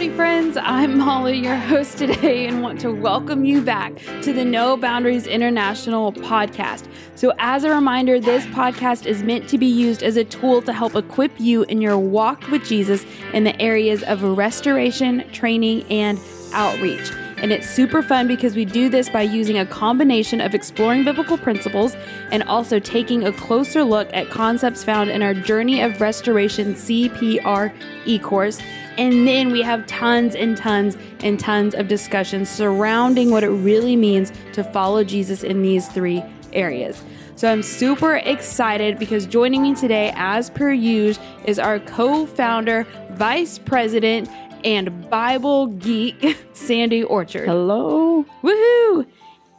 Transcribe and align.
Howdy, 0.00 0.16
friends. 0.16 0.56
I'm 0.56 0.96
Molly, 0.96 1.36
your 1.36 1.56
host 1.56 1.98
today, 1.98 2.46
and 2.46 2.62
want 2.62 2.80
to 2.80 2.90
welcome 2.90 3.44
you 3.44 3.60
back 3.60 3.94
to 4.22 4.32
the 4.32 4.46
No 4.46 4.74
Boundaries 4.74 5.26
International 5.26 6.10
podcast. 6.10 6.88
So, 7.16 7.34
as 7.38 7.64
a 7.64 7.70
reminder, 7.70 8.18
this 8.18 8.46
podcast 8.46 9.04
is 9.04 9.22
meant 9.22 9.46
to 9.50 9.58
be 9.58 9.66
used 9.66 10.02
as 10.02 10.16
a 10.16 10.24
tool 10.24 10.62
to 10.62 10.72
help 10.72 10.94
equip 10.94 11.38
you 11.38 11.64
in 11.64 11.82
your 11.82 11.98
walk 11.98 12.50
with 12.50 12.64
Jesus 12.64 13.04
in 13.34 13.44
the 13.44 13.60
areas 13.60 14.02
of 14.04 14.22
restoration, 14.22 15.30
training, 15.32 15.82
and 15.90 16.18
outreach. 16.54 17.12
And 17.36 17.52
it's 17.52 17.68
super 17.68 18.02
fun 18.02 18.26
because 18.26 18.56
we 18.56 18.64
do 18.64 18.88
this 18.88 19.10
by 19.10 19.20
using 19.20 19.58
a 19.58 19.66
combination 19.66 20.40
of 20.40 20.54
exploring 20.54 21.04
biblical 21.04 21.36
principles 21.36 21.94
and 22.30 22.42
also 22.44 22.78
taking 22.78 23.24
a 23.24 23.32
closer 23.32 23.84
look 23.84 24.08
at 24.14 24.30
concepts 24.30 24.82
found 24.82 25.10
in 25.10 25.22
our 25.22 25.34
Journey 25.34 25.82
of 25.82 26.00
Restoration 26.00 26.72
CPR 26.72 27.70
e 28.06 28.18
course. 28.18 28.60
And 29.00 29.26
then 29.26 29.50
we 29.50 29.62
have 29.62 29.86
tons 29.86 30.34
and 30.34 30.58
tons 30.58 30.98
and 31.20 31.40
tons 31.40 31.74
of 31.74 31.88
discussions 31.88 32.50
surrounding 32.50 33.30
what 33.30 33.42
it 33.42 33.48
really 33.48 33.96
means 33.96 34.30
to 34.52 34.62
follow 34.62 35.04
Jesus 35.04 35.42
in 35.42 35.62
these 35.62 35.88
three 35.88 36.22
areas. 36.52 37.02
So 37.34 37.50
I'm 37.50 37.62
super 37.62 38.16
excited 38.16 38.98
because 38.98 39.24
joining 39.24 39.62
me 39.62 39.74
today, 39.74 40.12
as 40.16 40.50
per 40.50 40.70
usual, 40.70 41.24
is 41.46 41.58
our 41.58 41.80
co 41.80 42.26
founder, 42.26 42.86
vice 43.12 43.58
president, 43.58 44.28
and 44.66 45.08
Bible 45.08 45.68
geek, 45.68 46.36
Sandy 46.52 47.02
Orchard. 47.02 47.48
Hello. 47.48 48.26
Woohoo! 48.42 49.06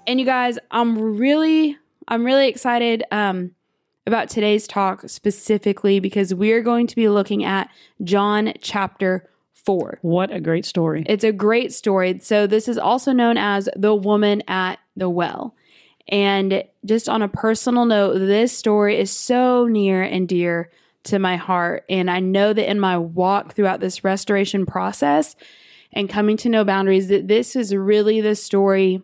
And 0.06 0.20
you 0.20 0.26
guys, 0.28 0.60
I'm 0.70 1.18
really, 1.18 1.80
I'm 2.08 2.24
really 2.24 2.48
excited 2.48 3.04
um, 3.10 3.56
about 4.06 4.30
today's 4.30 4.68
talk 4.68 5.10
specifically 5.10 6.00
because 6.00 6.32
we're 6.32 6.62
going 6.62 6.86
to 6.86 6.96
be 6.96 7.10
looking 7.10 7.44
at 7.44 7.72
John 8.04 8.54
chapter 8.62 9.28
4. 9.66 10.00
What 10.02 10.32
a 10.32 10.40
great 10.40 10.66
story. 10.66 11.04
It's 11.08 11.24
a 11.24 11.32
great 11.32 11.74
story. 11.74 12.20
So, 12.20 12.48
this 12.48 12.68
is 12.68 12.78
also 12.78 13.12
known 13.14 13.38
as 13.38 13.70
the 13.76 13.96
woman 13.96 14.44
at 14.48 14.80
the 14.96 15.10
well. 15.10 15.56
And 16.08 16.64
just 16.86 17.08
on 17.08 17.22
a 17.22 17.28
personal 17.28 17.86
note, 17.86 18.20
this 18.20 18.56
story 18.58 19.00
is 19.00 19.12
so 19.12 19.68
near 19.68 20.02
and 20.02 20.28
dear 20.28 20.72
to 21.04 21.20
my 21.20 21.36
heart. 21.36 21.86
And 21.90 22.10
I 22.10 22.20
know 22.20 22.54
that 22.54 22.70
in 22.70 22.80
my 22.80 22.98
walk 22.98 23.54
throughout 23.54 23.80
this 23.80 24.04
restoration 24.04 24.66
process 24.66 25.36
and 25.94 26.10
coming 26.10 26.38
to 26.38 26.50
No 26.50 26.64
Boundaries, 26.64 27.08
that 27.10 27.28
this 27.28 27.56
is 27.56 27.76
really 27.76 28.22
the 28.22 28.36
story. 28.36 29.02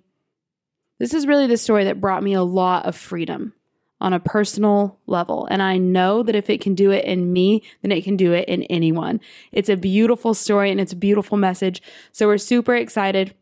This 0.99 1.14
is 1.14 1.27
really 1.27 1.47
the 1.47 1.58
story 1.58 1.86
that 1.86 2.02
brought 2.02 2.23
me 2.23 2.33
a 2.33 2.44
lot 2.44 2.86
of 2.86 2.95
freedom 2.95 3.53
on 3.99 4.13
a 4.13 4.19
personal 4.19 4.99
level. 5.07 5.47
And 5.49 5.61
I 5.61 5.77
know 5.77 6.23
that 6.23 6.35
if 6.35 6.49
it 6.49 6.61
can 6.61 6.75
do 6.75 6.91
it 6.91 7.05
in 7.05 7.33
me, 7.33 7.63
then 7.81 7.91
it 7.91 8.03
can 8.03 8.15
do 8.15 8.33
it 8.33 8.47
in 8.47 8.63
anyone. 8.63 9.19
It's 9.51 9.69
a 9.69 9.77
beautiful 9.77 10.33
story 10.33 10.69
and 10.69 10.79
it's 10.79 10.93
a 10.93 10.97
beautiful 10.97 11.37
message. 11.37 11.81
So 12.11 12.27
we're 12.27 12.37
super 12.37 12.75
excited. 12.75 13.33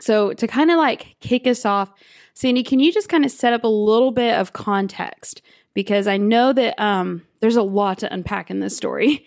So 0.00 0.32
to 0.34 0.46
kind 0.46 0.70
of 0.70 0.78
like 0.78 1.16
kick 1.20 1.46
us 1.46 1.64
off, 1.64 1.90
Sandy, 2.34 2.62
can 2.62 2.80
you 2.80 2.92
just 2.92 3.08
kind 3.08 3.24
of 3.24 3.30
set 3.30 3.52
up 3.52 3.64
a 3.64 3.68
little 3.68 4.10
bit 4.10 4.34
of 4.34 4.52
context? 4.52 5.40
Because 5.72 6.06
I 6.06 6.16
know 6.16 6.52
that 6.52 6.78
um, 6.82 7.22
there's 7.40 7.56
a 7.56 7.62
lot 7.62 7.98
to 7.98 8.12
unpack 8.12 8.50
in 8.50 8.60
this 8.60 8.76
story. 8.76 9.26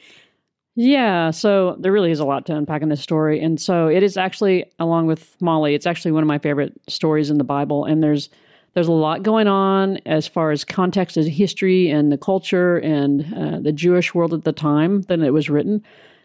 Yeah, 0.76 1.32
so 1.32 1.76
there 1.80 1.92
really 1.92 2.12
is 2.12 2.20
a 2.20 2.26
lot 2.26 2.46
to 2.46 2.56
unpack 2.56 2.82
in 2.82 2.90
this 2.90 3.02
story. 3.02 3.42
And 3.42 3.60
so 3.60 3.88
it 3.88 4.02
is 4.02 4.16
actually, 4.16 4.66
along 4.80 5.08
with 5.08 5.36
Molly, 5.42 5.74
it's 5.76 5.86
actually 5.86 6.12
one 6.12 6.24
of 6.24 6.28
my 6.28 6.38
favorite 6.38 6.74
stories 6.88 7.30
in 7.30 7.38
the 7.38 7.44
Bible. 7.44 7.84
And 7.84 8.02
there's 8.02 8.30
there's 8.80 8.88
a 8.88 8.94
lot 8.94 9.24
going 9.24 9.50
on 9.50 9.98
as 10.06 10.26
far 10.26 10.52
as 10.52 10.64
context 10.64 11.18
as 11.18 11.28
history 11.28 11.90
and 11.90 12.10
the 12.10 12.18
culture 12.18 12.78
and 12.78 13.34
uh, 13.36 13.60
the 13.60 13.74
Jewish 13.74 14.16
world 14.16 14.34
at 14.34 14.46
the 14.46 14.54
time 14.54 15.02
that 15.10 15.20
it 15.20 15.32
was 15.32 15.50
written 15.50 15.84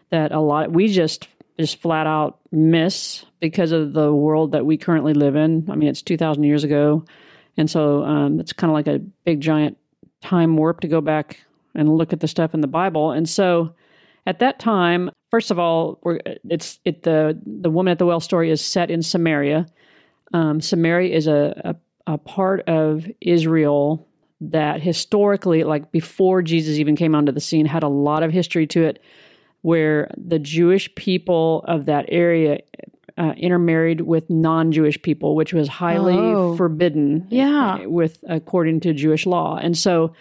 that 0.09 0.31
a 0.31 0.39
lot 0.39 0.71
we 0.71 0.87
just 0.87 1.27
just 1.59 1.81
flat 1.81 2.07
out 2.07 2.39
miss 2.53 3.25
because 3.41 3.73
of 3.73 3.91
the 3.91 4.13
world 4.13 4.53
that 4.53 4.65
we 4.65 4.77
currently 4.77 5.13
live 5.13 5.35
in. 5.35 5.67
I 5.69 5.75
mean, 5.75 5.89
it's 5.89 6.01
2,000 6.01 6.43
years 6.45 6.63
ago. 6.63 7.03
And 7.57 7.69
so 7.69 8.05
um, 8.05 8.39
it's 8.39 8.53
kind 8.53 8.71
of 8.71 8.73
like 8.73 8.87
a 8.87 8.99
big 9.25 9.41
giant 9.41 9.77
time 10.21 10.55
warp 10.55 10.79
to 10.79 10.87
go 10.87 11.01
back 11.01 11.41
and 11.73 11.97
look 11.97 12.13
at 12.13 12.21
the 12.21 12.27
stuff 12.29 12.53
in 12.53 12.61
the 12.61 12.67
Bible. 12.67 13.11
And 13.11 13.27
so 13.27 13.75
at 14.25 14.39
that 14.39 14.59
time, 14.59 15.11
first 15.29 15.51
of 15.51 15.59
all, 15.59 15.99
it's 16.49 16.79
it 16.85 17.03
the 17.03 17.37
the 17.45 17.69
woman 17.69 17.91
at 17.91 17.99
the 17.99 18.05
well 18.05 18.21
story 18.21 18.49
is 18.49 18.61
set 18.61 18.89
in 18.89 19.01
Samaria. 19.01 19.65
Um, 20.33 20.61
Samaria 20.61 21.13
is 21.13 21.27
a, 21.27 21.61
a, 21.65 21.75
a 22.07 22.17
part 22.17 22.61
of 22.67 23.05
Israel 23.21 24.07
that 24.41 24.81
historically, 24.81 25.63
like 25.63 25.91
before 25.91 26.41
Jesus 26.41 26.77
even 26.77 26.95
came 26.95 27.15
onto 27.15 27.31
the 27.31 27.39
scene, 27.39 27.65
had 27.65 27.83
a 27.83 27.87
lot 27.87 28.23
of 28.23 28.31
history 28.31 28.67
to 28.67 28.83
it, 28.83 29.01
where 29.61 30.11
the 30.17 30.39
Jewish 30.39 30.93
people 30.95 31.63
of 31.67 31.85
that 31.85 32.05
area 32.09 32.59
uh, 33.17 33.33
intermarried 33.37 34.01
with 34.01 34.29
non-Jewish 34.29 35.01
people, 35.01 35.35
which 35.35 35.53
was 35.53 35.67
highly 35.67 36.15
oh. 36.15 36.55
forbidden. 36.57 37.27
Yeah, 37.29 37.85
with 37.85 38.23
according 38.27 38.81
to 38.81 38.93
Jewish 38.93 39.25
law, 39.25 39.57
and 39.57 39.77
so 39.77 40.13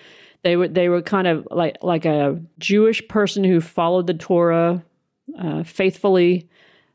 they 0.43 0.56
were 0.56 0.69
they 0.69 0.89
were 0.89 1.03
kind 1.03 1.27
of 1.27 1.49
like 1.51 1.78
like 1.83 2.05
a 2.05 2.41
Jewish 2.59 3.06
person 3.09 3.43
who 3.43 3.61
followed 3.61 4.06
the 4.06 4.15
Torah 4.15 4.84
uh, 5.39 5.65
faithfully, 5.65 6.49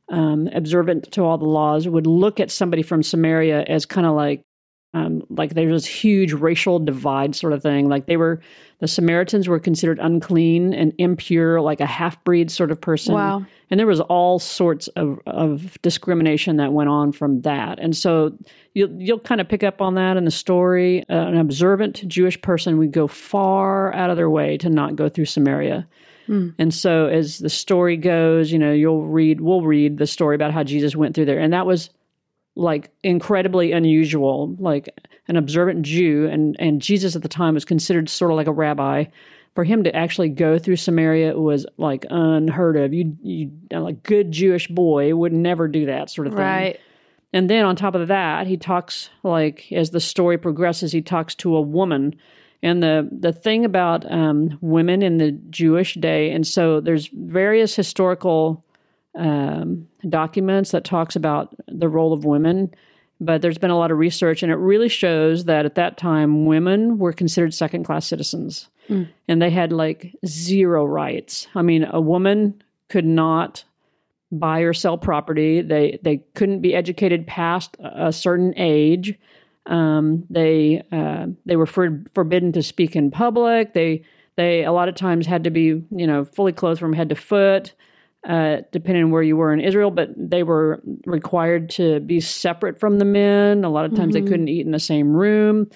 um, 0.07 0.47
observant 0.53 1.11
to 1.11 1.23
all 1.23 1.37
the 1.37 1.45
laws, 1.45 1.87
would 1.87 2.07
look 2.07 2.39
at 2.39 2.49
somebody 2.49 2.81
from 2.81 3.03
Samaria 3.03 3.63
as 3.63 3.85
kind 3.85 4.07
of 4.07 4.15
like 4.15 4.41
um, 4.93 5.23
like 5.29 5.53
there's 5.53 5.71
this 5.71 5.85
huge 5.85 6.33
racial 6.33 6.79
divide 6.79 7.35
sort 7.35 7.53
of 7.53 7.61
thing. 7.61 7.89
Like 7.89 8.07
they 8.07 8.17
were, 8.17 8.41
the 8.79 8.87
Samaritans 8.87 9.47
were 9.47 9.59
considered 9.59 9.99
unclean 9.99 10.73
and 10.73 10.93
impure, 10.97 11.61
like 11.61 11.79
a 11.79 11.85
half 11.85 12.23
breed 12.23 12.49
sort 12.49 12.71
of 12.71 12.81
person. 12.81 13.13
Wow. 13.13 13.45
And 13.69 13.79
there 13.79 13.85
was 13.85 14.01
all 14.01 14.39
sorts 14.39 14.87
of, 14.89 15.19
of 15.27 15.79
discrimination 15.83 16.57
that 16.57 16.73
went 16.73 16.89
on 16.89 17.11
from 17.11 17.41
that. 17.41 17.77
And 17.79 17.95
so 17.95 18.35
you'll, 18.73 18.91
you'll 18.99 19.19
kind 19.19 19.39
of 19.39 19.47
pick 19.47 19.63
up 19.63 19.79
on 19.79 19.93
that 19.93 20.17
in 20.17 20.25
the 20.25 20.31
story. 20.31 21.03
Uh, 21.07 21.27
an 21.27 21.37
observant 21.37 22.07
Jewish 22.07 22.41
person 22.41 22.79
would 22.79 22.91
go 22.91 23.07
far 23.07 23.93
out 23.93 24.09
of 24.09 24.17
their 24.17 24.29
way 24.29 24.57
to 24.57 24.69
not 24.69 24.95
go 24.95 25.07
through 25.07 25.25
Samaria. 25.25 25.87
Mm. 26.27 26.55
And 26.57 26.73
so 26.73 27.05
as 27.05 27.37
the 27.37 27.49
story 27.49 27.95
goes, 27.95 28.51
you 28.51 28.57
know, 28.57 28.71
you'll 28.71 29.05
read, 29.05 29.41
we'll 29.41 29.61
read 29.61 29.99
the 29.99 30.07
story 30.07 30.35
about 30.35 30.51
how 30.51 30.63
Jesus 30.63 30.95
went 30.95 31.13
through 31.13 31.25
there. 31.25 31.39
And 31.39 31.53
that 31.53 31.67
was 31.67 31.91
like 32.59 32.91
incredibly 33.03 33.71
unusual, 33.71 34.55
like 34.59 34.89
an 35.27 35.37
observant 35.37 35.83
Jew, 35.83 36.27
and 36.27 36.55
and 36.59 36.81
Jesus 36.81 37.15
at 37.15 37.21
the 37.21 37.29
time 37.29 37.53
was 37.53 37.65
considered 37.65 38.09
sort 38.09 38.31
of 38.31 38.37
like 38.37 38.47
a 38.47 38.51
rabbi. 38.51 39.05
For 39.55 39.63
him 39.63 39.83
to 39.83 39.95
actually 39.95 40.29
go 40.29 40.59
through 40.59 40.75
Samaria 40.75 41.37
was 41.37 41.65
like 41.77 42.05
unheard 42.09 42.77
of. 42.77 42.93
You 42.93 43.17
you 43.21 43.51
like 43.71 44.03
good 44.03 44.31
Jewish 44.31 44.67
boy 44.67 45.15
would 45.15 45.33
never 45.33 45.67
do 45.67 45.87
that 45.87 46.09
sort 46.09 46.27
of 46.27 46.33
thing. 46.33 46.41
Right. 46.41 46.79
And 47.31 47.49
then 47.49 47.65
on 47.65 47.75
top 47.75 47.95
of 47.95 48.07
that, 48.07 48.47
he 48.47 48.57
talks 48.57 49.09
like 49.23 49.71
as 49.71 49.91
the 49.91 49.99
story 49.99 50.37
progresses, 50.37 50.91
he 50.91 51.01
talks 51.01 51.35
to 51.35 51.55
a 51.55 51.61
woman. 51.61 52.15
And 52.61 52.83
the 52.83 53.07
the 53.11 53.31
thing 53.31 53.63
about 53.63 54.09
um, 54.11 54.57
women 54.61 55.01
in 55.01 55.17
the 55.17 55.31
Jewish 55.31 55.95
day, 55.95 56.31
and 56.31 56.45
so 56.45 56.81
there's 56.81 57.07
various 57.07 57.75
historical 57.75 58.65
um, 59.19 59.87
documents 60.07 60.71
that 60.71 60.83
talks 60.83 61.15
about 61.15 61.53
the 61.67 61.89
role 61.89 62.13
of 62.13 62.25
women. 62.25 62.73
But 63.21 63.41
there's 63.41 63.57
been 63.57 63.69
a 63.69 63.77
lot 63.77 63.91
of 63.91 63.97
research, 63.97 64.43
and 64.43 64.51
it 64.51 64.55
really 64.55 64.87
shows 64.87 65.43
that 65.45 65.65
at 65.65 65.75
that 65.75 65.97
time, 65.97 66.45
women 66.45 66.97
were 66.97 67.11
considered 67.11 67.53
second 67.53 67.83
class 67.83 68.07
citizens 68.07 68.69
mm. 68.89 69.07
and 69.27 69.41
they 69.41 69.49
had 69.49 69.71
like 69.71 70.15
zero 70.25 70.85
rights. 70.85 71.47
I 71.55 71.61
mean, 71.61 71.85
a 71.89 72.01
woman 72.01 72.61
could 72.89 73.05
not 73.05 73.63
buy 74.31 74.59
or 74.59 74.73
sell 74.73 74.97
property, 74.97 75.61
they, 75.61 75.99
they 76.03 76.17
couldn't 76.35 76.61
be 76.61 76.75
educated 76.75 77.25
past 77.25 77.75
a 77.79 78.13
certain 78.13 78.53
age. 78.57 79.17
Um, 79.65 80.25
they 80.29 80.83
uh, 80.91 81.27
they 81.45 81.55
were 81.55 81.65
for, 81.65 82.03
forbidden 82.13 82.51
to 82.53 82.63
speak 82.63 82.95
in 82.95 83.11
public. 83.11 83.73
They 83.73 84.03
they 84.35 84.63
a 84.63 84.71
lot 84.71 84.89
of 84.89 84.95
times 84.95 85.27
had 85.27 85.43
to 85.43 85.51
be 85.51 85.83
you 85.91 86.07
know 86.07 86.25
fully 86.25 86.53
clothed 86.53 86.79
from 86.79 86.93
head 86.93 87.09
to 87.09 87.15
foot 87.15 87.73
uh, 88.27 88.57
depending 88.71 89.05
on 89.05 89.11
where 89.11 89.23
you 89.23 89.37
were 89.37 89.53
in 89.53 89.61
Israel, 89.61 89.91
but 89.91 90.09
they 90.17 90.43
were 90.43 90.81
required 91.05 91.69
to 91.71 91.99
be 92.01 92.19
separate 92.19 92.79
from 92.79 92.99
the 92.99 93.05
men. 93.05 93.63
A 93.63 93.69
lot 93.69 93.85
of 93.85 93.95
times 93.95 94.13
mm-hmm. 94.13 94.25
they 94.25 94.31
couldn't 94.31 94.49
eat 94.49 94.65
in 94.65 94.71
the 94.71 94.79
same 94.79 95.15
room. 95.15 95.69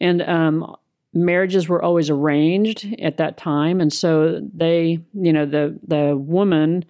And 0.00 0.22
um, 0.22 0.76
marriages 1.12 1.68
were 1.68 1.82
always 1.82 2.08
arranged 2.08 2.86
at 3.00 3.18
that 3.18 3.36
time. 3.36 3.80
And 3.80 3.92
so 3.92 4.40
they, 4.54 5.00
you 5.12 5.32
know, 5.32 5.44
the, 5.44 5.78
the 5.86 6.16
woman, 6.16 6.86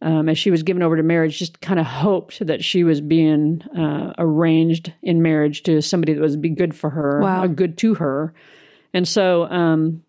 um, 0.00 0.28
as 0.28 0.38
she 0.38 0.52
was 0.52 0.62
given 0.62 0.82
over 0.82 0.96
to 0.96 1.02
marriage, 1.02 1.38
just 1.38 1.60
kind 1.60 1.80
of 1.80 1.86
hoped 1.86 2.46
that 2.46 2.62
she 2.62 2.84
was 2.84 3.00
being 3.00 3.62
uh, 3.76 4.12
arranged 4.18 4.92
in 5.02 5.22
marriage 5.22 5.64
to 5.64 5.82
somebody 5.82 6.12
that 6.12 6.20
would 6.20 6.40
be 6.40 6.50
good 6.50 6.74
for 6.74 6.90
her, 6.90 7.20
wow. 7.20 7.46
good 7.48 7.76
to 7.78 7.94
her. 7.94 8.32
And 8.94 9.08
so, 9.08 9.44
um, 9.46 10.02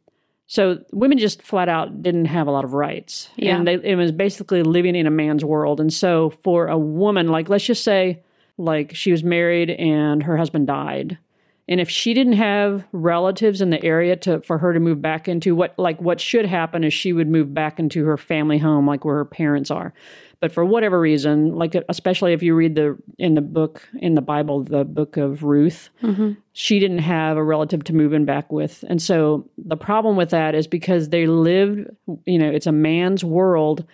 so 0.47 0.79
women 0.93 1.17
just 1.17 1.41
flat 1.41 1.69
out 1.69 2.01
didn't 2.01 2.25
have 2.25 2.47
a 2.47 2.51
lot 2.51 2.63
of 2.63 2.73
rights. 2.73 3.29
Yeah. 3.35 3.57
And 3.57 3.67
they, 3.67 3.73
it 3.73 3.95
was 3.95 4.11
basically 4.11 4.63
living 4.63 4.95
in 4.95 5.05
a 5.05 5.11
man's 5.11 5.43
world. 5.43 5.79
And 5.79 5.93
so 5.93 6.29
for 6.41 6.67
a 6.67 6.77
woman, 6.77 7.27
like 7.27 7.49
let's 7.49 7.65
just 7.65 7.83
say 7.83 8.23
like 8.57 8.95
she 8.95 9.11
was 9.11 9.23
married 9.23 9.69
and 9.69 10.23
her 10.23 10.37
husband 10.37 10.67
died 10.67 11.17
And 11.69 11.81
if 11.81 11.89
she 11.89 12.13
didn't 12.13 12.33
have 12.33 12.85
relatives 12.93 13.61
in 13.61 13.71
the 13.71 13.83
area 13.83 14.15
to 14.17 14.41
for 14.41 14.57
her 14.57 14.73
to 14.73 14.79
move 14.79 15.01
back 15.01 15.27
into, 15.27 15.53
what 15.53 15.77
like 15.77 16.01
what 16.01 16.21
should 16.21 16.45
happen 16.45 16.83
is 16.83 16.93
she 16.93 17.11
would 17.11 17.27
move 17.27 17.53
back 17.53 17.77
into 17.77 18.05
her 18.05 18.17
family 18.17 18.57
home, 18.57 18.87
like 18.87 19.03
where 19.03 19.17
her 19.17 19.25
parents 19.25 19.69
are. 19.69 19.93
But 20.39 20.51
for 20.51 20.63
whatever 20.63 20.99
reason, 20.99 21.55
like 21.55 21.75
especially 21.89 22.33
if 22.33 22.43
you 22.43 22.53
read 22.53 22.75
the 22.75 22.97
in 23.17 23.33
the 23.33 23.41
book 23.41 23.87
in 23.99 24.13
the 24.13 24.21
Bible, 24.21 24.63
the 24.63 24.85
book 24.85 25.17
of 25.17 25.43
Ruth, 25.43 25.89
mm-hmm. 26.03 26.33
she 26.53 26.79
didn't 26.79 26.99
have 26.99 27.37
a 27.37 27.43
relative 27.43 27.83
to 27.85 27.95
move 27.95 28.13
in 28.13 28.25
back 28.25 28.51
with, 28.51 28.83
and 28.87 29.01
so 29.01 29.49
the 29.57 29.77
problem 29.77 30.15
with 30.15 30.29
that 30.29 30.53
is 30.53 30.67
because 30.67 31.09
they 31.09 31.25
lived, 31.25 31.89
you 32.25 32.37
know, 32.37 32.49
it's 32.49 32.67
a 32.67 32.71
man's 32.71 33.23
world. 33.23 33.85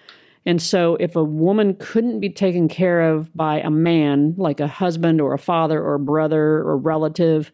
And 0.46 0.62
so, 0.62 0.98
if 1.00 1.16
a 1.16 1.24
woman 1.24 1.76
couldn't 1.80 2.20
be 2.20 2.30
taken 2.30 2.68
care 2.68 3.00
of 3.14 3.34
by 3.34 3.62
a 3.62 3.70
man, 3.70 4.36
like 4.38 4.60
a 4.60 4.68
husband 4.68 5.22
or 5.22 5.34
a 5.34 5.40
father 5.40 5.82
or 5.82 5.94
a 5.94 6.00
brother 6.00 6.58
or 6.58 6.76
relative, 6.76 7.50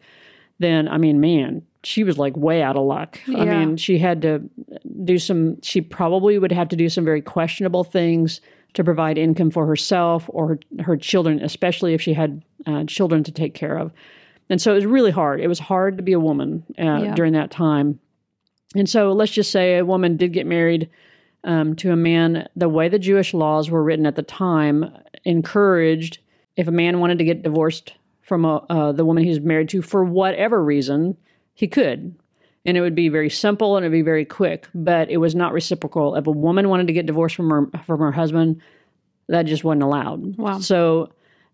then 0.58 0.88
I 0.88 0.98
mean, 0.98 1.20
man, 1.20 1.62
she 1.84 2.04
was 2.04 2.18
like 2.18 2.36
way 2.36 2.62
out 2.62 2.76
of 2.76 2.84
luck. 2.84 3.18
Yeah. 3.26 3.38
I 3.38 3.44
mean, 3.44 3.76
she 3.76 3.98
had 3.98 4.22
to 4.22 4.48
do 5.04 5.18
some, 5.18 5.60
she 5.62 5.80
probably 5.80 6.38
would 6.38 6.52
have 6.52 6.68
to 6.68 6.76
do 6.76 6.88
some 6.88 7.04
very 7.04 7.22
questionable 7.22 7.84
things 7.84 8.40
to 8.74 8.84
provide 8.84 9.18
income 9.18 9.50
for 9.50 9.66
herself 9.66 10.24
or 10.28 10.48
her, 10.48 10.82
her 10.82 10.96
children, 10.96 11.40
especially 11.42 11.94
if 11.94 12.00
she 12.00 12.14
had 12.14 12.42
uh, 12.66 12.84
children 12.84 13.24
to 13.24 13.32
take 13.32 13.54
care 13.54 13.76
of. 13.76 13.92
And 14.48 14.60
so 14.60 14.72
it 14.72 14.76
was 14.76 14.86
really 14.86 15.10
hard. 15.10 15.40
It 15.40 15.48
was 15.48 15.58
hard 15.58 15.96
to 15.96 16.02
be 16.02 16.12
a 16.12 16.20
woman 16.20 16.64
uh, 16.78 17.02
yeah. 17.02 17.14
during 17.14 17.32
that 17.34 17.50
time. 17.50 18.00
And 18.74 18.88
so 18.88 19.12
let's 19.12 19.32
just 19.32 19.50
say 19.50 19.78
a 19.78 19.84
woman 19.84 20.16
did 20.16 20.32
get 20.32 20.46
married 20.46 20.90
um, 21.44 21.76
to 21.76 21.92
a 21.92 21.96
man. 21.96 22.48
The 22.56 22.68
way 22.68 22.88
the 22.88 22.98
Jewish 22.98 23.34
laws 23.34 23.70
were 23.70 23.82
written 23.82 24.06
at 24.06 24.16
the 24.16 24.22
time 24.22 24.92
encouraged 25.24 26.18
if 26.56 26.68
a 26.68 26.72
man 26.72 27.00
wanted 27.00 27.18
to 27.18 27.24
get 27.24 27.42
divorced 27.42 27.94
from 28.22 28.44
a, 28.44 28.56
uh, 28.68 28.92
the 28.92 29.04
woman 29.04 29.24
he's 29.24 29.40
married 29.40 29.68
to 29.70 29.82
for 29.82 30.04
whatever 30.04 30.62
reason, 30.62 31.16
he 31.54 31.66
could 31.66 32.14
and 32.70 32.78
it 32.78 32.80
would 32.80 32.94
be 32.94 33.08
very 33.08 33.28
simple 33.28 33.76
and 33.76 33.84
it'd 33.84 33.92
be 33.92 34.02
very 34.02 34.24
quick 34.24 34.68
but 34.74 35.10
it 35.10 35.18
was 35.18 35.34
not 35.34 35.52
reciprocal. 35.52 36.14
If 36.14 36.26
a 36.26 36.30
woman 36.30 36.68
wanted 36.68 36.86
to 36.86 36.92
get 36.92 37.06
divorced 37.06 37.36
from 37.36 37.50
her 37.50 37.66
from 37.84 38.00
her 38.00 38.12
husband 38.12 38.62
that 39.28 39.42
just 39.42 39.64
wasn't 39.64 39.82
allowed. 39.82 40.36
Wow. 40.36 40.60
So 40.60 41.10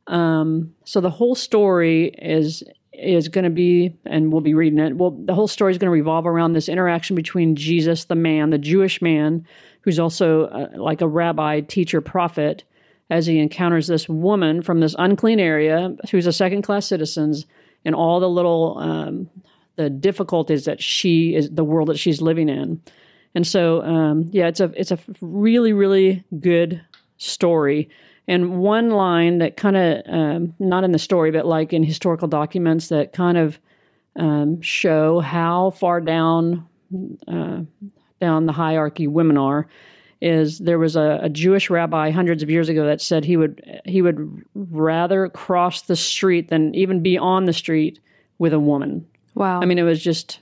um 0.06 0.74
so 0.84 1.00
the 1.00 1.10
whole 1.10 1.34
story 1.34 2.14
is 2.18 2.62
is 2.92 3.28
going 3.28 3.44
to 3.44 3.50
be 3.50 3.96
and 4.04 4.32
we'll 4.32 4.40
be 4.40 4.54
reading 4.54 4.78
it 4.78 4.96
well 4.96 5.10
the 5.10 5.34
whole 5.34 5.48
story 5.48 5.72
is 5.72 5.78
going 5.78 5.88
to 5.88 5.92
revolve 5.92 6.26
around 6.26 6.52
this 6.52 6.68
interaction 6.68 7.14
between 7.14 7.56
jesus 7.56 8.04
the 8.04 8.14
man 8.14 8.50
the 8.50 8.58
jewish 8.58 9.02
man 9.02 9.44
who's 9.82 9.98
also 9.98 10.44
uh, 10.46 10.68
like 10.76 11.02
a 11.02 11.08
rabbi 11.08 11.60
teacher 11.60 12.00
prophet 12.00 12.62
as 13.10 13.26
he 13.26 13.38
encounters 13.38 13.86
this 13.86 14.08
woman 14.08 14.62
from 14.62 14.80
this 14.80 14.94
unclean 14.98 15.38
area 15.40 15.94
who's 16.10 16.26
a 16.26 16.32
second 16.32 16.62
class 16.62 16.86
citizen 16.86 17.34
and 17.84 17.94
all 17.94 18.18
the 18.18 18.28
little 18.28 18.78
um, 18.78 19.28
the 19.76 19.90
difficulties 19.90 20.64
that 20.64 20.82
she 20.82 21.34
is 21.34 21.50
the 21.50 21.64
world 21.64 21.88
that 21.88 21.98
she's 21.98 22.20
living 22.20 22.48
in. 22.48 22.80
And 23.34 23.46
so, 23.46 23.82
um, 23.82 24.28
yeah, 24.32 24.48
it's 24.48 24.60
a 24.60 24.72
it's 24.76 24.90
a 24.90 24.98
really 25.20 25.72
really 25.72 26.24
good 26.40 26.80
story. 27.18 27.88
And 28.28 28.58
one 28.58 28.90
line 28.90 29.38
that 29.38 29.56
kind 29.56 29.76
of 29.76 30.02
um, 30.06 30.54
not 30.58 30.84
in 30.84 30.92
the 30.92 30.98
story, 30.98 31.30
but 31.30 31.46
like 31.46 31.72
in 31.72 31.82
historical 31.82 32.28
documents 32.28 32.88
that 32.88 33.12
kind 33.12 33.38
of 33.38 33.58
um, 34.16 34.60
show 34.62 35.20
how 35.20 35.70
far 35.70 36.00
down 36.00 36.66
uh, 37.28 37.60
down 38.20 38.46
the 38.46 38.52
hierarchy 38.52 39.06
women 39.06 39.36
are 39.36 39.68
is 40.20 40.58
there 40.58 40.78
was 40.78 40.96
a, 40.96 41.20
a, 41.22 41.28
Jewish 41.28 41.68
rabbi 41.68 42.10
hundreds 42.10 42.42
of 42.42 42.48
years 42.48 42.68
ago 42.68 42.86
that 42.86 43.02
said 43.02 43.24
he 43.24 43.36
would 43.36 43.80
he 43.84 44.00
would 44.00 44.42
rather 44.54 45.28
cross 45.28 45.82
the 45.82 45.96
street 45.96 46.48
than 46.48 46.74
even 46.74 47.02
be 47.02 47.18
on 47.18 47.44
the 47.44 47.52
street 47.52 48.00
with 48.38 48.52
a 48.52 48.58
woman. 48.58 49.06
Wow. 49.36 49.60
I 49.60 49.66
mean, 49.66 49.78
it 49.78 49.82
was 49.82 50.02
just 50.02 50.40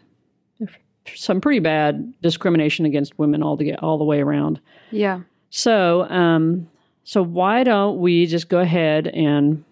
some 1.15 1.41
pretty 1.41 1.59
bad 1.59 2.15
discrimination 2.23 2.87
against 2.87 3.19
women 3.19 3.43
all 3.43 3.57
the 3.57 3.75
all 3.77 3.99
the 3.99 4.05
way 4.05 4.21
around. 4.21 4.61
Yeah. 4.91 5.21
So, 5.51 6.09
um, 6.09 6.71
so 7.03 7.23
why 7.23 7.65
don't 7.65 7.99
we 7.99 8.27
just 8.27 8.49
go 8.49 8.61
ahead 8.61 9.09
and 9.09 9.65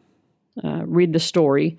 uh, 0.63 0.83
read 0.85 1.13
the 1.13 1.21
story, 1.21 1.79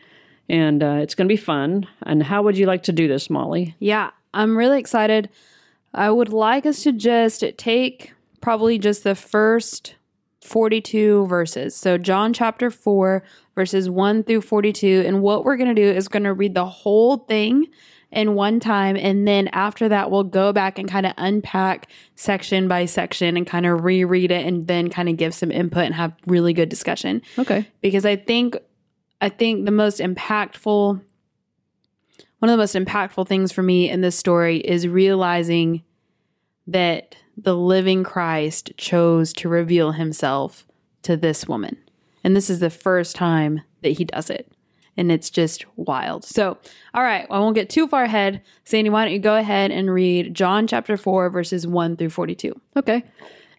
and 0.49 0.81
uh, 0.81 0.99
it's 1.01 1.15
going 1.15 1.27
to 1.27 1.31
be 1.31 1.37
fun. 1.37 1.85
And 2.03 2.23
how 2.23 2.41
would 2.43 2.57
you 2.57 2.65
like 2.65 2.83
to 2.83 2.93
do 2.93 3.07
this, 3.07 3.29
Molly? 3.29 3.75
Yeah, 3.79 4.11
I'm 4.33 4.57
really 4.57 4.79
excited. 4.79 5.29
I 5.93 6.09
would 6.09 6.29
like 6.29 6.65
us 6.65 6.83
to 6.83 6.91
just 6.91 7.43
take 7.57 8.13
probably 8.41 8.79
just 8.79 9.03
the 9.03 9.15
first 9.15 9.95
42 10.41 11.27
verses. 11.27 11.75
So, 11.75 11.97
John 11.97 12.33
chapter 12.33 12.71
4, 12.71 13.21
verses 13.55 13.89
1 13.89 14.23
through 14.23 14.41
42. 14.41 15.03
And 15.05 15.21
what 15.21 15.45
we're 15.45 15.57
going 15.57 15.73
to 15.73 15.81
do 15.81 15.87
is 15.87 16.07
going 16.07 16.23
to 16.23 16.33
read 16.33 16.55
the 16.55 16.65
whole 16.65 17.17
thing 17.17 17.67
in 18.11 18.35
one 18.35 18.59
time. 18.59 18.95
And 18.95 19.27
then 19.27 19.47
after 19.49 19.89
that, 19.89 20.11
we'll 20.11 20.23
go 20.23 20.53
back 20.53 20.77
and 20.77 20.89
kind 20.89 21.05
of 21.05 21.13
unpack 21.17 21.89
section 22.15 22.67
by 22.67 22.85
section 22.85 23.35
and 23.35 23.45
kind 23.45 23.65
of 23.65 23.83
reread 23.83 24.31
it 24.31 24.45
and 24.45 24.67
then 24.67 24.89
kind 24.89 25.09
of 25.09 25.17
give 25.17 25.33
some 25.33 25.51
input 25.51 25.85
and 25.85 25.95
have 25.95 26.13
really 26.27 26.53
good 26.53 26.69
discussion. 26.69 27.21
Okay. 27.37 27.67
Because 27.81 28.05
I 28.05 28.15
think, 28.15 28.55
I 29.19 29.29
think 29.29 29.65
the 29.65 29.71
most 29.71 29.99
impactful, 29.99 31.01
one 32.39 32.49
of 32.49 32.53
the 32.53 32.57
most 32.57 32.75
impactful 32.75 33.27
things 33.27 33.51
for 33.51 33.63
me 33.63 33.89
in 33.89 34.01
this 34.01 34.17
story 34.17 34.57
is 34.57 34.87
realizing 34.87 35.83
that 36.67 37.15
the 37.35 37.55
living 37.55 38.03
Christ 38.03 38.71
chose 38.77 39.33
to 39.33 39.49
reveal 39.49 39.93
himself 39.93 40.67
to 41.01 41.17
this 41.17 41.47
woman. 41.47 41.77
And 42.23 42.35
this 42.35 42.49
is 42.49 42.59
the 42.59 42.69
first 42.69 43.15
time 43.15 43.61
that 43.81 43.93
he 43.93 44.05
does 44.05 44.29
it. 44.29 44.51
And 44.95 45.11
it's 45.11 45.29
just 45.29 45.65
wild. 45.75 46.23
So, 46.23 46.57
all 46.93 47.03
right, 47.03 47.25
I 47.29 47.39
won't 47.39 47.55
get 47.55 47.69
too 47.69 47.87
far 47.87 48.03
ahead. 48.03 48.43
Sandy, 48.63 48.89
why 48.89 49.05
don't 49.05 49.13
you 49.13 49.19
go 49.19 49.35
ahead 49.35 49.71
and 49.71 49.91
read 49.91 50.35
John 50.35 50.67
chapter 50.67 50.97
4, 50.97 51.29
verses 51.31 51.65
1 51.65 51.97
through 51.97 52.11
42? 52.11 52.53
Okay. 52.77 53.03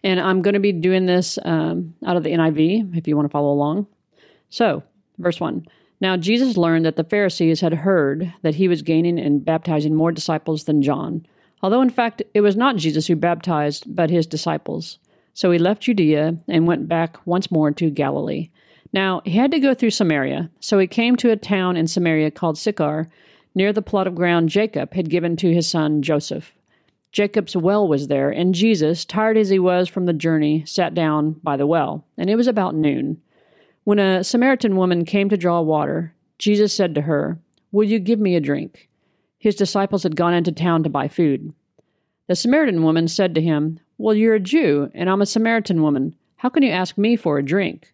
And 0.03 0.19
I'm 0.19 0.41
going 0.41 0.53
to 0.53 0.59
be 0.59 0.71
doing 0.71 1.05
this 1.05 1.37
um, 1.43 1.93
out 2.05 2.15
of 2.15 2.23
the 2.23 2.31
NIV 2.31 2.97
if 2.97 3.07
you 3.07 3.15
want 3.17 3.25
to 3.25 3.31
follow 3.31 3.51
along. 3.51 3.87
So, 4.49 4.83
verse 5.17 5.39
1. 5.39 5.65
Now, 5.99 6.15
Jesus 6.15 6.55
learned 6.55 6.85
that 6.85 6.95
the 6.95 7.03
Pharisees 7.03 7.61
had 7.61 7.73
heard 7.73 8.33
that 8.41 8.55
he 8.55 8.67
was 8.67 8.81
gaining 8.81 9.19
and 9.19 9.43
baptizing 9.43 9.93
more 9.93 10.11
disciples 10.11 10.63
than 10.65 10.81
John 10.81 11.25
although 11.65 11.81
in 11.81 11.89
fact 11.89 12.21
it 12.35 12.41
was 12.41 12.55
not 12.55 12.75
Jesus 12.75 13.07
who 13.07 13.15
baptized, 13.15 13.83
but 13.87 14.11
his 14.11 14.27
disciples. 14.27 14.99
So 15.33 15.49
he 15.49 15.57
left 15.57 15.81
Judea 15.81 16.37
and 16.47 16.67
went 16.67 16.87
back 16.87 17.17
once 17.25 17.49
more 17.49 17.71
to 17.71 17.89
Galilee. 17.89 18.49
Now 18.93 19.21
he 19.25 19.31
had 19.31 19.51
to 19.51 19.59
go 19.59 19.73
through 19.73 19.91
Samaria, 19.91 20.49
so 20.59 20.79
he 20.79 20.87
came 20.87 21.15
to 21.17 21.31
a 21.31 21.37
town 21.37 21.77
in 21.77 21.87
Samaria 21.87 22.31
called 22.31 22.57
Sychar, 22.57 23.09
near 23.53 23.71
the 23.73 23.81
plot 23.81 24.07
of 24.07 24.15
ground 24.15 24.49
Jacob 24.49 24.93
had 24.93 25.09
given 25.09 25.35
to 25.37 25.53
his 25.53 25.67
son 25.67 26.01
Joseph. 26.01 26.53
Jacob's 27.11 27.55
well 27.55 27.87
was 27.87 28.07
there, 28.07 28.29
and 28.29 28.53
Jesus, 28.53 29.05
tired 29.05 29.37
as 29.37 29.49
he 29.49 29.57
was 29.57 29.87
from 29.87 30.05
the 30.05 30.11
journey, 30.11 30.65
sat 30.65 30.93
down 30.93 31.33
by 31.43 31.55
the 31.55 31.65
well, 31.65 32.05
and 32.17 32.29
it 32.29 32.35
was 32.35 32.47
about 32.47 32.75
noon. 32.75 33.21
When 33.85 33.99
a 33.99 34.23
Samaritan 34.23 34.75
woman 34.75 35.05
came 35.05 35.29
to 35.29 35.37
draw 35.37 35.61
water, 35.61 36.13
Jesus 36.37 36.73
said 36.73 36.93
to 36.95 37.01
her, 37.01 37.39
Will 37.71 37.85
you 37.85 37.99
give 37.99 38.19
me 38.19 38.35
a 38.35 38.41
drink? 38.41 38.89
His 39.37 39.55
disciples 39.55 40.03
had 40.03 40.15
gone 40.15 40.33
into 40.33 40.51
town 40.51 40.83
to 40.83 40.89
buy 40.89 41.07
food. 41.07 41.53
The 42.27 42.35
Samaritan 42.35 42.83
woman 42.83 43.07
said 43.07 43.33
to 43.35 43.41
him, 43.41 43.79
Well, 43.97 44.15
you're 44.15 44.35
a 44.35 44.39
Jew, 44.39 44.91
and 44.93 45.09
I'm 45.09 45.21
a 45.21 45.25
Samaritan 45.25 45.81
woman. 45.81 46.15
How 46.37 46.49
can 46.49 46.63
you 46.63 46.71
ask 46.71 46.97
me 46.97 47.15
for 47.15 47.37
a 47.37 47.45
drink? 47.45 47.93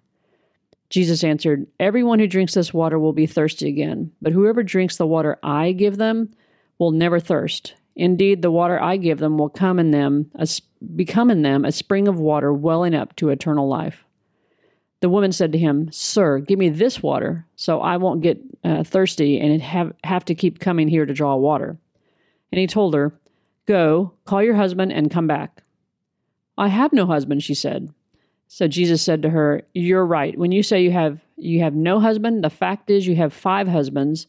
Jesus 0.91 1.23
answered, 1.23 1.65
Everyone 1.79 2.19
who 2.19 2.27
drinks 2.27 2.53
this 2.53 2.73
water 2.73 2.99
will 2.99 3.13
be 3.13 3.25
thirsty 3.25 3.69
again, 3.69 4.11
but 4.21 4.33
whoever 4.33 4.61
drinks 4.61 4.97
the 4.97 5.07
water 5.07 5.39
I 5.41 5.71
give 5.71 5.97
them 5.97 6.29
will 6.77 6.91
never 6.91 7.19
thirst. 7.19 7.75
Indeed, 7.95 8.41
the 8.41 8.51
water 8.51 8.79
I 8.79 8.97
give 8.97 9.17
them 9.17 9.37
will 9.37 9.49
come 9.49 9.79
in 9.79 9.91
them, 9.91 10.29
a, 10.35 10.47
become 10.95 11.31
in 11.31 11.43
them 11.43 11.63
a 11.63 11.71
spring 11.71 12.09
of 12.09 12.19
water 12.19 12.53
welling 12.53 12.93
up 12.93 13.15
to 13.15 13.29
eternal 13.29 13.69
life. 13.69 14.03
The 14.99 15.09
woman 15.09 15.31
said 15.31 15.53
to 15.53 15.57
him, 15.57 15.89
Sir, 15.93 16.39
give 16.39 16.59
me 16.59 16.69
this 16.69 17.01
water, 17.01 17.47
so 17.55 17.79
I 17.79 17.95
won't 17.97 18.21
get 18.21 18.41
uh, 18.63 18.83
thirsty 18.83 19.39
and 19.39 19.61
have, 19.61 19.93
have 20.03 20.25
to 20.25 20.35
keep 20.35 20.59
coming 20.59 20.89
here 20.89 21.05
to 21.05 21.13
draw 21.13 21.35
water. 21.37 21.77
And 22.51 22.59
he 22.59 22.67
told 22.67 22.93
her, 22.95 23.13
Go, 23.65 24.13
call 24.25 24.43
your 24.43 24.55
husband 24.55 24.91
and 24.91 25.09
come 25.09 25.27
back. 25.27 25.63
I 26.57 26.67
have 26.67 26.91
no 26.91 27.05
husband, 27.05 27.43
she 27.43 27.53
said. 27.53 27.93
So 28.53 28.67
Jesus 28.67 29.01
said 29.01 29.21
to 29.21 29.29
her, 29.29 29.61
You're 29.73 30.05
right. 30.05 30.37
When 30.37 30.51
you 30.51 30.61
say 30.61 30.83
you 30.83 30.91
have 30.91 31.21
you 31.37 31.61
have 31.61 31.73
no 31.73 32.01
husband, 32.01 32.43
the 32.43 32.49
fact 32.49 32.89
is 32.89 33.07
you 33.07 33.15
have 33.15 33.31
five 33.31 33.65
husbands, 33.65 34.27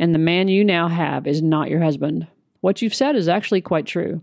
and 0.00 0.12
the 0.12 0.18
man 0.18 0.48
you 0.48 0.64
now 0.64 0.88
have 0.88 1.28
is 1.28 1.42
not 1.42 1.70
your 1.70 1.80
husband. 1.80 2.26
What 2.60 2.82
you've 2.82 2.92
said 2.92 3.14
is 3.14 3.28
actually 3.28 3.60
quite 3.60 3.86
true. 3.86 4.20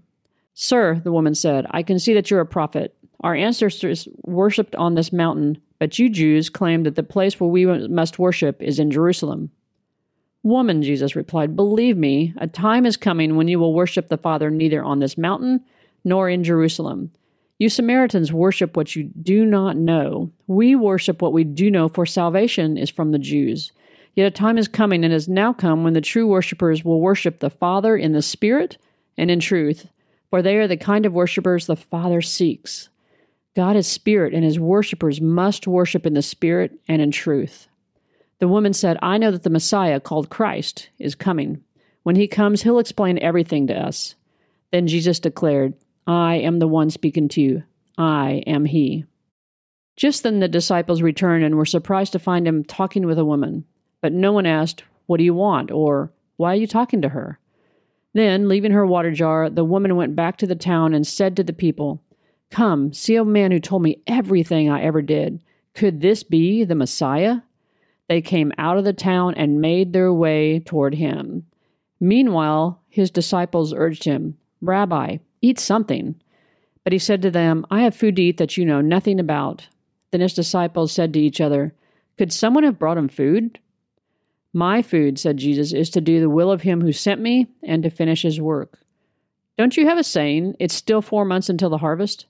Sir, 0.55 0.99
the 1.05 1.13
woman 1.13 1.35
said, 1.35 1.65
I 1.71 1.83
can 1.83 1.99
see 1.99 2.13
that 2.15 2.29
you're 2.29 2.41
a 2.41 2.45
prophet. 2.45 2.93
Our 3.21 3.33
ancestors 3.33 4.09
worshipped 4.23 4.75
on 4.75 4.95
this 4.95 5.13
mountain, 5.13 5.57
but 5.79 5.97
you 5.97 6.09
Jews 6.09 6.49
claim 6.49 6.83
that 6.83 6.95
the 6.95 7.01
place 7.01 7.39
where 7.39 7.49
we 7.49 7.65
must 7.65 8.19
worship 8.19 8.61
is 8.61 8.77
in 8.77 8.91
Jerusalem. 8.91 9.51
Woman, 10.43 10.83
Jesus 10.83 11.15
replied, 11.15 11.55
believe 11.55 11.95
me, 11.95 12.33
a 12.39 12.47
time 12.47 12.85
is 12.85 12.97
coming 12.97 13.37
when 13.37 13.47
you 13.47 13.57
will 13.57 13.73
worship 13.73 14.09
the 14.09 14.17
Father 14.17 14.49
neither 14.49 14.83
on 14.83 14.99
this 14.99 15.17
mountain 15.17 15.63
nor 16.03 16.29
in 16.29 16.43
Jerusalem. 16.43 17.11
You 17.59 17.67
Samaritans 17.67 18.31
worship 18.31 18.77
what 18.77 18.95
you 18.95 19.03
do 19.21 19.45
not 19.45 19.75
know. 19.75 20.31
We 20.47 20.75
worship 20.75 21.21
what 21.21 21.33
we 21.33 21.43
do 21.43 21.69
know, 21.69 21.89
for 21.89 22.05
salvation 22.05 22.77
is 22.77 22.89
from 22.89 23.11
the 23.11 23.19
Jews. 23.19 23.73
Yet 24.15 24.27
a 24.27 24.31
time 24.31 24.57
is 24.57 24.69
coming 24.69 25.03
and 25.03 25.11
has 25.11 25.27
now 25.27 25.51
come 25.51 25.83
when 25.83 25.93
the 25.93 26.01
true 26.01 26.25
worshippers 26.25 26.85
will 26.85 27.01
worship 27.01 27.39
the 27.39 27.49
Father 27.49 27.97
in 27.97 28.13
the 28.13 28.21
Spirit 28.21 28.77
and 29.17 29.29
in 29.29 29.41
truth, 29.41 29.87
for 30.29 30.41
they 30.41 30.55
are 30.55 30.69
the 30.69 30.77
kind 30.77 31.05
of 31.05 31.13
worshippers 31.13 31.67
the 31.67 31.75
Father 31.75 32.21
seeks. 32.21 32.87
God 33.57 33.75
is 33.75 33.87
Spirit, 33.87 34.33
and 34.33 34.45
his 34.45 34.57
worshippers 34.57 35.19
must 35.19 35.67
worship 35.67 36.05
in 36.05 36.13
the 36.13 36.21
Spirit 36.21 36.79
and 36.87 37.01
in 37.01 37.11
truth. 37.11 37.67
The 38.39 38.47
woman 38.47 38.71
said, 38.71 38.97
I 39.01 39.17
know 39.17 39.31
that 39.31 39.43
the 39.43 39.49
Messiah, 39.49 39.99
called 39.99 40.29
Christ, 40.29 40.89
is 40.97 41.13
coming. 41.13 41.61
When 42.03 42.15
he 42.15 42.27
comes, 42.27 42.61
he'll 42.61 42.79
explain 42.79 43.19
everything 43.19 43.67
to 43.67 43.73
us. 43.73 44.15
Then 44.71 44.87
Jesus 44.87 45.19
declared, 45.19 45.73
I 46.09 46.37
am 46.37 46.57
the 46.57 46.67
one 46.67 46.89
speaking 46.89 47.27
to 47.29 47.41
you. 47.41 47.63
I 47.95 48.41
am 48.47 48.65
he. 48.65 49.05
Just 49.95 50.23
then 50.23 50.39
the 50.39 50.47
disciples 50.47 51.03
returned 51.03 51.43
and 51.43 51.53
were 51.55 51.65
surprised 51.65 52.13
to 52.13 52.19
find 52.19 52.47
him 52.47 52.63
talking 52.63 53.05
with 53.05 53.19
a 53.19 53.25
woman. 53.25 53.63
But 54.01 54.11
no 54.11 54.31
one 54.31 54.47
asked, 54.47 54.83
What 55.05 55.17
do 55.17 55.23
you 55.23 55.35
want? 55.35 55.69
or 55.69 56.11
Why 56.35 56.53
are 56.53 56.55
you 56.55 56.65
talking 56.65 57.03
to 57.03 57.09
her? 57.09 57.37
Then, 58.15 58.49
leaving 58.49 58.71
her 58.71 58.87
water 58.87 59.11
jar, 59.11 59.51
the 59.51 59.63
woman 59.63 59.95
went 59.95 60.15
back 60.15 60.37
to 60.37 60.47
the 60.47 60.55
town 60.55 60.95
and 60.95 61.05
said 61.05 61.35
to 61.35 61.43
the 61.43 61.53
people, 61.53 62.01
Come, 62.49 62.91
see 62.91 63.15
a 63.15 63.23
man 63.23 63.51
who 63.51 63.59
told 63.59 63.83
me 63.83 64.01
everything 64.07 64.67
I 64.67 64.81
ever 64.81 65.03
did. 65.03 65.43
Could 65.75 66.01
this 66.01 66.23
be 66.23 66.63
the 66.63 66.73
Messiah? 66.73 67.41
They 68.07 68.23
came 68.23 68.51
out 68.57 68.79
of 68.79 68.83
the 68.83 68.93
town 68.93 69.35
and 69.35 69.61
made 69.61 69.93
their 69.93 70.11
way 70.11 70.59
toward 70.59 70.95
him. 70.95 71.45
Meanwhile, 71.99 72.81
his 72.89 73.11
disciples 73.11 73.75
urged 73.75 74.05
him, 74.05 74.39
Rabbi, 74.59 75.17
eat 75.41 75.59
something. 75.59 76.15
But 76.83 76.93
he 76.93 76.99
said 76.99 77.21
to 77.21 77.31
them, 77.31 77.65
I 77.69 77.81
have 77.81 77.95
food 77.95 78.15
to 78.15 78.21
eat 78.21 78.37
that 78.37 78.57
you 78.57 78.65
know 78.65 78.81
nothing 78.81 79.19
about. 79.19 79.67
Then 80.11 80.21
his 80.21 80.33
disciples 80.33 80.91
said 80.91 81.13
to 81.13 81.19
each 81.19 81.41
other, 81.41 81.73
Could 82.17 82.33
someone 82.33 82.63
have 82.63 82.79
brought 82.79 82.97
him 82.97 83.09
food? 83.09 83.59
My 84.53 84.81
food, 84.81 85.19
said 85.19 85.37
Jesus, 85.37 85.73
is 85.73 85.89
to 85.91 86.01
do 86.01 86.19
the 86.19 86.29
will 86.29 86.51
of 86.51 86.63
him 86.63 86.81
who 86.81 86.91
sent 86.91 87.21
me 87.21 87.47
and 87.61 87.83
to 87.83 87.89
finish 87.89 88.23
his 88.23 88.41
work. 88.41 88.79
Don't 89.57 89.77
you 89.77 89.85
have 89.87 89.97
a 89.97 90.03
saying, 90.03 90.55
It's 90.59 90.73
still 90.73 91.01
four 91.01 91.25
months 91.25 91.49
until 91.49 91.69
the 91.69 91.77
harvest? 91.77 92.25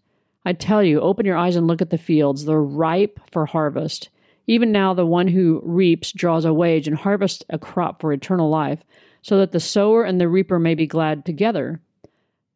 I 0.45 0.53
tell 0.53 0.83
you, 0.83 0.99
open 0.99 1.25
your 1.25 1.37
eyes 1.37 1.55
and 1.55 1.67
look 1.67 1.81
at 1.81 1.89
the 1.89 1.97
fields. 1.97 2.45
They're 2.45 2.61
ripe 2.61 3.19
for 3.31 3.45
harvest. 3.45 4.09
Even 4.47 4.71
now, 4.71 4.93
the 4.93 5.05
one 5.05 5.27
who 5.27 5.61
reaps 5.63 6.11
draws 6.11 6.43
a 6.43 6.53
wage 6.53 6.87
and 6.87 6.97
harvests 6.97 7.43
a 7.49 7.59
crop 7.59 8.01
for 8.01 8.11
eternal 8.11 8.49
life, 8.49 8.83
so 9.21 9.37
that 9.37 9.51
the 9.51 9.59
sower 9.59 10.03
and 10.03 10.19
the 10.19 10.27
reaper 10.27 10.57
may 10.57 10.75
be 10.75 10.87
glad 10.87 11.23
together. 11.23 11.81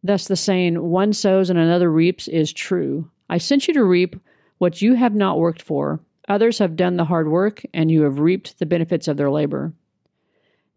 Thus, 0.04 0.28
the 0.28 0.36
saying, 0.36 0.82
one 0.82 1.14
sows 1.14 1.50
and 1.50 1.58
another 1.58 1.92
reaps, 1.92 2.28
is 2.28 2.52
true. 2.52 3.10
I 3.30 3.38
sent 3.38 3.68
you 3.68 3.74
to 3.76 3.84
reap 3.84 4.18
what 4.58 4.82
you 4.82 4.96
have 4.96 5.16
not 5.16 5.40
worked 5.40 5.62
for. 5.62 6.02
Others 6.28 6.60
have 6.60 6.76
done 6.76 6.98
the 6.98 7.06
hard 7.06 7.30
work, 7.30 7.64
and 7.74 7.90
you 7.90 8.04
have 8.04 8.20
reaped 8.20 8.60
the 8.60 8.66
benefits 8.66 9.08
of 9.08 9.18
their 9.18 9.32
labor. 9.32 9.74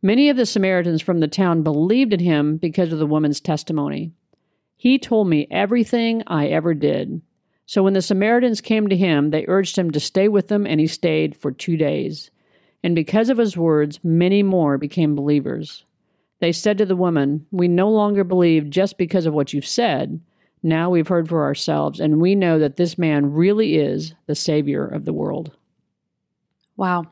Many 0.03 0.29
of 0.29 0.37
the 0.37 0.47
Samaritans 0.47 1.03
from 1.03 1.21
the 1.21 1.29
town 1.29 1.63
believed 1.63 2.13
in 2.13 2.21
him 2.21 2.57
because 2.57 2.93
of 2.93 2.99
the 2.99 3.07
woman's 3.07 3.41
testimony. 3.41 4.13
He 4.77 4.99
told 4.99 5.29
me 5.29 5.49
everything 5.51 6.23
I 6.27 6.49
ever 6.49 6.75
did. 6.75 7.23
So 7.65 7.83
when 7.83 7.95
the 7.95 8.03
Samaritans 8.03 8.61
came 8.61 8.89
to 8.89 8.97
him, 8.97 9.31
they 9.31 9.45
urged 9.49 9.77
him 9.77 9.91
to 9.91 10.01
stay 10.01 10.29
with 10.29 10.49
them, 10.49 10.67
and 10.67 10.79
he 10.79 10.87
stayed 10.87 11.37
for 11.37 11.51
two 11.51 11.77
days. 11.77 12.31
And 12.85 12.95
because 12.95 13.29
of 13.29 13.39
his 13.39 13.57
words, 13.57 13.99
many 14.05 14.45
more 14.45 14.79
became 14.79 15.17
believers. 15.17 15.85
They 16.41 16.53
said 16.53 16.79
to 16.79 16.87
the 16.87 16.97
woman, 16.97 17.47
We 17.51 17.69
no 17.69 17.89
longer 17.91 18.25
believe 18.25 18.71
just 18.71 18.99
because 18.99 19.27
of 19.27 19.35
what 19.35 19.53
you've 19.53 19.67
said. 19.67 20.21
Now 20.63 20.91
we've 20.91 21.09
heard 21.09 21.29
for 21.29 21.45
ourselves, 21.45 22.01
and 22.01 22.21
we 22.21 22.35
know 22.35 22.59
that 22.59 22.77
this 22.77 22.99
man 22.99 23.33
really 23.33 23.77
is 23.77 24.15
the 24.27 24.35
Savior 24.35 24.87
of 24.87 25.05
the 25.05 25.13
world. 25.13 25.53
Wow. 26.77 27.07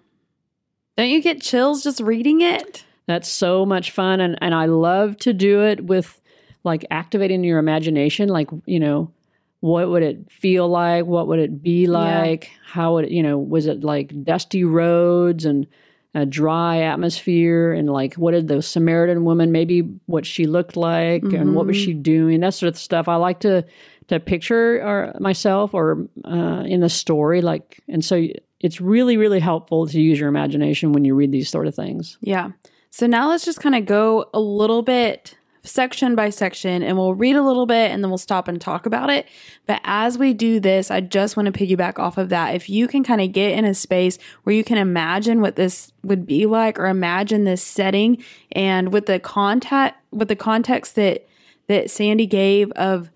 Don't 0.96 1.08
you 1.08 1.22
get 1.22 1.40
chills 1.40 1.82
just 1.82 2.00
reading 2.00 2.40
it? 2.40 2.84
That's 3.06 3.28
so 3.28 3.66
much 3.66 3.90
fun. 3.90 4.20
And, 4.20 4.38
and 4.40 4.54
I 4.54 4.66
love 4.66 5.16
to 5.18 5.32
do 5.32 5.62
it 5.64 5.84
with 5.84 6.20
like 6.62 6.86
activating 6.90 7.44
your 7.44 7.58
imagination. 7.58 8.28
Like, 8.28 8.48
you 8.66 8.80
know, 8.80 9.12
what 9.60 9.88
would 9.88 10.02
it 10.02 10.30
feel 10.30 10.68
like? 10.68 11.06
What 11.06 11.28
would 11.28 11.38
it 11.38 11.62
be 11.62 11.86
like? 11.86 12.44
Yeah. 12.44 12.58
How 12.66 12.94
would 12.94 13.06
it, 13.06 13.10
you 13.10 13.22
know, 13.22 13.38
was 13.38 13.66
it 13.66 13.82
like 13.82 14.24
dusty 14.24 14.64
roads 14.64 15.44
and 15.44 15.66
a 16.14 16.25
dry 16.25 16.83
atmosphere? 16.83 17.73
And 17.73 17.90
like, 17.90 18.14
what 18.14 18.33
did 18.33 18.49
the 18.49 18.62
Samaritan 18.62 19.25
woman, 19.25 19.52
maybe 19.52 19.80
what 20.06 20.25
she 20.26 20.47
looked 20.47 20.76
like 20.76 21.23
mm-hmm. 21.23 21.37
and 21.37 21.54
what 21.54 21.66
was 21.66 21.76
she 21.76 21.92
mm-hmm. 21.92 22.02
doing? 22.02 22.40
That 22.40 22.54
sort 22.54 22.68
of 22.68 22.78
stuff. 22.78 23.09
I 23.09 23.16
like 23.16 23.40
to, 23.40 23.64
to 24.09 24.21
picture 24.21 24.83
or 24.83 25.14
myself 25.21 25.75
or 25.75 26.06
uh, 26.25 26.64
in 26.66 26.80
the 26.80 26.88
story. 26.88 27.40
Like, 27.40 27.83
and 27.88 28.04
so 28.04 28.26
it's 28.61 28.80
really, 28.80 29.16
really 29.16 29.40
helpful 29.40 29.87
to 29.88 30.00
use 30.00 30.18
your 30.18 30.28
imagination 30.28 30.92
when 30.92 31.04
you 31.04 31.14
read 31.14 31.33
these 31.33 31.50
sort 31.50 31.66
of 31.66 31.75
things. 31.75 32.16
Yeah. 32.21 32.50
So 32.90 33.06
now 33.06 33.28
let's 33.28 33.44
just 33.44 33.61
kind 33.61 33.75
of 33.75 33.87
go 33.87 34.30
a 34.33 34.40
little 34.40 34.83
bit 34.83 35.37
section 35.64 36.14
by 36.14 36.30
section 36.30 36.83
and 36.83 36.97
we'll 36.97 37.14
read 37.14 37.37
a 37.37 37.42
little 37.42 37.66
bit 37.66 37.90
and 37.90 38.04
then 38.04 38.11
we'll 38.11 38.18
stop 38.18 38.49
and 38.49 38.61
talk 38.61 38.87
about 38.87 39.11
it. 39.11 39.26
But 39.66 39.80
as 39.83 40.18
we 40.18 40.35
do 40.35 40.61
this, 40.61 40.90
I 40.90 41.00
just 41.00 41.37
want 41.37 41.52
to 41.52 41.52
piggyback 41.52 41.99
off 41.99 42.18
of 42.18 42.28
that. 42.28 42.54
If 42.54 42.68
you 42.68 42.87
can 42.87 43.02
kind 43.02 43.21
of 43.21 43.33
get 43.33 43.52
in 43.52 43.64
a 43.64 43.75
space 43.75 44.18
where 44.42 44.54
you 44.54 44.62
can 44.62 44.78
imagine 44.78 45.40
what 45.40 45.56
this 45.56 45.92
would 46.02 46.26
be 46.26 46.47
like 46.47 46.78
or 46.78 46.87
imagine 46.87 47.44
this 47.44 47.62
setting 47.62 48.23
and 48.52 48.92
with 48.92 49.06
the 49.06 49.18
contact 49.18 49.97
with 50.12 50.28
the 50.28 50.37
context 50.37 50.94
that 50.94 51.26
that 51.66 51.90
Sandy 51.90 52.26
gave 52.26 52.71
of 52.73 53.11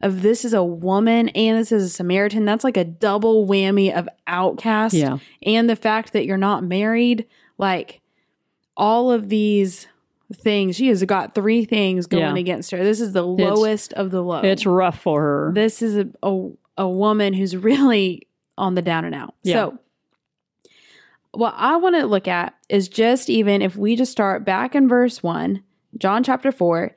of 0.00 0.22
this 0.22 0.44
is 0.44 0.52
a 0.52 0.62
woman 0.62 1.28
and 1.30 1.58
this 1.58 1.72
is 1.72 1.82
a 1.82 1.88
Samaritan, 1.88 2.44
that's 2.44 2.62
like 2.62 2.76
a 2.76 2.84
double 2.84 3.46
whammy 3.46 3.92
of 3.92 4.08
outcast. 4.28 4.94
Yeah. 4.94 5.18
And 5.42 5.68
the 5.68 5.74
fact 5.74 6.12
that 6.12 6.24
you're 6.24 6.36
not 6.36 6.62
married, 6.62 7.26
like 7.58 8.00
all 8.76 9.10
of 9.10 9.28
these 9.28 9.88
things. 10.34 10.76
She 10.76 10.88
has 10.88 11.02
got 11.04 11.34
three 11.34 11.64
things 11.64 12.06
going 12.06 12.36
yeah. 12.36 12.40
against 12.40 12.70
her. 12.70 12.82
This 12.82 13.00
is 13.00 13.12
the 13.12 13.22
lowest 13.22 13.92
it's, 13.92 14.00
of 14.00 14.10
the 14.10 14.22
low. 14.22 14.40
It's 14.40 14.66
rough 14.66 15.00
for 15.00 15.20
her. 15.20 15.52
This 15.54 15.82
is 15.82 15.96
a, 15.96 16.08
a, 16.22 16.50
a 16.78 16.88
woman 16.88 17.32
who's 17.32 17.56
really 17.56 18.26
on 18.56 18.74
the 18.74 18.82
down 18.82 19.04
and 19.04 19.14
out. 19.14 19.34
Yeah. 19.42 19.54
So, 19.54 19.78
what 21.32 21.54
I 21.56 21.76
want 21.76 21.94
to 21.96 22.06
look 22.06 22.26
at 22.26 22.54
is 22.68 22.88
just 22.88 23.30
even 23.30 23.62
if 23.62 23.76
we 23.76 23.96
just 23.96 24.12
start 24.12 24.44
back 24.44 24.74
in 24.74 24.88
verse 24.88 25.22
1, 25.22 25.62
John 25.96 26.24
chapter 26.24 26.50
4, 26.50 26.96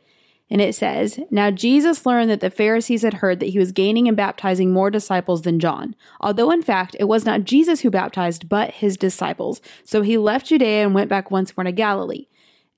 and 0.49 0.59
it 0.59 0.75
says, 0.75 1.19
Now 1.29 1.49
Jesus 1.49 2.05
learned 2.05 2.29
that 2.29 2.41
the 2.41 2.49
Pharisees 2.49 3.03
had 3.03 3.15
heard 3.15 3.39
that 3.39 3.49
he 3.49 3.57
was 3.59 3.71
gaining 3.71 4.09
and 4.09 4.17
baptizing 4.17 4.71
more 4.71 4.91
disciples 4.91 5.43
than 5.43 5.59
John, 5.59 5.95
although 6.19 6.51
in 6.51 6.61
fact 6.61 6.95
it 6.99 7.05
was 7.05 7.25
not 7.25 7.45
Jesus 7.45 7.81
who 7.81 7.89
baptized, 7.89 8.49
but 8.49 8.71
his 8.71 8.97
disciples. 8.97 9.61
So 9.85 10.01
he 10.01 10.17
left 10.17 10.47
Judea 10.47 10.83
and 10.83 10.93
went 10.93 11.09
back 11.09 11.31
once 11.31 11.55
more 11.55 11.63
to 11.63 11.71
Galilee. 11.71 12.27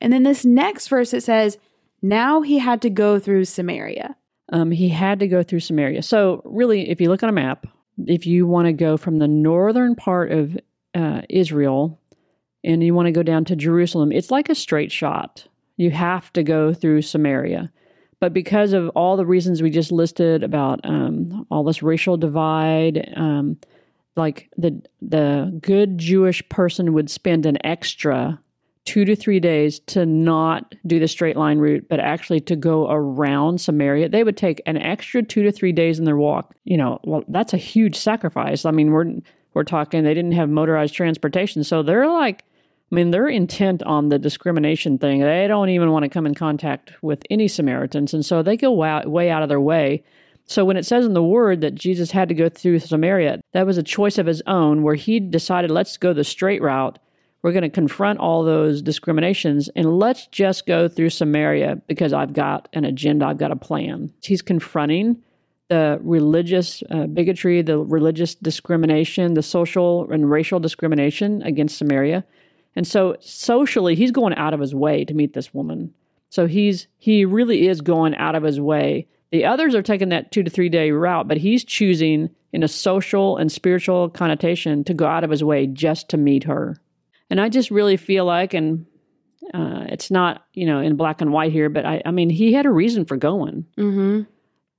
And 0.03 0.11
then 0.11 0.23
this 0.23 0.45
next 0.45 0.89
verse 0.89 1.13
it 1.13 1.23
says, 1.23 1.57
now 2.01 2.41
he 2.41 2.59
had 2.59 2.81
to 2.81 2.89
go 2.89 3.17
through 3.17 3.45
Samaria. 3.45 4.15
Um, 4.51 4.69
he 4.69 4.89
had 4.89 5.19
to 5.21 5.27
go 5.27 5.41
through 5.41 5.61
Samaria. 5.61 6.03
So, 6.03 6.41
really, 6.45 6.89
if 6.89 6.99
you 6.99 7.07
look 7.09 7.23
on 7.23 7.29
a 7.29 7.33
map, 7.33 7.65
if 8.05 8.27
you 8.27 8.45
want 8.45 8.67
to 8.67 8.73
go 8.73 8.97
from 8.97 9.17
the 9.17 9.27
northern 9.27 9.95
part 9.95 10.31
of 10.31 10.57
uh, 10.93 11.21
Israel 11.29 11.99
and 12.63 12.83
you 12.83 12.93
want 12.93 13.05
to 13.05 13.11
go 13.11 13.23
down 13.23 13.45
to 13.45 13.55
Jerusalem, 13.55 14.11
it's 14.11 14.29
like 14.29 14.49
a 14.49 14.55
straight 14.55 14.91
shot. 14.91 15.47
You 15.77 15.91
have 15.91 16.31
to 16.33 16.43
go 16.43 16.73
through 16.73 17.03
Samaria. 17.03 17.71
But 18.19 18.33
because 18.33 18.73
of 18.73 18.89
all 18.89 19.15
the 19.15 19.25
reasons 19.25 19.61
we 19.61 19.69
just 19.69 19.91
listed 19.91 20.43
about 20.43 20.81
um, 20.83 21.47
all 21.49 21.63
this 21.63 21.81
racial 21.81 22.17
divide, 22.17 23.13
um, 23.15 23.57
like 24.15 24.49
the 24.57 24.81
the 25.01 25.57
good 25.61 25.97
Jewish 25.97 26.47
person 26.49 26.93
would 26.93 27.09
spend 27.09 27.45
an 27.45 27.57
extra 27.65 28.39
two 28.85 29.05
to 29.05 29.15
three 29.15 29.39
days 29.39 29.79
to 29.79 30.05
not 30.05 30.75
do 30.85 30.99
the 30.99 31.07
straight 31.07 31.37
line 31.37 31.57
route, 31.59 31.87
but 31.89 31.99
actually 31.99 32.41
to 32.41 32.55
go 32.55 32.89
around 32.89 33.61
Samaria. 33.61 34.09
They 34.09 34.23
would 34.23 34.37
take 34.37 34.61
an 34.65 34.77
extra 34.77 35.23
two 35.23 35.43
to 35.43 35.51
three 35.51 35.71
days 35.71 35.99
in 35.99 36.05
their 36.05 36.17
walk. 36.17 36.55
You 36.65 36.77
know, 36.77 36.99
well, 37.03 37.23
that's 37.27 37.53
a 37.53 37.57
huge 37.57 37.95
sacrifice. 37.95 38.65
I 38.65 38.71
mean, 38.71 38.91
we're 38.91 39.13
we're 39.53 39.63
talking 39.63 40.03
they 40.03 40.13
didn't 40.13 40.33
have 40.33 40.49
motorized 40.49 40.95
transportation, 40.95 41.63
so 41.63 41.83
they're 41.83 42.07
like, 42.07 42.43
I 42.91 42.95
mean, 42.95 43.11
they're 43.11 43.27
intent 43.27 43.83
on 43.83 44.09
the 44.09 44.19
discrimination 44.19 44.97
thing. 44.97 45.21
They 45.21 45.47
don't 45.47 45.69
even 45.69 45.91
want 45.91 46.03
to 46.03 46.09
come 46.09 46.25
in 46.25 46.35
contact 46.35 46.91
with 47.01 47.23
any 47.29 47.47
Samaritans, 47.47 48.13
and 48.13 48.25
so 48.25 48.43
they 48.43 48.57
go 48.57 48.71
way, 48.71 49.03
way 49.05 49.29
out 49.29 49.43
of 49.43 49.49
their 49.49 49.61
way. 49.61 50.03
So 50.45 50.65
when 50.65 50.75
it 50.75 50.85
says 50.85 51.05
in 51.05 51.13
the 51.13 51.23
word 51.23 51.61
that 51.61 51.75
Jesus 51.75 52.11
had 52.11 52.27
to 52.27 52.35
go 52.35 52.49
through 52.49 52.79
Samaria, 52.79 53.39
that 53.53 53.65
was 53.65 53.77
a 53.77 53.83
choice 53.83 54.17
of 54.17 54.25
his 54.25 54.43
own 54.45 54.83
where 54.83 54.95
he 54.95 55.21
decided, 55.21 55.71
let's 55.71 55.95
go 55.95 56.11
the 56.11 56.25
straight 56.25 56.61
route 56.61 56.99
we're 57.43 57.51
going 57.51 57.63
to 57.63 57.69
confront 57.69 58.19
all 58.19 58.43
those 58.43 58.81
discriminations 58.81 59.69
and 59.75 59.99
let's 59.99 60.27
just 60.27 60.65
go 60.65 60.87
through 60.87 61.09
Samaria 61.09 61.81
because 61.87 62.13
I've 62.13 62.33
got 62.33 62.69
an 62.73 62.85
agenda, 62.85 63.25
I've 63.25 63.37
got 63.37 63.51
a 63.51 63.55
plan. 63.57 64.13
He's 64.23 64.41
confronting 64.41 65.21
the 65.67 65.99
religious 66.01 66.81
uh, 66.89 67.07
bigotry, 67.07 67.61
the 67.61 67.79
religious 67.79 68.33
discrimination, 68.35 69.33
the 69.33 69.43
social 69.43 70.09
and 70.09 70.29
racial 70.29 70.59
discrimination 70.59 71.41
against 71.43 71.77
Samaria. 71.77 72.23
And 72.75 72.87
so 72.87 73.17
socially, 73.19 73.95
he's 73.95 74.11
going 74.11 74.33
out 74.35 74.53
of 74.53 74.59
his 74.59 74.73
way 74.73 75.03
to 75.05 75.13
meet 75.13 75.33
this 75.33 75.53
woman. 75.53 75.93
So 76.29 76.47
he's 76.47 76.87
he 76.97 77.25
really 77.25 77.67
is 77.67 77.81
going 77.81 78.15
out 78.15 78.35
of 78.35 78.43
his 78.43 78.59
way. 78.59 79.07
The 79.31 79.45
others 79.45 79.75
are 79.75 79.81
taking 79.83 80.09
that 80.09 80.31
2 80.31 80.43
to 80.43 80.49
3 80.49 80.69
day 80.69 80.91
route, 80.91 81.27
but 81.27 81.37
he's 81.37 81.63
choosing 81.63 82.29
in 82.53 82.63
a 82.63 82.67
social 82.67 83.37
and 83.37 83.51
spiritual 83.51 84.09
connotation 84.09 84.83
to 84.85 84.93
go 84.93 85.07
out 85.07 85.23
of 85.23 85.29
his 85.29 85.43
way 85.43 85.67
just 85.67 86.09
to 86.09 86.17
meet 86.17 86.45
her. 86.45 86.77
And 87.33 87.41
I 87.41 87.49
just 87.49 87.71
really 87.71 87.97
feel 87.97 88.25
like 88.25 88.53
and 88.53 88.85
uh, 89.55 89.85
it's 89.89 90.11
not, 90.11 90.45
you 90.53 90.67
know, 90.67 90.81
in 90.81 90.95
black 90.97 91.19
and 91.19 91.33
white 91.33 91.51
here, 91.51 91.67
but 91.67 91.83
I, 91.83 91.99
I 92.05 92.11
mean, 92.11 92.29
he 92.29 92.53
had 92.53 92.67
a 92.67 92.69
reason 92.69 93.05
for 93.05 93.17
going. 93.17 93.65
Mm-hmm. 93.75 94.21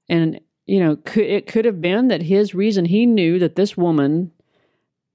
And 0.08 0.40
you 0.66 0.78
know, 0.78 0.94
could, 1.04 1.24
it 1.24 1.48
could 1.48 1.64
have 1.64 1.80
been 1.80 2.06
that 2.08 2.22
his 2.22 2.54
reason 2.54 2.84
he 2.84 3.06
knew 3.06 3.40
that 3.40 3.56
this 3.56 3.76
woman, 3.76 4.30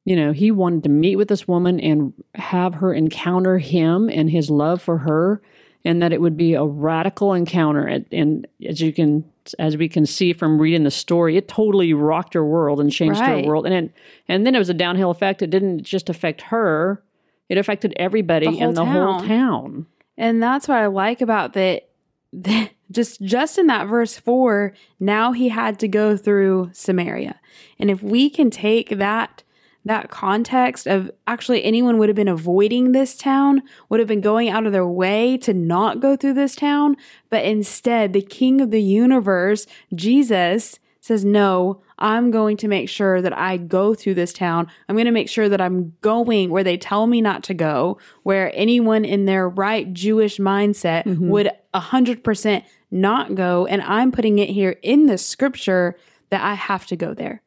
you 0.04 0.18
know, 0.18 0.34
he 0.34 0.52
wanted 0.52 0.84
to 0.84 0.90
meet 0.90 1.16
with 1.16 1.30
this 1.30 1.48
woman 1.48 1.80
and 1.80 2.14
have 2.36 2.74
her 2.74 2.94
encounter 2.94 3.58
him 3.58 4.10
and 4.10 4.30
his 4.30 4.50
love 4.50 4.82
for 4.82 4.98
her, 4.98 5.42
and 5.86 6.04
that 6.04 6.12
it 6.12 6.20
would 6.20 6.36
be 6.36 6.56
a 6.56 6.66
radical 6.66 7.34
encounter. 7.34 7.88
And, 7.88 8.06
and 8.12 8.48
as 8.68 8.82
you 8.82 8.92
can, 8.92 9.24
as 9.60 9.78
we 9.78 9.88
can 9.88 10.06
see 10.06 10.34
from 10.34 10.60
reading 10.60 10.84
the 10.84 10.92
story, 10.92 11.38
it 11.38 11.48
totally 11.48 11.94
rocked 11.94 12.34
her 12.34 12.44
world 12.44 12.82
and 12.82 12.92
changed 12.92 13.22
Right. 13.22 13.46
her 13.46 13.50
world. 13.50 13.66
And 13.66 13.74
it, 13.74 13.94
and 14.28 14.46
then 14.46 14.56
it 14.56 14.60
was 14.60 14.70
a 14.70 14.74
downhill 14.74 15.10
effect. 15.10 15.42
It 15.42 15.50
didn't 15.50 15.84
just 15.84 16.10
affect 16.10 16.42
her; 16.42 17.02
it 17.50 17.58
affected 17.58 17.94
everybody 17.98 18.46
The 18.46 18.60
in 18.60 18.74
the 18.76 18.86
whole 18.86 19.20
town. 19.20 19.28
town. 19.28 19.86
And 20.18 20.42
that's 20.42 20.68
what 20.68 20.78
I 20.78 20.88
like 20.88 21.22
about 21.22 21.54
that. 21.54 21.90
that 22.34 22.72
just 22.92 23.22
just 23.22 23.58
in 23.58 23.68
that 23.68 23.88
verse 23.88 24.18
4, 24.18 24.74
now 25.00 25.32
he 25.32 25.50
had 25.50 25.78
to 25.80 25.88
go 25.88 26.16
through 26.18 26.70
Samaria. 26.74 27.40
And 27.80 27.92
if 27.92 28.02
we 28.02 28.30
can 28.30 28.50
take 28.50 28.98
that 28.98 29.44
that 29.86 30.10
context 30.12 30.88
of 30.88 31.10
actually 31.26 31.64
anyone 31.64 31.98
would 31.98 32.10
have 32.10 32.16
been 32.16 32.28
avoiding 32.28 32.92
this 32.92 33.18
town, 33.18 33.62
would 33.88 34.00
have 34.00 34.10
been 34.10 34.22
going 34.22 34.50
out 34.50 34.66
of 34.66 34.74
their 34.74 34.86
way 34.86 35.38
to 35.38 35.54
not 35.54 36.00
go 36.02 36.16
through 36.16 36.34
this 36.34 36.56
town, 36.56 36.98
but 37.30 37.46
instead 37.46 38.12
the 38.12 38.22
king 38.22 38.60
of 38.60 38.72
the 38.72 38.82
universe, 38.82 39.66
Jesus, 39.96 40.80
says, 41.10 41.26
No, 41.26 41.82
I'm 41.98 42.32
going 42.32 42.56
to 42.58 42.68
make 42.70 42.88
sure 42.88 43.22
that 43.22 43.38
I 43.38 43.58
go 43.58 43.94
through 43.94 44.14
this 44.14 44.32
town. 44.32 44.68
I'm 44.88 44.96
going 44.96 45.06
to 45.06 45.12
make 45.12 45.28
sure 45.28 45.50
that 45.50 45.60
I'm 45.60 45.94
going 46.00 46.50
where 46.50 46.64
they 46.64 46.78
tell 46.78 47.08
me 47.08 47.20
not 47.22 47.44
to 47.46 47.54
go, 47.54 47.98
where 48.24 48.52
anyone 48.56 49.04
in 49.04 49.26
their 49.26 49.50
right 49.50 49.92
Jewish 49.92 50.38
mindset 50.38 51.06
would 51.20 51.52
100% 51.74 52.64
not 52.92 53.36
go. 53.36 53.66
And 53.66 53.82
I'm 53.82 54.12
putting 54.12 54.40
it 54.40 54.50
here 54.50 54.78
in 54.82 55.08
the 55.08 55.18
scripture 55.18 55.98
that 56.30 56.42
I 56.42 56.54
have 56.54 56.86
to 56.88 56.96
go 56.96 57.14
there. 57.14 57.42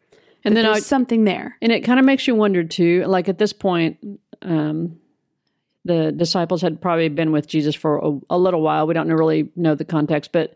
And 0.44 0.56
then 0.56 0.66
I, 0.66 0.80
something 0.80 1.24
there. 1.24 1.56
And 1.62 1.70
it 1.70 1.82
kind 1.82 2.00
of 2.00 2.04
makes 2.04 2.26
you 2.26 2.34
wonder 2.34 2.64
too. 2.64 3.04
Like 3.06 3.28
at 3.28 3.38
this 3.38 3.52
point, 3.52 4.20
um, 4.42 4.98
the 5.84 6.12
disciples 6.12 6.62
had 6.62 6.80
probably 6.80 7.08
been 7.08 7.30
with 7.32 7.46
Jesus 7.46 7.74
for 7.74 7.98
a, 7.98 8.18
a 8.30 8.38
little 8.38 8.60
while. 8.60 8.86
We 8.86 8.94
don't 8.94 9.08
really 9.08 9.50
know 9.54 9.76
the 9.76 9.84
context, 9.84 10.32
but 10.32 10.54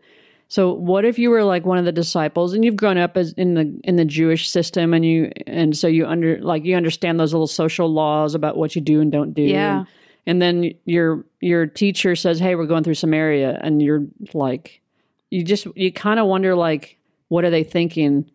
so 0.49 0.71
what 0.71 1.03
if 1.03 1.19
you 1.19 1.29
were 1.29 1.43
like 1.43 1.65
one 1.65 1.77
of 1.77 1.85
the 1.85 1.91
disciples 1.91 2.53
and 2.53 2.63
you've 2.63 2.77
grown 2.77 2.97
up 2.97 3.17
as 3.17 3.33
in 3.33 3.53
the 3.55 3.79
in 3.83 3.97
the 3.97 4.05
Jewish 4.05 4.49
system 4.49 4.93
and 4.93 5.05
you 5.05 5.31
and 5.45 5.77
so 5.77 5.87
you 5.87 6.05
under 6.05 6.39
like 6.39 6.63
you 6.63 6.75
understand 6.75 7.19
those 7.19 7.33
little 7.33 7.47
social 7.47 7.91
laws 7.91 8.33
about 8.33 8.57
what 8.57 8.75
you 8.75 8.81
do 8.81 9.01
and 9.01 9.11
don't 9.11 9.33
do. 9.33 9.41
Yeah. 9.41 9.79
And, 9.79 9.87
and 10.25 10.41
then 10.41 10.73
your 10.85 11.25
your 11.41 11.65
teacher 11.65 12.15
says, 12.15 12.39
"Hey, 12.39 12.55
we're 12.55 12.65
going 12.65 12.83
through 12.83 12.95
Samaria," 12.95 13.59
and 13.61 13.81
you're 13.81 14.05
like, 14.33 14.81
you 15.29 15.43
just 15.43 15.67
you 15.75 15.91
kind 15.91 16.19
of 16.19 16.27
wonder 16.27 16.55
like, 16.55 16.97
what 17.27 17.43
are 17.43 17.49
they 17.49 17.63
thinking? 17.63 18.29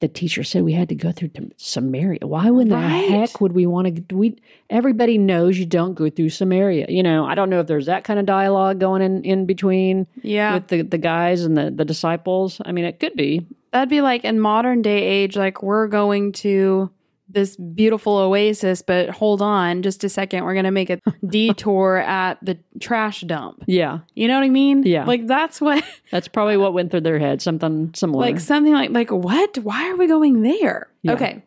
The 0.00 0.08
teacher 0.08 0.42
said 0.44 0.62
we 0.62 0.72
had 0.72 0.88
to 0.90 0.94
go 0.94 1.12
through 1.12 1.30
Samaria. 1.56 2.20
Why 2.26 2.50
would 2.50 2.70
Right. 2.70 2.82
the 3.08 3.16
heck 3.18 3.40
would 3.40 3.52
we 3.52 3.66
want 3.66 4.08
to? 4.08 4.16
We 4.16 4.36
everybody 4.70 5.18
knows 5.18 5.58
you 5.58 5.66
don't 5.66 5.94
go 5.94 6.08
through 6.10 6.30
Samaria. 6.30 6.86
You 6.88 7.02
know, 7.02 7.24
I 7.24 7.34
don't 7.34 7.50
know 7.50 7.60
if 7.60 7.66
there's 7.66 7.86
that 7.86 8.04
kind 8.04 8.18
of 8.20 8.26
dialogue 8.26 8.80
going 8.80 9.02
in 9.02 9.22
in 9.24 9.46
between 9.46 10.06
Yeah. 10.22 10.54
with 10.54 10.68
the 10.68 10.82
the 10.82 10.98
guys 10.98 11.44
and 11.44 11.56
the 11.56 11.70
the 11.70 11.84
disciples. 11.84 12.60
I 12.64 12.72
mean, 12.72 12.84
it 12.84 13.00
could 13.00 13.14
be. 13.14 13.46
That'd 13.72 13.90
be 13.90 14.00
like 14.00 14.24
in 14.24 14.40
modern 14.40 14.80
day 14.82 15.02
age, 15.02 15.36
like 15.36 15.62
we're 15.62 15.88
going 15.88 16.32
to 16.32 16.90
this 17.28 17.56
beautiful 17.56 18.16
oasis, 18.16 18.82
but 18.82 19.10
hold 19.10 19.42
on 19.42 19.82
just 19.82 20.02
a 20.04 20.08
second. 20.08 20.44
We're 20.44 20.54
going 20.54 20.64
to 20.64 20.70
make 20.70 20.90
a 20.90 20.98
detour 21.26 21.98
at 21.98 22.38
the 22.42 22.58
trash 22.80 23.20
dump. 23.22 23.62
Yeah, 23.66 24.00
You 24.14 24.28
know 24.28 24.34
what 24.38 24.44
I 24.44 24.48
mean? 24.48 24.82
Yeah. 24.84 25.04
Like 25.04 25.26
that's 25.26 25.60
what, 25.60 25.84
that's 26.10 26.28
probably 26.28 26.56
what 26.56 26.72
went 26.72 26.90
through 26.90 27.02
their 27.02 27.18
head. 27.18 27.42
Something 27.42 27.92
similar. 27.94 28.20
like 28.22 28.40
something 28.40 28.72
like, 28.72 28.90
like 28.90 29.10
what? 29.10 29.58
Why 29.58 29.88
are 29.90 29.96
we 29.96 30.06
going 30.06 30.42
there? 30.42 30.88
Yeah. 31.02 31.12
Okay. 31.12 31.42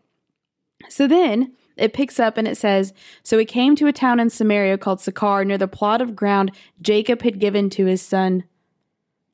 So 0.90 1.08
then 1.08 1.54
it 1.78 1.94
picks 1.94 2.20
up 2.20 2.38
and 2.38 2.48
it 2.48 2.58
says, 2.58 2.94
So 3.24 3.38
he 3.38 3.46
came 3.46 3.76
to 3.78 3.88
a 3.88 3.94
town 3.94 4.20
in 4.20 4.30
Samaria 4.30 4.78
called 4.78 5.02
Sychar 5.02 5.46
near 5.46 5.58
the 5.58 5.68
plot 5.68 6.02
of 6.02 6.16
ground 6.16 6.52
Jacob 6.82 7.22
had 7.24 7.40
given 7.40 7.70
to 7.72 7.86
his 7.86 8.02
son 8.02 8.44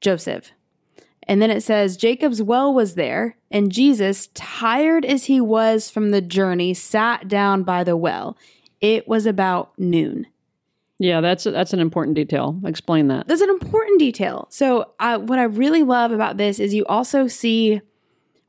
Joseph. 0.02 0.52
And 1.28 1.42
then 1.42 1.52
it 1.52 1.62
says, 1.62 1.98
Jacob's 1.98 2.42
well 2.42 2.74
was 2.74 2.96
there, 2.96 3.38
and 3.52 3.72
Jesus, 3.72 4.30
tired 4.34 5.04
as 5.06 5.26
he 5.26 5.42
was 5.42 5.90
from 5.90 6.12
the 6.12 6.22
journey, 6.22 6.74
sat 6.74 7.28
down 7.28 7.64
by 7.64 7.84
the 7.84 7.98
well. 7.98 8.38
It 8.80 9.08
was 9.08 9.26
about 9.26 9.74
noon. 9.78 10.28
yeah, 11.00 11.20
that's 11.22 11.44
that's 11.44 11.74
an 11.74 11.80
important 11.80 12.16
detail. 12.16 12.60
Explain 12.64 13.08
that. 13.10 13.28
That's 13.28 13.42
an 13.42 13.50
important 13.50 14.00
detail. 14.00 14.48
So, 14.50 14.92
I, 15.00 15.18
what 15.18 15.38
I 15.38 15.44
really 15.44 15.84
love 15.84 16.12
about 16.12 16.38
this 16.38 16.60
is 16.60 16.74
you 16.74 16.86
also 16.86 17.28
see 17.28 17.82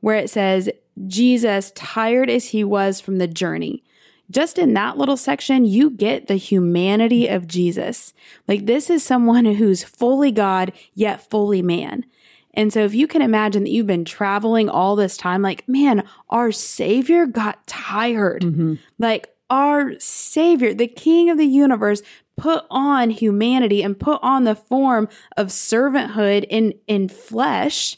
where 0.01 0.15
it 0.15 0.29
says, 0.29 0.69
Jesus, 1.07 1.71
tired 1.75 2.29
as 2.29 2.47
he 2.47 2.63
was 2.63 3.01
from 3.01 3.17
the 3.17 3.27
journey. 3.27 3.83
Just 4.31 4.59
in 4.59 4.73
that 4.75 4.97
little 4.97 5.17
section, 5.17 5.65
you 5.65 5.89
get 5.89 6.27
the 6.27 6.35
humanity 6.35 7.27
of 7.27 7.47
Jesus. 7.47 8.13
Like, 8.47 8.67
this 8.67 8.89
is 8.89 9.03
someone 9.03 9.45
who's 9.45 9.83
fully 9.83 10.31
God, 10.31 10.71
yet 10.93 11.27
fully 11.29 11.63
man. 11.63 12.05
And 12.53 12.73
so, 12.73 12.83
if 12.83 12.93
you 12.95 13.07
can 13.07 13.21
imagine 13.21 13.63
that 13.63 13.69
you've 13.69 13.87
been 13.87 14.05
traveling 14.05 14.69
all 14.69 14.95
this 14.95 15.17
time, 15.17 15.41
like, 15.41 15.67
man, 15.67 16.03
our 16.29 16.51
Savior 16.51 17.25
got 17.25 17.65
tired. 17.67 18.43
Mm-hmm. 18.43 18.75
Like, 18.97 19.29
our 19.49 19.97
Savior, 19.99 20.73
the 20.73 20.87
King 20.87 21.29
of 21.29 21.37
the 21.37 21.45
universe, 21.45 22.01
put 22.37 22.65
on 22.69 23.09
humanity 23.09 23.83
and 23.83 23.99
put 23.99 24.19
on 24.23 24.45
the 24.45 24.55
form 24.55 25.07
of 25.37 25.47
servanthood 25.47 26.45
in, 26.49 26.73
in 26.87 27.07
flesh. 27.09 27.97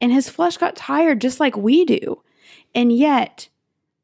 And 0.00 0.12
his 0.12 0.28
flesh 0.28 0.56
got 0.56 0.76
tired 0.76 1.20
just 1.20 1.40
like 1.40 1.56
we 1.56 1.84
do. 1.84 2.22
And 2.74 2.92
yet, 2.92 3.48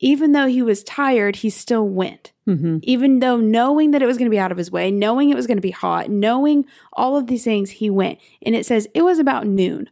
even 0.00 0.32
though 0.32 0.46
he 0.46 0.62
was 0.62 0.82
tired, 0.84 1.36
he 1.36 1.50
still 1.50 1.88
went. 1.88 2.32
hmm 2.46 2.78
Even 2.82 3.18
though 3.18 3.36
knowing 3.36 3.90
that 3.90 4.02
it 4.02 4.06
was 4.06 4.16
going 4.18 4.26
to 4.30 4.34
be 4.34 4.38
out 4.38 4.52
of 4.52 4.58
his 4.58 4.70
way, 4.70 4.90
knowing 4.90 5.30
it 5.30 5.36
was 5.36 5.46
going 5.46 5.56
to 5.58 5.62
be 5.62 5.70
hot, 5.72 6.08
knowing 6.10 6.64
all 6.92 7.16
of 7.16 7.26
these 7.26 7.44
things, 7.44 7.70
he 7.70 7.90
went. 7.90 8.18
And 8.42 8.54
it 8.54 8.64
says 8.66 8.86
it 8.94 9.02
was 9.02 9.18
about 9.18 9.46
noon. 9.46 9.90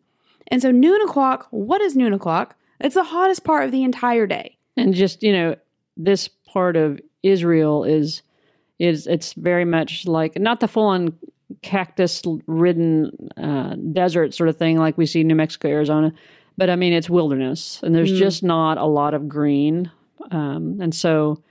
And 0.48 0.62
so, 0.62 0.70
noon 0.70 1.00
o'clock, 1.02 1.48
what 1.50 1.80
is 1.80 1.96
noon 1.96 2.12
o'clock? 2.12 2.54
It's 2.80 2.94
the 2.94 3.02
hottest 3.04 3.42
part 3.42 3.64
of 3.64 3.72
the 3.72 3.82
entire 3.82 4.26
day. 4.26 4.56
And 4.76 4.94
just 4.94 5.22
you 5.22 5.32
know, 5.32 5.56
this 5.96 6.28
part 6.28 6.76
of 6.76 7.00
Israel 7.22 7.82
is 7.84 8.22
is 8.78 9.06
it's 9.06 9.32
very 9.32 9.64
much 9.64 10.06
like 10.06 10.38
not 10.38 10.60
the 10.60 10.68
full 10.68 10.84
on 10.86 11.14
cactus 11.62 12.22
ridden 12.46 13.10
uh, 13.36 13.74
desert 13.92 14.34
sort 14.34 14.48
of 14.48 14.56
thing 14.56 14.78
like 14.78 14.98
we 14.98 15.06
see 15.06 15.22
in 15.22 15.26
New 15.28 15.34
Mexico, 15.34 15.68
Arizona, 15.68 16.12
but 16.58 16.68
I 16.70 16.76
mean 16.76 16.92
it's 16.92 17.08
wilderness 17.10 17.80
and 17.82 17.94
there's 17.94 18.12
Mm. 18.12 18.18
just 18.18 18.42
not 18.42 18.78
a 18.78 18.84
lot 18.84 19.14
of 19.14 19.28
green, 19.28 19.90
um, 20.30 20.78
and 20.80 20.94
so 20.94 21.42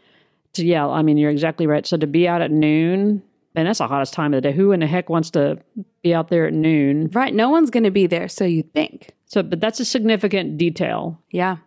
to, 0.54 0.66
yeah, 0.66 0.88
I 0.88 1.02
mean 1.02 1.18
you're 1.18 1.32
exactly 1.32 1.68
right. 1.68 1.86
So 1.86 1.98
to 1.98 2.08
be 2.08 2.28
out 2.28 2.42
at 2.42 2.52
noon, 2.52 3.22
man, 3.56 3.66
that's 3.66 3.80
the 3.80 3.88
hottest 3.88 4.14
time 4.14 4.34
of 4.34 4.42
the 4.42 4.50
day. 4.50 4.56
Who 4.56 4.72
in 4.72 4.82
the 4.82 4.88
heck 4.88 5.10
wants 5.10 5.30
to 5.32 5.58
be 6.04 6.14
out 6.14 6.30
there 6.30 6.48
at 6.48 6.54
noon? 6.54 7.10
Right? 7.14 7.34
No 7.34 7.50
one's 7.50 7.70
going 7.70 7.84
to 7.84 7.92
be 7.92 8.08
there, 8.08 8.28
so 8.28 8.44
you 8.44 8.64
think. 8.64 9.12
So, 9.26 9.42
but 9.42 9.60
that's 9.60 9.80
a 9.80 9.86
significant 9.86 10.58
detail. 10.58 11.20
Yeah. 11.32 11.58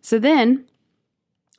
So 0.00 0.18
then, 0.18 0.64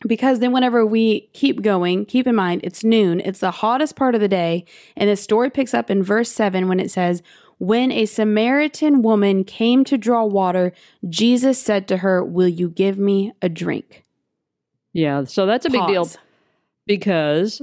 because 0.06 0.40
then 0.40 0.52
whenever 0.52 0.86
we 0.86 1.30
keep 1.34 1.62
going, 1.62 2.06
keep 2.06 2.28
in 2.28 2.36
mind 2.36 2.62
it's 2.64 2.84
noon, 2.84 3.22
it's 3.22 3.40
the 3.40 3.52
hottest 3.52 3.96
part 3.96 4.16
of 4.16 4.22
the 4.22 4.28
day. 4.28 4.66
And 4.98 5.10
the 5.10 5.16
story 5.16 5.50
picks 5.50 5.74
up 5.74 5.90
in 5.90 6.04
verse 6.04 6.32
7 6.32 6.68
when 6.68 6.80
it 6.80 6.92
says, 6.92 7.22
When 7.58 7.92
a 7.92 8.06
Samaritan 8.06 9.02
woman 9.02 9.44
came 9.44 9.84
to 9.86 9.98
draw 9.98 10.26
water, 10.26 10.74
Jesus 11.08 11.62
said 11.62 11.88
to 11.88 11.98
her, 11.98 12.24
Will 12.24 12.50
you 12.50 12.70
give 12.70 12.98
me 12.98 13.32
a 13.42 13.48
drink? 13.50 14.03
Yeah, 14.94 15.26
so 15.26 15.46
that's 15.46 15.66
a 15.66 15.70
big 15.70 15.86
deal. 15.88 16.10
Because 16.86 17.62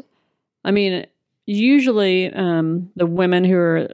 I 0.64 0.70
mean, 0.72 1.06
usually 1.46 2.32
um, 2.32 2.90
the 2.96 3.06
women 3.06 3.44
who 3.44 3.56
are 3.56 3.88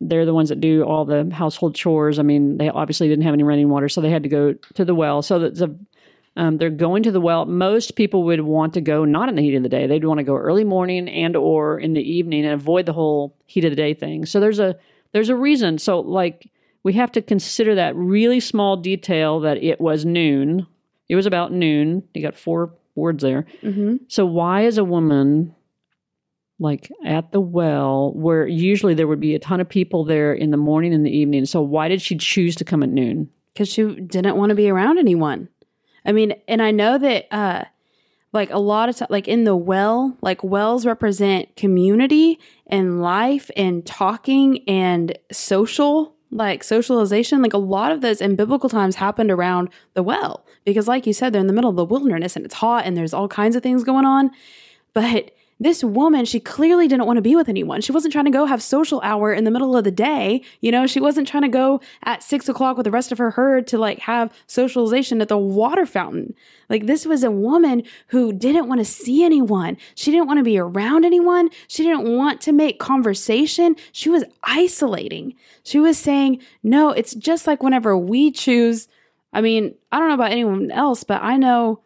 they're 0.00 0.26
the 0.26 0.34
ones 0.34 0.48
that 0.48 0.60
do 0.60 0.82
all 0.82 1.04
the 1.04 1.30
household 1.32 1.74
chores. 1.74 2.18
I 2.18 2.22
mean, 2.22 2.56
they 2.56 2.68
obviously 2.68 3.08
didn't 3.08 3.24
have 3.24 3.34
any 3.34 3.42
running 3.42 3.68
water, 3.68 3.88
so 3.88 4.00
they 4.00 4.10
had 4.10 4.22
to 4.22 4.28
go 4.28 4.54
to 4.74 4.84
the 4.84 4.94
well. 4.94 5.22
So 5.22 5.38
that's 5.38 5.60
a 5.60 5.74
Um, 6.36 6.58
they're 6.58 6.70
going 6.70 7.02
to 7.02 7.10
the 7.10 7.20
well. 7.20 7.44
Most 7.44 7.96
people 7.96 8.22
would 8.22 8.40
want 8.40 8.74
to 8.74 8.80
go 8.80 9.04
not 9.04 9.28
in 9.28 9.34
the 9.34 9.42
heat 9.42 9.56
of 9.56 9.64
the 9.64 9.68
day. 9.68 9.86
They'd 9.86 10.04
want 10.04 10.18
to 10.18 10.24
go 10.24 10.36
early 10.36 10.64
morning 10.64 11.08
and 11.08 11.34
or 11.34 11.78
in 11.80 11.92
the 11.92 12.02
evening 12.02 12.44
and 12.44 12.54
avoid 12.54 12.86
the 12.86 12.92
whole 12.92 13.36
heat 13.46 13.64
of 13.64 13.72
the 13.72 13.76
day 13.76 13.94
thing. 13.94 14.26
So 14.26 14.38
there's 14.38 14.60
a 14.60 14.76
there's 15.12 15.28
a 15.28 15.34
reason. 15.34 15.78
So 15.78 16.00
like 16.00 16.48
we 16.84 16.92
have 16.94 17.10
to 17.12 17.20
consider 17.22 17.74
that 17.74 17.96
really 17.96 18.40
small 18.40 18.76
detail 18.76 19.40
that 19.40 19.62
it 19.62 19.80
was 19.80 20.04
noon. 20.04 20.66
It 21.10 21.16
was 21.16 21.26
about 21.26 21.50
noon. 21.50 22.04
You 22.14 22.22
got 22.22 22.36
four 22.36 22.72
words 22.94 23.20
there. 23.20 23.44
Mm-hmm. 23.64 23.96
So 24.06 24.24
why 24.24 24.62
is 24.62 24.78
a 24.78 24.84
woman 24.84 25.56
like 26.60 26.88
at 27.04 27.32
the 27.32 27.40
well 27.40 28.12
where 28.14 28.46
usually 28.46 28.94
there 28.94 29.08
would 29.08 29.18
be 29.18 29.34
a 29.34 29.40
ton 29.40 29.60
of 29.60 29.68
people 29.68 30.04
there 30.04 30.32
in 30.32 30.52
the 30.52 30.56
morning 30.56 30.94
and 30.94 31.04
the 31.04 31.10
evening? 31.10 31.46
So 31.46 31.62
why 31.62 31.88
did 31.88 32.00
she 32.00 32.16
choose 32.16 32.54
to 32.56 32.64
come 32.64 32.84
at 32.84 32.90
noon? 32.90 33.28
Because 33.52 33.68
she 33.68 33.82
didn't 33.82 34.36
want 34.36 34.50
to 34.50 34.54
be 34.54 34.70
around 34.70 34.98
anyone. 34.98 35.48
I 36.06 36.12
mean, 36.12 36.34
and 36.46 36.62
I 36.62 36.70
know 36.70 36.96
that 36.96 37.26
uh 37.34 37.64
like 38.32 38.50
a 38.50 38.60
lot 38.60 38.88
of 38.88 38.94
time 38.94 39.08
like 39.10 39.26
in 39.26 39.42
the 39.42 39.56
well, 39.56 40.16
like 40.22 40.44
wells 40.44 40.86
represent 40.86 41.56
community 41.56 42.38
and 42.68 43.02
life 43.02 43.50
and 43.56 43.84
talking 43.84 44.62
and 44.68 45.18
social 45.32 46.14
like 46.30 46.62
socialization, 46.62 47.42
like 47.42 47.52
a 47.52 47.58
lot 47.58 47.92
of 47.92 48.00
those 48.00 48.20
in 48.20 48.36
biblical 48.36 48.68
times 48.68 48.96
happened 48.96 49.30
around 49.30 49.68
the 49.94 50.02
well 50.02 50.44
because, 50.64 50.86
like 50.86 51.06
you 51.06 51.12
said, 51.12 51.32
they're 51.32 51.40
in 51.40 51.46
the 51.46 51.52
middle 51.52 51.70
of 51.70 51.76
the 51.76 51.84
wilderness 51.84 52.36
and 52.36 52.44
it's 52.44 52.54
hot 52.54 52.84
and 52.84 52.96
there's 52.96 53.14
all 53.14 53.28
kinds 53.28 53.56
of 53.56 53.62
things 53.62 53.84
going 53.84 54.04
on. 54.04 54.30
But 54.94 55.32
this 55.60 55.84
woman, 55.84 56.24
she 56.24 56.40
clearly 56.40 56.88
didn't 56.88 57.04
want 57.04 57.18
to 57.18 57.22
be 57.22 57.36
with 57.36 57.48
anyone. 57.48 57.82
She 57.82 57.92
wasn't 57.92 58.12
trying 58.12 58.24
to 58.24 58.30
go 58.30 58.46
have 58.46 58.62
social 58.62 58.98
hour 59.02 59.30
in 59.30 59.44
the 59.44 59.50
middle 59.50 59.76
of 59.76 59.84
the 59.84 59.90
day. 59.90 60.42
You 60.62 60.72
know, 60.72 60.86
she 60.86 61.00
wasn't 61.00 61.28
trying 61.28 61.42
to 61.42 61.48
go 61.48 61.82
at 62.02 62.22
six 62.22 62.48
o'clock 62.48 62.78
with 62.78 62.84
the 62.84 62.90
rest 62.90 63.12
of 63.12 63.18
her 63.18 63.32
herd 63.32 63.66
to 63.68 63.78
like 63.78 63.98
have 64.00 64.32
socialization 64.46 65.20
at 65.20 65.28
the 65.28 65.36
water 65.36 65.84
fountain. 65.84 66.34
Like 66.70 66.86
this 66.86 67.04
was 67.04 67.22
a 67.22 67.30
woman 67.30 67.82
who 68.06 68.32
didn't 68.32 68.68
want 68.68 68.80
to 68.80 68.86
see 68.86 69.22
anyone. 69.22 69.76
She 69.94 70.10
didn't 70.10 70.28
want 70.28 70.38
to 70.38 70.44
be 70.44 70.58
around 70.58 71.04
anyone. 71.04 71.50
She 71.68 71.82
didn't 71.82 72.16
want 72.16 72.40
to 72.42 72.52
make 72.52 72.78
conversation. 72.78 73.76
She 73.92 74.08
was 74.08 74.24
isolating. 74.42 75.34
She 75.62 75.78
was 75.78 75.98
saying, 75.98 76.40
no, 76.62 76.90
it's 76.90 77.14
just 77.14 77.46
like 77.46 77.62
whenever 77.62 77.98
we 77.98 78.30
choose. 78.30 78.88
I 79.34 79.42
mean, 79.42 79.74
I 79.92 79.98
don't 79.98 80.08
know 80.08 80.14
about 80.14 80.32
anyone 80.32 80.70
else, 80.70 81.04
but 81.04 81.22
I 81.22 81.36
know 81.36 81.80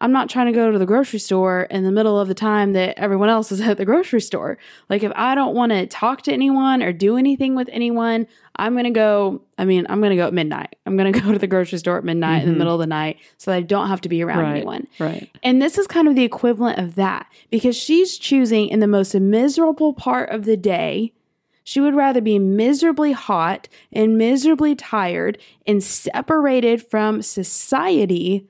I'm 0.00 0.10
not 0.10 0.28
trying 0.28 0.46
to 0.46 0.52
go 0.52 0.72
to 0.72 0.78
the 0.78 0.86
grocery 0.86 1.20
store 1.20 1.62
in 1.70 1.84
the 1.84 1.92
middle 1.92 2.18
of 2.18 2.26
the 2.26 2.34
time 2.34 2.72
that 2.72 2.98
everyone 2.98 3.28
else 3.28 3.52
is 3.52 3.60
at 3.62 3.76
the 3.76 3.84
grocery 3.84 4.20
store. 4.20 4.58
Like, 4.90 5.02
if 5.04 5.12
I 5.14 5.34
don't 5.36 5.54
want 5.54 5.70
to 5.70 5.86
talk 5.86 6.22
to 6.22 6.32
anyone 6.32 6.82
or 6.82 6.92
do 6.92 7.16
anything 7.16 7.54
with 7.54 7.68
anyone, 7.72 8.26
I'm 8.56 8.72
going 8.74 8.84
to 8.84 8.90
go. 8.90 9.40
I 9.56 9.64
mean, 9.64 9.86
I'm 9.88 10.00
going 10.00 10.10
to 10.10 10.16
go 10.16 10.26
at 10.26 10.34
midnight. 10.34 10.74
I'm 10.84 10.96
going 10.96 11.12
to 11.12 11.20
go 11.20 11.30
to 11.32 11.38
the 11.38 11.46
grocery 11.46 11.78
store 11.78 11.98
at 11.98 12.04
midnight 12.04 12.42
in 12.42 12.48
the 12.48 12.54
Mhm. 12.54 12.58
middle 12.58 12.74
of 12.74 12.80
the 12.80 12.86
night 12.86 13.18
so 13.38 13.50
that 13.52 13.56
I 13.58 13.60
don't 13.60 13.88
have 13.88 14.00
to 14.02 14.08
be 14.08 14.22
around 14.22 14.40
right. 14.40 14.56
anyone. 14.56 14.86
Right. 14.98 15.30
And 15.44 15.62
this 15.62 15.78
is 15.78 15.86
kind 15.86 16.08
of 16.08 16.16
the 16.16 16.24
equivalent 16.24 16.78
of 16.78 16.96
that 16.96 17.26
because 17.50 17.76
she's 17.76 18.18
choosing 18.18 18.68
in 18.68 18.80
the 18.80 18.86
most 18.88 19.14
miserable 19.14 19.92
part 19.92 20.30
of 20.30 20.44
the 20.44 20.56
day. 20.56 21.12
She 21.66 21.80
would 21.80 21.94
rather 21.94 22.20
be 22.20 22.38
miserably 22.38 23.12
hot 23.12 23.68
and 23.92 24.18
miserably 24.18 24.74
tired 24.74 25.38
and 25.66 25.82
separated 25.82 26.82
from 26.84 27.22
society 27.22 28.46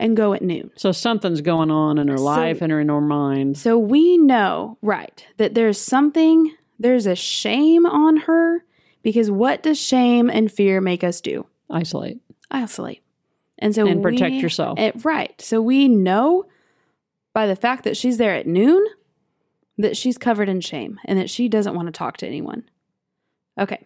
and 0.00 0.16
go 0.16 0.32
at 0.32 0.42
noon. 0.42 0.70
So 0.76 0.90
something's 0.92 1.42
going 1.42 1.70
on 1.70 1.98
in 1.98 2.08
her 2.08 2.16
So- 2.16 2.24
life 2.24 2.62
and 2.62 2.72
her 2.72 2.80
in 2.80 2.88
her 2.88 3.00
mind. 3.00 3.56
So 3.58 3.78
we 3.78 4.16
know, 4.18 4.78
right, 4.82 5.24
that 5.36 5.54
there's 5.54 5.78
something, 5.80 6.52
there's 6.78 7.06
a 7.06 7.14
shame 7.14 7.86
on 7.86 8.16
her 8.18 8.64
because 9.02 9.30
what 9.30 9.62
does 9.62 9.78
shame 9.78 10.28
and 10.30 10.50
fear 10.50 10.80
make 10.80 11.04
us 11.04 11.20
do? 11.20 11.46
Isolate. 11.68 12.18
Isolate. 12.50 13.02
And 13.58 13.74
so 13.74 13.86
And 13.86 14.02
protect 14.02 14.32
we- 14.32 14.40
yourself. 14.40 14.78
eh, 14.78 14.92
right. 15.04 15.38
So 15.40 15.60
we 15.60 15.86
know 15.86 16.46
by 17.34 17.46
the 17.46 17.54
fact 17.54 17.84
that 17.84 17.96
she's 17.96 18.16
there 18.16 18.34
at 18.34 18.46
noon 18.46 18.84
that 19.78 19.96
she's 19.96 20.18
covered 20.18 20.48
in 20.48 20.60
shame 20.60 20.98
and 21.04 21.18
that 21.18 21.30
she 21.30 21.48
doesn't 21.48 21.74
want 21.74 21.86
to 21.86 21.92
talk 21.92 22.16
to 22.18 22.26
anyone. 22.26 22.64
Okay. 23.58 23.84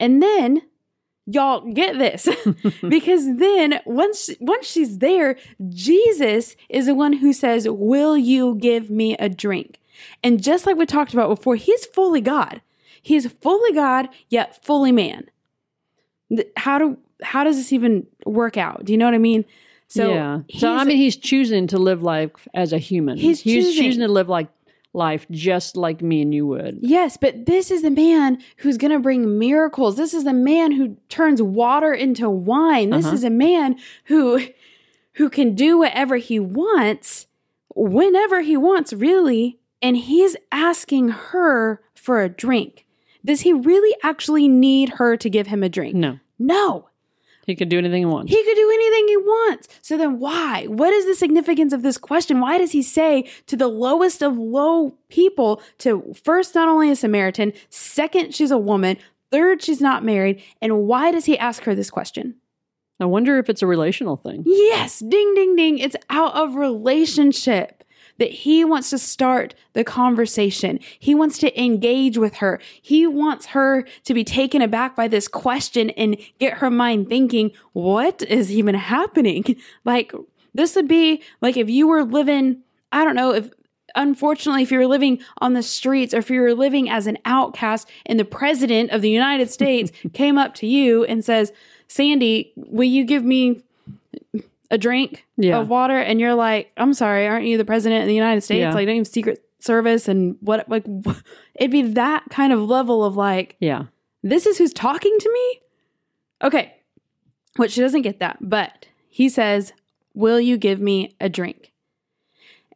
And 0.00 0.22
then 0.22 0.62
y'all 1.26 1.60
get 1.72 1.98
this 1.98 2.28
because 2.88 3.36
then 3.36 3.80
once 3.84 4.30
once 4.40 4.66
she's 4.66 4.98
there 4.98 5.36
Jesus 5.68 6.56
is 6.68 6.86
the 6.86 6.94
one 6.94 7.14
who 7.14 7.32
says 7.32 7.68
will 7.68 8.16
you 8.16 8.54
give 8.56 8.90
me 8.90 9.16
a 9.18 9.28
drink 9.28 9.78
and 10.22 10.42
just 10.42 10.66
like 10.66 10.76
we 10.76 10.86
talked 10.86 11.12
about 11.12 11.28
before 11.28 11.56
he's 11.56 11.86
fully 11.86 12.20
God 12.20 12.62
he's 13.02 13.30
fully 13.30 13.72
God 13.72 14.08
yet 14.28 14.64
fully 14.64 14.92
man 14.92 15.30
how 16.56 16.78
do 16.78 16.98
how 17.22 17.44
does 17.44 17.56
this 17.56 17.72
even 17.72 18.06
work 18.24 18.56
out 18.56 18.84
do 18.84 18.92
you 18.92 18.98
know 18.98 19.04
what 19.04 19.14
I 19.14 19.18
mean 19.18 19.44
so 19.90 20.14
yeah. 20.14 20.40
So 20.56 20.72
I 20.72 20.84
mean, 20.84 20.96
he's 20.96 21.16
choosing 21.16 21.66
to 21.66 21.78
live 21.78 22.00
life 22.00 22.46
as 22.54 22.72
a 22.72 22.78
human. 22.78 23.18
He's 23.18 23.42
choosing. 23.42 23.82
choosing 23.82 24.00
to 24.02 24.08
live 24.08 24.28
like 24.28 24.46
life 24.92 25.26
just 25.30 25.76
like 25.76 26.02
me 26.02 26.22
and 26.22 26.34
you 26.34 26.46
would. 26.46 26.78
Yes, 26.82 27.16
but 27.16 27.46
this 27.46 27.70
is 27.70 27.82
the 27.82 27.90
man 27.90 28.38
who's 28.58 28.76
going 28.76 28.90
to 28.92 28.98
bring 28.98 29.38
miracles. 29.38 29.96
This 29.96 30.12
is 30.14 30.24
the 30.24 30.32
man 30.32 30.72
who 30.72 30.96
turns 31.08 31.40
water 31.40 31.92
into 31.92 32.28
wine. 32.28 32.90
This 32.90 33.06
Uh-huh. 33.06 33.14
is 33.14 33.24
a 33.24 33.30
man 33.30 33.76
who 34.06 34.40
who 35.14 35.28
can 35.30 35.54
do 35.54 35.78
whatever 35.78 36.16
he 36.16 36.38
wants 36.38 37.26
whenever 37.74 38.40
he 38.42 38.56
wants 38.56 38.92
really, 38.92 39.58
and 39.82 39.96
he's 39.96 40.36
asking 40.52 41.08
her 41.10 41.80
for 41.94 42.22
a 42.22 42.28
drink. 42.28 42.86
Does 43.24 43.42
he 43.42 43.52
really 43.52 43.94
actually 44.02 44.48
need 44.48 44.90
her 44.90 45.16
to 45.16 45.28
give 45.30 45.46
him 45.48 45.62
a 45.62 45.68
drink? 45.68 45.94
No, 45.94 46.18
No. 46.38 46.86
He 47.46 47.56
could 47.56 47.68
do 47.68 47.78
anything 47.78 48.02
he 48.02 48.06
wants. 48.06 48.30
He 48.30 48.42
could 48.44 48.54
do 48.54 48.70
anything 48.70 49.08
he 49.08 49.16
wants. 49.16 49.68
So 49.82 49.96
then 49.96 50.18
why? 50.18 50.66
What 50.66 50.92
is 50.92 51.06
the 51.06 51.14
significance 51.14 51.72
of 51.72 51.82
this 51.82 51.98
question? 51.98 52.40
Why 52.40 52.58
does 52.58 52.72
he 52.72 52.82
say 52.82 53.28
to 53.46 53.56
the 53.56 53.68
lowest 53.68 54.22
of 54.22 54.36
low 54.36 54.96
people 55.08 55.62
to 55.78 56.14
first 56.22 56.54
not 56.54 56.68
only 56.68 56.90
a 56.90 56.96
Samaritan, 56.96 57.52
second 57.68 58.34
she's 58.34 58.50
a 58.50 58.58
woman, 58.58 58.98
third 59.30 59.62
she's 59.62 59.80
not 59.80 60.04
married, 60.04 60.42
and 60.60 60.86
why 60.86 61.10
does 61.10 61.24
he 61.24 61.38
ask 61.38 61.64
her 61.64 61.74
this 61.74 61.90
question? 61.90 62.36
I 63.00 63.06
wonder 63.06 63.38
if 63.38 63.48
it's 63.48 63.62
a 63.62 63.66
relational 63.66 64.16
thing. 64.16 64.42
Yes, 64.46 64.98
ding 64.98 65.34
ding 65.34 65.56
ding, 65.56 65.78
it's 65.78 65.96
out 66.10 66.34
of 66.34 66.54
relationship. 66.54 67.79
That 68.20 68.30
he 68.30 68.64
wants 68.64 68.90
to 68.90 68.98
start 68.98 69.56
the 69.72 69.82
conversation. 69.82 70.78
He 71.00 71.14
wants 71.14 71.38
to 71.38 71.60
engage 71.60 72.16
with 72.16 72.36
her. 72.36 72.60
He 72.80 73.06
wants 73.06 73.46
her 73.46 73.84
to 74.04 74.14
be 74.14 74.22
taken 74.22 74.62
aback 74.62 74.94
by 74.94 75.08
this 75.08 75.26
question 75.26 75.90
and 75.90 76.16
get 76.38 76.58
her 76.58 76.70
mind 76.70 77.08
thinking, 77.08 77.50
what 77.72 78.22
is 78.22 78.52
even 78.52 78.76
happening? 78.76 79.44
Like, 79.84 80.12
this 80.54 80.76
would 80.76 80.88
be 80.88 81.22
like 81.40 81.56
if 81.56 81.70
you 81.70 81.88
were 81.88 82.04
living, 82.04 82.62
I 82.92 83.04
don't 83.04 83.16
know, 83.16 83.32
if 83.32 83.50
unfortunately, 83.94 84.62
if 84.62 84.70
you 84.70 84.78
were 84.78 84.86
living 84.86 85.20
on 85.38 85.54
the 85.54 85.62
streets 85.62 86.14
or 86.14 86.18
if 86.18 86.30
you 86.30 86.40
were 86.40 86.54
living 86.54 86.88
as 86.88 87.06
an 87.06 87.18
outcast 87.24 87.88
and 88.06 88.18
the 88.18 88.24
president 88.24 88.90
of 88.90 89.02
the 89.02 89.10
United 89.10 89.50
States 89.50 89.90
came 90.12 90.38
up 90.38 90.54
to 90.56 90.66
you 90.66 91.04
and 91.04 91.24
says, 91.24 91.52
Sandy, 91.88 92.52
will 92.56 92.84
you 92.84 93.04
give 93.04 93.24
me 93.24 93.62
a 94.70 94.78
drink 94.78 95.26
Yeah. 95.36 95.58
of 95.58 95.68
water? 95.68 95.98
And 95.98 96.20
you're 96.20 96.34
like, 96.34 96.70
I'm 96.76 96.94
sorry, 96.94 97.26
aren't 97.26 97.46
you 97.46 97.58
the 97.58 97.64
president 97.64 98.02
of 98.02 98.08
the 98.08 98.14
United 98.14 98.42
States? 98.42 98.60
Yeah. 98.60 98.72
Like, 98.74 98.86
don't 98.86 98.96
have 98.96 99.06
Secret 99.06 99.42
Service 99.58 100.08
and 100.08 100.36
what? 100.40 100.68
Like, 100.68 100.84
it'd 101.54 101.70
be 101.70 101.82
that 101.82 102.24
kind 102.30 102.52
of 102.52 102.60
level 102.60 103.04
of 103.04 103.16
like, 103.16 103.56
Yeah. 103.60 103.84
this 104.22 104.46
is 104.46 104.58
who's 104.58 104.72
talking 104.72 105.16
to 105.18 105.32
me? 105.32 105.60
Okay. 106.42 106.74
Which 107.56 107.72
she 107.72 107.80
doesn't 107.80 108.02
get 108.02 108.20
that, 108.20 108.38
but 108.40 108.86
he 109.08 109.28
says, 109.28 109.72
Will 110.14 110.40
you 110.40 110.56
give 110.56 110.80
me 110.80 111.16
a 111.20 111.28
drink? 111.28 111.72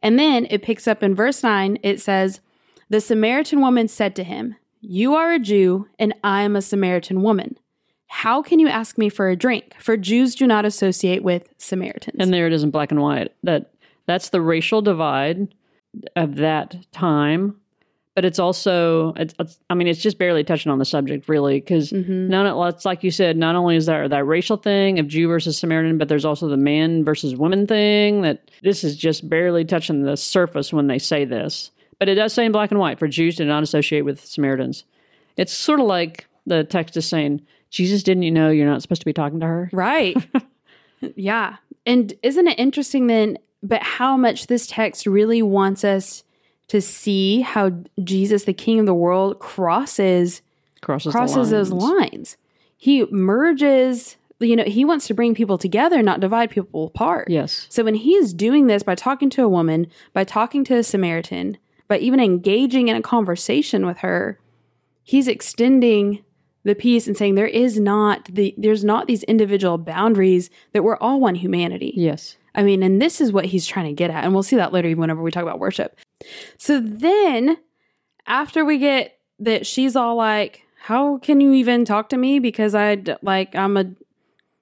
And 0.03 0.19
then 0.19 0.45
it 0.49 0.61
picks 0.61 0.87
up 0.87 1.01
in 1.01 1.15
verse 1.15 1.41
9. 1.43 1.79
It 1.81 1.99
says, 2.01 2.39
The 2.89 3.01
Samaritan 3.01 3.61
woman 3.61 3.87
said 3.87 4.15
to 4.17 4.23
him, 4.23 4.55
You 4.81 5.15
are 5.15 5.31
a 5.33 5.39
Jew, 5.39 5.87
and 5.97 6.13
I 6.23 6.41
am 6.43 6.55
a 6.55 6.61
Samaritan 6.61 7.23
woman. 7.23 7.57
How 8.15 8.41
can 8.41 8.59
you 8.59 8.69
ask 8.69 8.97
me 8.97 9.09
for 9.09 9.27
a 9.27 9.35
drink? 9.35 9.75
For 9.77 9.97
Jews 9.97 10.35
do 10.35 10.47
not 10.47 10.63
associate 10.63 11.21
with 11.21 11.49
Samaritans. 11.57 12.15
And 12.17 12.33
there 12.33 12.47
it 12.47 12.53
is 12.53 12.63
in 12.63 12.71
black 12.71 12.89
and 12.89 13.01
white. 13.01 13.33
That 13.43 13.71
that's 14.05 14.29
the 14.29 14.39
racial 14.39 14.81
divide 14.81 15.53
of 16.15 16.35
that 16.35 16.77
time. 16.93 17.57
But 18.15 18.23
it's 18.23 18.39
also, 18.39 19.11
it's, 19.17 19.35
it's, 19.37 19.59
I 19.69 19.73
mean, 19.73 19.87
it's 19.89 20.01
just 20.01 20.17
barely 20.17 20.45
touching 20.45 20.71
on 20.71 20.79
the 20.79 20.85
subject, 20.85 21.27
really, 21.27 21.59
because 21.59 21.91
Mhm. 21.91 22.29
none. 22.29 22.45
Of, 22.47 22.73
it's 22.73 22.85
like 22.85 23.03
you 23.03 23.11
said, 23.11 23.35
not 23.35 23.57
only 23.57 23.75
is 23.75 23.85
there 23.85 24.07
that 24.07 24.23
racial 24.25 24.55
thing 24.55 24.97
of 24.97 25.09
Jew 25.09 25.27
versus 25.27 25.57
Samaritan, 25.57 25.97
but 25.97 26.07
there's 26.07 26.23
also 26.23 26.47
the 26.47 26.55
man 26.55 27.03
versus 27.03 27.35
woman 27.35 27.67
thing. 27.67 28.21
That 28.21 28.49
this 28.63 28.85
is 28.85 28.95
just 28.95 29.27
barely 29.29 29.65
touching 29.65 30.03
the 30.03 30.15
surface 30.15 30.71
when 30.71 30.87
they 30.87 30.99
say 30.99 31.25
this. 31.25 31.69
But 31.99 32.07
it 32.07 32.15
does 32.15 32.31
say 32.31 32.45
in 32.45 32.53
black 32.53 32.71
and 32.71 32.79
white 32.79 32.97
for 32.97 33.09
Jews 33.09 33.35
do 33.35 33.43
not 33.43 33.61
associate 33.61 34.03
with 34.05 34.23
Samaritans. 34.25 34.85
It's 35.35 35.51
sort 35.51 35.81
of 35.81 35.85
like 35.87 36.27
the 36.45 36.63
text 36.63 36.95
is 36.95 37.05
saying, 37.05 37.41
Jesus, 37.75 38.03
didn't 38.03 38.23
you 38.23 38.31
know 38.31 38.49
you're 38.49 38.69
not 38.69 38.81
supposed 38.81 39.01
to 39.01 39.05
be 39.05 39.11
talking 39.11 39.41
to 39.41 39.45
her? 39.45 39.69
Right. 39.73 40.15
yeah. 41.15 41.57
And 41.85 42.13
isn't 42.23 42.47
it 42.47 42.57
interesting 42.57 43.07
then, 43.07 43.37
but 43.61 43.83
how 43.83 44.15
much 44.15 44.47
this 44.47 44.65
text 44.65 45.05
really 45.05 45.41
wants 45.41 45.83
us 45.83 46.23
to 46.69 46.79
see 46.79 47.41
how 47.41 47.73
Jesus, 48.01 48.45
the 48.45 48.53
King 48.53 48.79
of 48.79 48.85
the 48.85 48.93
world, 48.93 49.39
crosses 49.39 50.41
Crosses, 50.79 51.11
crosses 51.11 51.49
the 51.49 51.57
those 51.57 51.71
lines. 51.71 51.83
lines. 51.83 52.37
He 52.77 53.05
merges 53.11 54.15
you 54.39 54.55
know, 54.55 54.63
he 54.63 54.85
wants 54.85 55.07
to 55.07 55.13
bring 55.13 55.35
people 55.35 55.57
together, 55.57 56.01
not 56.01 56.19
divide 56.19 56.49
people 56.51 56.87
apart. 56.87 57.29
Yes. 57.29 57.67
So 57.69 57.83
when 57.83 57.95
he 57.95 58.15
is 58.15 58.33
doing 58.33 58.67
this 58.67 58.83
by 58.83 58.95
talking 58.95 59.29
to 59.31 59.43
a 59.43 59.49
woman, 59.49 59.87
by 60.13 60.23
talking 60.23 60.63
to 60.65 60.75
a 60.75 60.83
Samaritan, 60.83 61.57
by 61.87 61.97
even 61.99 62.19
engaging 62.19 62.87
in 62.87 62.95
a 62.95 63.01
conversation 63.01 63.85
with 63.85 63.97
her, 63.99 64.39
he's 65.03 65.27
extending 65.27 66.23
the 66.65 66.75
peace 66.75 67.07
and 67.07 67.15
saying 67.15 67.35
there 67.35 67.47
is 67.47 67.79
not 67.79 68.25
the 68.25 68.53
there's 68.57 68.83
not 68.83 69.07
these 69.07 69.23
individual 69.23 69.77
boundaries 69.77 70.49
that 70.73 70.83
we're 70.83 70.97
all 70.97 71.21
one 71.21 71.35
humanity. 71.35 71.93
Yes. 71.95 72.35
I 72.55 72.63
mean, 72.63 72.83
and 72.83 73.01
this 73.01 73.21
is 73.21 73.31
what 73.31 73.45
he's 73.45 73.67
trying 73.67 73.85
to 73.85 73.93
get 73.93 74.09
at. 74.09 74.23
And 74.23 74.33
we'll 74.33 74.43
see 74.43 74.55
that 74.55 74.73
later 74.73 74.91
whenever 74.93 75.21
we 75.21 75.31
talk 75.31 75.43
about 75.43 75.59
worship. 75.59 75.97
So 76.57 76.79
then 76.79 77.57
after 78.25 78.65
we 78.65 78.79
get 78.79 79.19
that 79.39 79.67
she's 79.67 79.95
all 79.95 80.15
like, 80.15 80.63
How 80.79 81.19
can 81.19 81.39
you 81.39 81.53
even 81.53 81.85
talk 81.85 82.09
to 82.09 82.17
me? 82.17 82.39
Because 82.39 82.73
I 82.73 82.97
like 83.21 83.55
I'm 83.55 83.77
a 83.77 83.91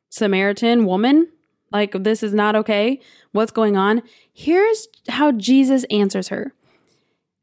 Samaritan 0.10 0.86
woman. 0.86 1.30
Like 1.72 1.94
this 2.04 2.22
is 2.22 2.34
not 2.34 2.56
okay. 2.58 3.00
What's 3.32 3.52
going 3.52 3.78
on? 3.78 4.04
Here's 4.34 4.88
how 5.08 5.32
Jesus 5.32 5.86
answers 5.86 6.28
her. 6.28 6.54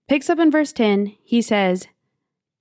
Picks 0.07 0.29
up 0.29 0.38
in 0.38 0.51
verse 0.51 0.73
10, 0.73 1.16
he 1.23 1.40
says, 1.40 1.87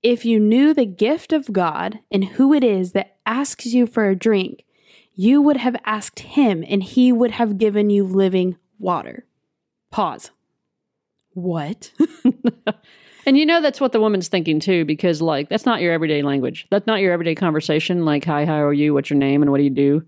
If 0.02 0.26
you 0.26 0.40
knew 0.40 0.74
the 0.74 0.86
gift 0.86 1.34
of 1.34 1.52
God 1.52 2.00
and 2.12 2.24
who 2.24 2.54
it 2.54 2.64
is 2.64 2.94
that 2.94 3.18
asks 3.26 3.68
you 3.68 3.86
for 3.86 4.10
a 4.10 4.16
drink, 4.16 4.64
you 5.14 5.42
would 5.42 5.58
have 5.58 5.76
asked 5.86 6.20
him 6.20 6.64
and 6.68 6.82
he 6.82 7.12
would 7.12 7.32
have 7.32 7.58
given 7.58 7.90
you 7.90 8.04
living 8.06 8.58
water. 8.78 9.26
Pause. 9.92 10.32
What? 11.34 11.92
And 13.30 13.38
you 13.38 13.46
know 13.46 13.62
that's 13.62 13.80
what 13.80 13.92
the 13.92 14.00
woman's 14.00 14.28
thinking 14.28 14.60
too, 14.60 14.86
because 14.86 15.22
like 15.22 15.50
that's 15.50 15.66
not 15.66 15.82
your 15.82 15.94
everyday 15.94 16.24
language. 16.24 16.66
That's 16.72 16.88
not 16.88 17.00
your 17.00 17.14
everyday 17.14 17.36
conversation. 17.36 18.04
Like, 18.04 18.26
hi, 18.26 18.44
how 18.44 18.64
are 18.64 18.74
you? 18.74 18.96
What's 18.96 19.12
your 19.12 19.20
name? 19.20 19.44
And 19.44 19.52
what 19.52 19.58
do 19.58 19.66
you 19.66 19.70
do? 19.70 20.04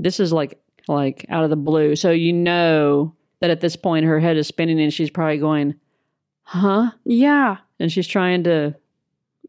This 0.00 0.18
is 0.18 0.32
like 0.32 0.60
like 0.88 1.24
out 1.28 1.44
of 1.44 1.50
the 1.50 1.56
blue. 1.56 1.94
So 1.94 2.10
you 2.10 2.32
know 2.32 3.14
that 3.38 3.50
at 3.50 3.60
this 3.60 3.76
point 3.76 4.04
her 4.04 4.18
head 4.18 4.36
is 4.36 4.48
spinning 4.48 4.80
and 4.80 4.92
she's 4.92 5.10
probably 5.10 5.38
going, 5.38 5.76
huh? 6.42 6.90
yeah. 7.04 7.58
And 7.78 7.92
she's 7.92 8.08
trying 8.08 8.42
to 8.42 8.74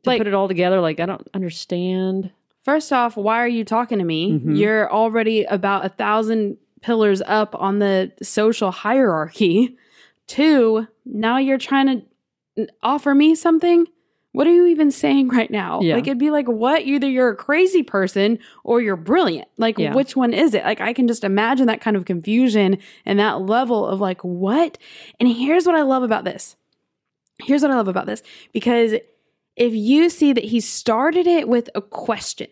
to 0.03 0.09
Like- 0.09 0.19
put 0.19 0.27
it 0.27 0.33
all 0.33 0.47
together. 0.47 0.79
Like, 0.81 0.99
I 0.99 1.05
don't 1.05 1.27
understand. 1.33 2.31
First 2.63 2.93
off, 2.93 3.17
why 3.17 3.39
are 3.39 3.47
you 3.47 3.63
talking 3.63 3.97
to 3.99 4.05
me? 4.05 4.33
Mhm. 4.33 4.57
You're 4.57 4.91
already 4.91 5.43
about 5.45 5.85
a 5.85 5.89
thousand 5.89 6.57
pillars 6.81 7.21
up 7.25 7.55
on 7.59 7.79
the 7.79 8.11
social 8.21 8.71
hierarchy. 8.71 9.77
Two, 10.27 10.87
now 11.05 11.37
you're 11.37 11.57
trying 11.57 11.87
to 12.57 12.67
offer 12.83 13.13
me 13.15 13.35
something. 13.35 13.85
What 14.33 14.47
are 14.47 14.51
you 14.53 14.65
even 14.67 14.91
saying 14.91 15.27
right 15.29 15.51
now? 15.51 15.81
Yeah. 15.81 15.95
Like 15.95 16.07
it'd 16.07 16.17
be 16.17 16.29
like, 16.29 16.47
what? 16.47 16.83
Either 16.83 17.09
you're 17.09 17.29
a 17.29 17.35
crazy 17.35 17.83
person 17.83 18.39
or 18.63 18.79
you're 18.79 18.95
brilliant. 18.95 19.47
Like, 19.57 19.77
Yeah. 19.77 19.93
which 19.93 20.15
one 20.15 20.33
is 20.33 20.53
it? 20.53 20.63
Like, 20.63 20.79
I 20.79 20.93
can 20.93 21.07
just 21.07 21.23
imagine 21.23 21.67
that 21.67 21.81
kind 21.81 21.97
of 21.97 22.05
confusion 22.05 22.77
and 23.05 23.19
that 23.19 23.41
level 23.41 23.85
of 23.85 23.99
like, 23.99 24.21
what? 24.23 24.77
And 25.19 25.27
here's 25.27 25.65
what 25.65 25.75
I 25.75 25.81
love 25.81 26.03
about 26.03 26.23
this. 26.23 26.55
Here's 27.43 27.61
what 27.61 27.71
I 27.71 27.75
love 27.75 27.87
about 27.89 28.05
this 28.05 28.23
because 28.53 28.93
if 29.61 29.73
you 29.73 30.09
see 30.09 30.33
that 30.33 30.45
he 30.45 30.59
started 30.59 31.27
it 31.27 31.47
with 31.47 31.69
a 31.75 31.81
question, 31.81 32.47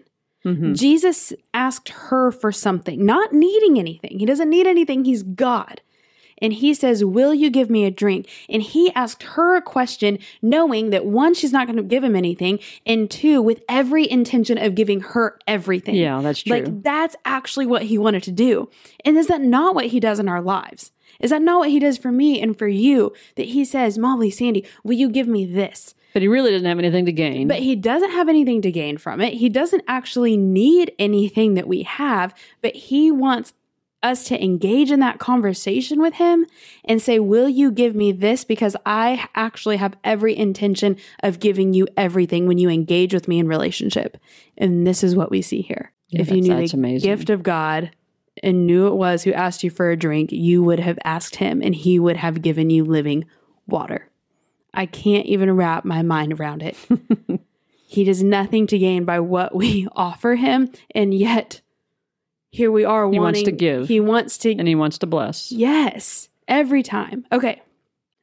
Mhm. 0.45 0.77
Jesus 0.77 1.33
asked 1.53 1.89
her 1.89 2.31
for 2.31 2.51
something, 2.51 3.05
not 3.05 3.33
needing 3.33 3.77
anything. 3.77 4.19
He 4.19 4.25
doesn't 4.25 4.49
need 4.49 4.67
anything, 4.67 5.03
he's 5.03 5.23
God. 5.23 5.81
And 6.41 6.53
he 6.53 6.73
says, 6.73 7.03
Will 7.03 7.33
you 7.33 7.49
give 7.49 7.69
me 7.69 7.83
a 7.83 7.91
drink? 7.91 8.27
And 8.47 8.61
he 8.61 8.93
asked 8.93 9.23
her 9.35 9.57
a 9.57 9.61
question, 9.61 10.19
knowing 10.41 10.91
that 10.91 11.05
one, 11.05 11.33
she's 11.33 11.51
not 11.51 11.67
going 11.67 11.75
to 11.75 11.83
give 11.83 12.03
him 12.03 12.15
anything, 12.15 12.59
and 12.85 13.09
two, 13.11 13.41
with 13.41 13.61
every 13.67 14.09
intention 14.09 14.57
of 14.57 14.75
giving 14.75 15.01
her 15.01 15.37
everything. 15.47 15.95
Yeah, 15.95 16.21
that's 16.21 16.41
true. 16.43 16.57
Like, 16.61 16.83
that's 16.83 17.17
actually 17.25 17.65
what 17.65 17.83
he 17.83 17.97
wanted 17.97 18.23
to 18.23 18.31
do. 18.31 18.69
And 19.03 19.17
is 19.17 19.27
that 19.27 19.41
not 19.41 19.75
what 19.75 19.87
he 19.87 19.99
does 19.99 20.19
in 20.19 20.29
our 20.29 20.41
lives? 20.41 20.91
Is 21.19 21.31
that 21.31 21.41
not 21.41 21.59
what 21.59 21.69
he 21.69 21.79
does 21.79 21.97
for 21.97 22.11
me 22.13 22.39
and 22.41 22.57
for 22.57 22.69
you? 22.69 23.11
That 23.35 23.47
he 23.47 23.65
says, 23.65 23.97
Molly, 23.97 24.29
Sandy, 24.29 24.63
will 24.85 24.95
you 24.95 25.09
give 25.09 25.27
me 25.27 25.43
this? 25.45 25.93
But 26.13 26.21
he 26.21 26.27
really 26.27 26.51
doesn't 26.51 26.67
have 26.67 26.79
anything 26.79 27.05
to 27.05 27.11
gain. 27.11 27.47
But 27.47 27.59
he 27.59 27.75
doesn't 27.75 28.11
have 28.11 28.29
anything 28.29 28.61
to 28.63 28.71
gain 28.71 28.97
from 28.97 29.21
it. 29.21 29.33
He 29.33 29.49
doesn't 29.49 29.83
actually 29.87 30.37
need 30.37 30.93
anything 30.97 31.53
that 31.53 31.67
we 31.67 31.83
have, 31.83 32.33
but 32.61 32.75
he 32.75 33.11
wants 33.11 33.53
us 34.01 34.23
to 34.25 34.43
engage 34.43 34.91
in 34.91 35.01
that 35.01 35.19
conversation 35.19 36.01
with 36.01 36.15
him 36.15 36.45
and 36.85 37.01
say, 37.01 37.19
Will 37.19 37.49
you 37.49 37.71
give 37.71 37.95
me 37.95 38.11
this? 38.11 38.43
Because 38.43 38.75
I 38.85 39.27
actually 39.35 39.77
have 39.77 39.95
every 40.03 40.37
intention 40.37 40.97
of 41.21 41.39
giving 41.39 41.73
you 41.73 41.87
everything 41.97 42.47
when 42.47 42.57
you 42.57 42.69
engage 42.69 43.13
with 43.13 43.27
me 43.27 43.39
in 43.39 43.47
relationship. 43.47 44.17
And 44.57 44.87
this 44.87 45.03
is 45.03 45.15
what 45.15 45.31
we 45.31 45.41
see 45.41 45.61
here. 45.61 45.91
Yeah, 46.09 46.21
if 46.21 46.31
you 46.31 46.41
knew 46.41 46.55
the 46.67 46.71
amazing. 46.73 47.09
gift 47.09 47.29
of 47.29 47.43
God 47.43 47.91
and 48.41 48.65
knew 48.65 48.87
it 48.87 48.95
was 48.95 49.23
who 49.23 49.33
asked 49.33 49.63
you 49.63 49.69
for 49.69 49.91
a 49.91 49.97
drink, 49.97 50.31
you 50.31 50.63
would 50.63 50.79
have 50.79 50.97
asked 51.03 51.35
him 51.35 51.61
and 51.61 51.75
he 51.75 51.99
would 51.99 52.17
have 52.17 52.41
given 52.41 52.69
you 52.69 52.85
living 52.85 53.25
water. 53.67 54.08
I 54.73 54.85
can't 54.85 55.25
even 55.25 55.55
wrap 55.55 55.85
my 55.85 56.01
mind 56.01 56.33
around 56.33 56.61
it. 56.63 56.77
he 57.87 58.03
does 58.03 58.21
nothing 58.23 58.67
to 58.67 58.77
gain 58.77 59.05
by 59.05 59.19
what 59.19 59.55
we 59.55 59.87
offer 59.95 60.35
him, 60.35 60.71
and 60.93 61.13
yet 61.13 61.61
here 62.51 62.71
we 62.71 62.85
are 62.85 63.11
He 63.11 63.19
wants 63.19 63.43
to 63.43 63.51
give. 63.51 63.87
He 63.87 63.99
wants 63.99 64.37
to 64.39 64.51
and 64.51 64.67
he 64.67 64.75
wants 64.75 64.97
to 64.99 65.07
bless. 65.07 65.51
Yes, 65.51 66.29
every 66.47 66.83
time. 66.83 67.25
Okay. 67.31 67.61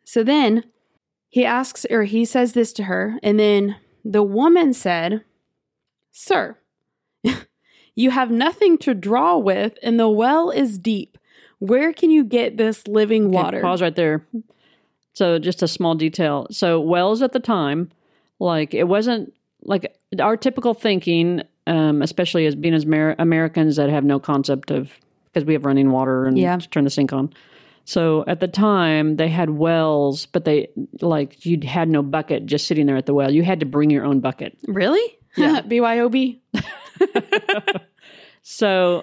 So 0.04 0.22
then 0.22 0.64
he 1.28 1.44
asks, 1.44 1.84
or 1.90 2.04
he 2.04 2.24
says 2.24 2.52
this 2.52 2.72
to 2.74 2.84
her, 2.84 3.18
and 3.22 3.38
then 3.38 3.76
the 4.04 4.22
woman 4.22 4.72
said, 4.72 5.24
Sir, 6.12 6.56
you 7.94 8.10
have 8.10 8.30
nothing 8.30 8.78
to 8.78 8.94
draw 8.94 9.36
with, 9.36 9.78
and 9.82 9.98
the 9.98 10.08
well 10.08 10.50
is 10.50 10.78
deep. 10.78 11.18
Where 11.58 11.92
can 11.92 12.10
you 12.10 12.24
get 12.24 12.56
this 12.56 12.86
living 12.86 13.26
Okay, 13.26 13.34
water? 13.34 13.60
pause 13.60 13.82
right 13.82 13.94
there. 13.96 14.26
So, 15.16 15.38
just 15.38 15.62
a 15.62 15.68
small 15.68 15.94
detail. 15.94 16.46
So, 16.50 16.78
wells 16.78 17.22
at 17.22 17.32
the 17.32 17.40
time, 17.40 17.90
like 18.38 18.74
it 18.74 18.84
wasn't 18.84 19.32
like 19.62 19.90
our 20.20 20.36
typical 20.36 20.74
thinking, 20.74 21.40
um, 21.66 22.02
especially 22.02 22.44
as 22.44 22.54
being 22.54 22.74
as 22.74 22.84
Amer- 22.84 23.16
Americans 23.18 23.76
that 23.76 23.88
have 23.88 24.04
no 24.04 24.20
concept 24.20 24.70
of 24.70 24.92
because 25.32 25.46
we 25.46 25.54
have 25.54 25.64
running 25.64 25.90
water 25.90 26.26
and 26.26 26.36
Yeah. 26.38 26.58
turn 26.70 26.84
the 26.84 26.90
sink 26.90 27.12
on. 27.14 27.32
So 27.86 28.24
at 28.26 28.40
the 28.40 28.48
time 28.48 29.16
they 29.16 29.28
had 29.28 29.50
wells, 29.50 30.26
but 30.26 30.44
they 30.44 30.68
like 31.00 31.46
you 31.46 31.60
had 31.66 31.88
no 31.88 32.02
bucket 32.02 32.44
just 32.44 32.66
sitting 32.66 32.84
there 32.86 32.96
at 32.96 33.06
the 33.06 33.14
well. 33.14 33.30
You 33.30 33.42
had 33.42 33.60
to 33.60 33.66
bring 33.66 33.88
your 33.90 34.04
own 34.04 34.20
bucket. 34.20 34.56
Really? 34.68 35.16
Yeah. 35.36 35.60
BYOB? 35.66 36.40
So, 38.42 39.02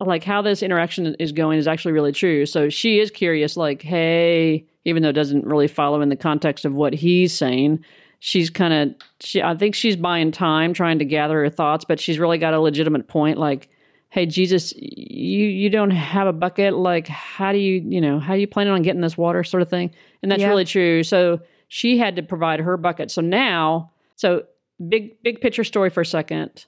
like 0.00 0.22
how 0.24 0.42
this 0.42 0.62
interaction 0.62 1.14
is 1.18 1.32
going 1.32 1.58
is 1.58 1.66
actually 1.66 1.92
really 1.92 2.12
true. 2.12 2.44
So 2.44 2.68
she 2.68 2.98
is 3.00 3.10
curious, 3.10 3.56
like, 3.56 3.80
hey, 3.80 4.66
even 4.88 5.02
though 5.02 5.10
it 5.10 5.14
doesn't 5.14 5.46
really 5.46 5.68
follow 5.68 6.00
in 6.00 6.08
the 6.08 6.16
context 6.16 6.64
of 6.64 6.74
what 6.74 6.92
he's 6.94 7.32
saying, 7.32 7.84
she's 8.18 8.50
kind 8.50 8.72
of, 8.74 8.94
she, 9.20 9.42
I 9.42 9.56
think 9.56 9.74
she's 9.74 9.96
buying 9.96 10.32
time 10.32 10.72
trying 10.74 10.98
to 10.98 11.04
gather 11.04 11.42
her 11.44 11.50
thoughts, 11.50 11.84
but 11.84 12.00
she's 12.00 12.18
really 12.18 12.38
got 12.38 12.54
a 12.54 12.60
legitimate 12.60 13.08
point, 13.08 13.38
like. 13.38 13.68
Hey 14.10 14.24
Jesus, 14.24 14.72
you 14.74 15.44
you 15.44 15.68
don't 15.68 15.90
have 15.90 16.26
a 16.26 16.32
bucket. 16.32 16.74
Like, 16.74 17.08
how 17.08 17.52
do 17.52 17.58
you 17.58 17.74
you 17.86 18.00
know 18.00 18.18
how 18.18 18.32
do 18.32 18.40
you 18.40 18.46
planning 18.46 18.72
on 18.72 18.80
getting 18.80 19.02
this 19.02 19.18
water, 19.18 19.44
sort 19.44 19.60
of 19.60 19.68
thing? 19.68 19.90
And 20.22 20.32
that's 20.32 20.40
Yeah. 20.40 20.48
really 20.48 20.64
true. 20.64 21.02
So 21.02 21.40
she 21.68 21.98
had 21.98 22.16
to 22.16 22.22
provide 22.22 22.60
her 22.60 22.78
bucket. 22.78 23.10
So 23.10 23.20
now, 23.20 23.90
so 24.16 24.44
big 24.88 25.22
big 25.22 25.42
picture 25.42 25.62
story 25.62 25.90
for 25.90 26.00
a 26.00 26.06
second 26.06 26.64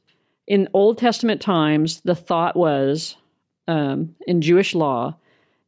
in 0.47 0.69
Old 0.75 0.99
Testament 0.99 1.41
times, 1.41 2.03
the 2.03 2.15
thought 2.15 2.57
was 2.57 3.17
um, 3.69 4.15
in 4.27 4.43
Jewish 4.43 4.75
law, 4.75 5.17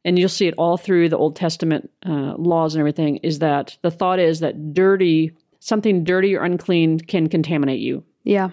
and 0.05 0.19
you'll 0.19 0.29
see 0.29 0.47
it 0.47 0.53
all 0.57 0.77
through 0.77 1.09
the 1.09 1.17
Old 1.17 1.35
Testament 1.35 1.89
uh, 2.05 2.33
laws 2.37 2.75
and 2.75 2.79
everything, 2.79 3.17
is 3.17 3.39
that 3.39 3.77
the 3.81 3.91
thought 3.91 4.19
is 4.19 4.39
that 4.41 4.73
dirty, 4.73 5.31
something 5.59 6.03
dirty 6.03 6.35
or 6.35 6.43
unclean 6.43 6.99
can 6.99 7.29
contaminate 7.29 7.79
you. 7.79 8.03
Yeah. 8.23 8.49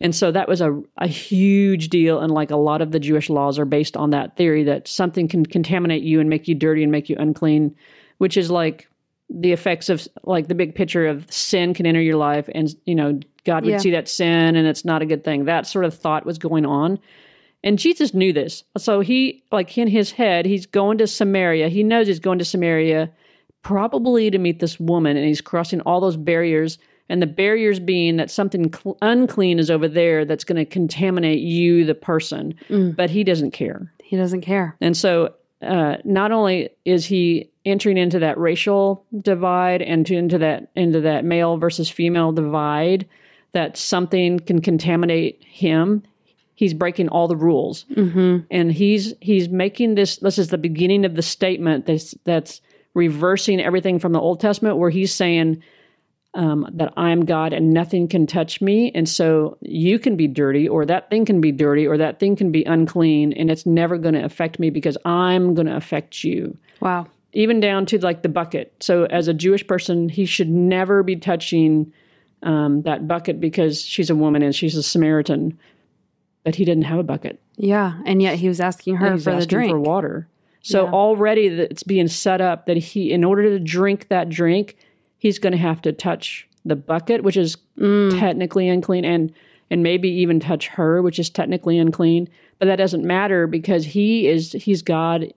And 0.00 0.14
so 0.14 0.32
that 0.32 0.48
was 0.48 0.60
a, 0.60 0.82
a 0.98 1.06
huge 1.06 1.88
deal. 1.88 2.20
And 2.20 2.32
like 2.32 2.50
a 2.50 2.56
lot 2.56 2.82
of 2.82 2.90
the 2.90 3.00
Jewish 3.00 3.30
laws 3.30 3.58
are 3.58 3.64
based 3.64 3.96
on 3.96 4.10
that 4.10 4.36
theory 4.36 4.64
that 4.64 4.86
something 4.88 5.28
can 5.28 5.46
contaminate 5.46 6.02
you 6.02 6.20
and 6.20 6.28
make 6.28 6.46
you 6.48 6.54
dirty 6.54 6.82
and 6.82 6.92
make 6.92 7.08
you 7.08 7.16
unclean, 7.18 7.74
which 8.18 8.36
is 8.36 8.50
like 8.50 8.88
the 9.30 9.52
effects 9.52 9.88
of 9.88 10.06
like 10.24 10.48
the 10.48 10.54
big 10.54 10.74
picture 10.74 11.06
of 11.06 11.30
sin 11.32 11.74
can 11.74 11.86
enter 11.86 12.00
your 12.02 12.16
life 12.16 12.48
and, 12.54 12.74
you 12.84 12.94
know, 12.94 13.18
God 13.44 13.64
would 13.64 13.70
Yeah. 13.72 13.78
see 13.78 13.92
that 13.92 14.08
sin 14.08 14.56
and 14.56 14.66
it's 14.66 14.84
not 14.84 15.00
a 15.02 15.06
good 15.06 15.24
thing. 15.24 15.44
That 15.46 15.66
sort 15.66 15.84
of 15.84 15.94
thought 15.94 16.26
was 16.26 16.38
going 16.38 16.66
on. 16.66 16.98
And 17.64 17.78
Jesus 17.78 18.14
knew 18.14 18.32
this. 18.32 18.62
So 18.78 19.00
he, 19.00 19.42
like 19.50 19.76
in 19.76 19.88
his 19.88 20.12
head, 20.12 20.46
he's 20.46 20.66
going 20.66 20.98
to 20.98 21.06
Samaria. 21.08 21.68
He 21.70 21.82
knows 21.82 22.06
he's 22.06 22.20
going 22.20 22.38
to 22.38 22.44
Samaria 22.44 23.10
probably 23.62 24.30
to 24.30 24.38
meet 24.38 24.60
this 24.60 24.78
woman 24.78 25.16
and 25.16 25.26
he's 25.26 25.40
crossing 25.40 25.80
all 25.80 26.00
those 26.00 26.16
barriers 26.18 26.78
and 27.08 27.20
the 27.22 27.26
barriers 27.26 27.80
being 27.80 28.16
that 28.16 28.30
something 28.30 28.72
cl- 28.72 28.96
unclean 29.02 29.58
is 29.58 29.70
over 29.70 29.88
there 29.88 30.24
that's 30.24 30.44
going 30.44 30.56
to 30.56 30.64
contaminate 30.66 31.40
you 31.40 31.84
the 31.84 31.94
person 31.94 32.54
Mm. 32.68 32.94
but 32.94 33.08
he 33.10 33.24
doesn't 33.24 33.52
care 33.52 33.90
He 34.02 34.16
doesn't 34.16 34.42
care. 34.42 34.76
and 34.82 34.94
so 34.96 35.32
uh, 35.62 35.96
not 36.04 36.30
only 36.30 36.68
is 36.84 37.06
he 37.06 37.50
entering 37.64 37.96
into 37.96 38.18
that 38.18 38.36
racial 38.36 39.02
divide 39.22 39.80
and 39.80 40.04
to, 40.06 40.14
into 40.14 40.36
that 40.38 40.70
into 40.76 41.00
that 41.00 41.24
male 41.24 41.56
versus 41.56 41.88
female 41.88 42.32
divide 42.32 43.06
that 43.52 43.78
something 43.78 44.38
can 44.40 44.60
contaminate 44.60 45.42
him 45.42 46.02
he's 46.54 46.74
breaking 46.74 47.08
all 47.08 47.28
the 47.28 47.36
rules 47.36 47.84
Mm-hmm. 47.94 48.38
and 48.50 48.72
he's 48.72 49.14
he's 49.20 49.48
making 49.48 49.94
this 49.94 50.16
this 50.18 50.38
is 50.38 50.48
the 50.48 50.58
beginning 50.58 51.04
of 51.04 51.14
the 51.16 51.22
statement 51.22 51.86
that's 51.86 52.14
that's 52.24 52.60
reversing 52.94 53.60
everything 53.60 53.98
from 53.98 54.12
the 54.12 54.20
old 54.20 54.40
testament 54.40 54.76
where 54.76 54.90
he's 54.90 55.12
saying 55.14 55.62
um, 56.34 56.68
that 56.72 56.92
i'm 56.96 57.24
god 57.24 57.52
and 57.52 57.72
nothing 57.72 58.08
can 58.08 58.26
touch 58.26 58.60
me 58.60 58.90
and 58.94 59.08
so 59.08 59.56
you 59.60 59.98
can 59.98 60.16
be 60.16 60.26
dirty 60.26 60.68
or 60.68 60.84
that 60.84 61.08
thing 61.10 61.24
can 61.24 61.40
be 61.40 61.52
dirty 61.52 61.86
or 61.86 61.96
that 61.96 62.18
thing 62.18 62.34
can 62.36 62.50
be 62.52 62.64
unclean 62.64 63.32
and 63.32 63.50
it's 63.50 63.66
never 63.66 63.98
going 63.98 64.14
to 64.14 64.24
affect 64.24 64.58
me 64.58 64.70
because 64.70 64.96
i'm 65.04 65.54
going 65.54 65.66
to 65.66 65.76
affect 65.76 66.24
you 66.24 66.56
Wow. 66.80 67.06
even 67.32 67.60
down 67.60 67.86
to 67.86 67.98
like 67.98 68.22
the 68.22 68.28
bucket. 68.28 68.74
So 68.80 69.04
as 69.06 69.26
a 69.28 69.32
Jewish 69.34 69.66
person, 69.66 70.08
he 70.08 70.26
should 70.26 70.50
never 70.50 71.02
be 71.02 71.16
touching 71.16 71.92
um, 72.42 72.82
that 72.82 73.08
bucket 73.08 73.40
because 73.40 73.80
she's 73.80 74.10
a 74.10 74.14
woman 74.14 74.42
and 74.42 74.54
she's 74.54 74.76
a 74.76 74.82
Samaritan. 74.82 75.58
But 76.44 76.54
he 76.56 76.64
didn't 76.64 76.84
have 76.84 76.98
a 76.98 77.02
bucket. 77.02 77.40
Yeah, 77.56 77.94
and 78.04 78.20
yet 78.22 78.36
he 78.38 78.48
was 78.48 78.60
asking 78.60 78.96
her 78.96 79.16
for 79.18 79.34
the 79.34 79.46
drink. 79.46 79.70
for 79.70 79.80
water. 79.80 80.28
So 80.62 80.84
Yeah. 80.84 80.92
already 80.92 81.46
it's 81.46 81.82
being 81.82 82.08
set 82.08 82.40
up 82.40 82.66
that 82.66 82.76
he, 82.76 83.12
in 83.12 83.24
order 83.24 83.42
to 83.44 83.58
drink 83.58 84.08
that 84.08 84.28
drink, 84.28 84.76
he's 85.18 85.38
going 85.38 85.52
to 85.52 85.58
have 85.58 85.80
to 85.82 85.92
touch 85.92 86.46
the 86.64 86.76
bucket, 86.76 87.22
which 87.24 87.36
is 87.36 87.56
Mm. 87.78 88.18
technically 88.18 88.68
unclean, 88.68 89.04
and 89.04 89.32
and 89.70 89.82
maybe 89.82 90.08
even 90.10 90.38
touch 90.40 90.68
her, 90.68 91.00
which 91.02 91.18
is 91.18 91.30
technically 91.30 91.78
unclean. 91.78 92.28
But 92.58 92.66
that 92.66 92.76
doesn't 92.76 93.04
matter 93.04 93.46
because 93.46 93.86
he 93.86 94.26
is 94.28 94.52
he's 94.52 94.82
God 94.82 95.32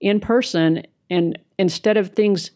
in 0.00 0.20
person, 0.20 0.82
and 1.08 1.38
instead 1.58 1.96
of 1.96 2.10
things 2.10 2.50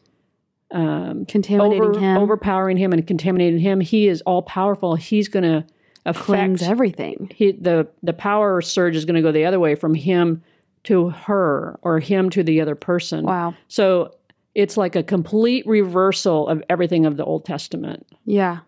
um, 0.71 1.25
Contaminating 1.27 1.83
over, 1.83 1.99
him. 2.01 2.17
overpowering 2.19 2.77
him 2.77 2.93
and 2.93 3.07
contaminating 3.07 3.61
him, 3.61 3.81
he 3.81 4.09
is 4.09 4.23
all 4.23 4.43
powerful. 4.43 4.97
He's 4.97 5.29
going 5.29 5.45
to 5.45 5.65
cleanse 6.13 6.61
affect 6.61 6.71
everything. 6.71 7.31
he, 7.35 7.53
the 7.53 7.89
the 8.03 8.13
power 8.13 8.61
surge 8.61 8.97
is 8.97 9.05
going 9.05 9.17
to 9.17 9.23
go 9.23 9.33
the 9.33 9.45
other 9.45 9.61
way 9.61 9.75
from 9.75 9.95
him 9.95 10.43
to 10.85 11.11
her 11.11 11.79
or 11.83 11.99
him 11.99 12.31
to 12.31 12.43
the 12.43 12.61
other 12.61 12.75
person. 12.75 13.25
Wow. 13.25 13.55
So 13.69 14.15
it's 14.55 14.77
like 14.77 14.95
a 14.95 15.03
complete 15.03 15.67
reversal 15.67 16.47
of 16.49 16.63
everything 16.69 17.07
of 17.07 17.17
the 17.17 17.25
Old 17.25 17.45
Testament. 17.45 18.07
Yeah. 18.25 18.61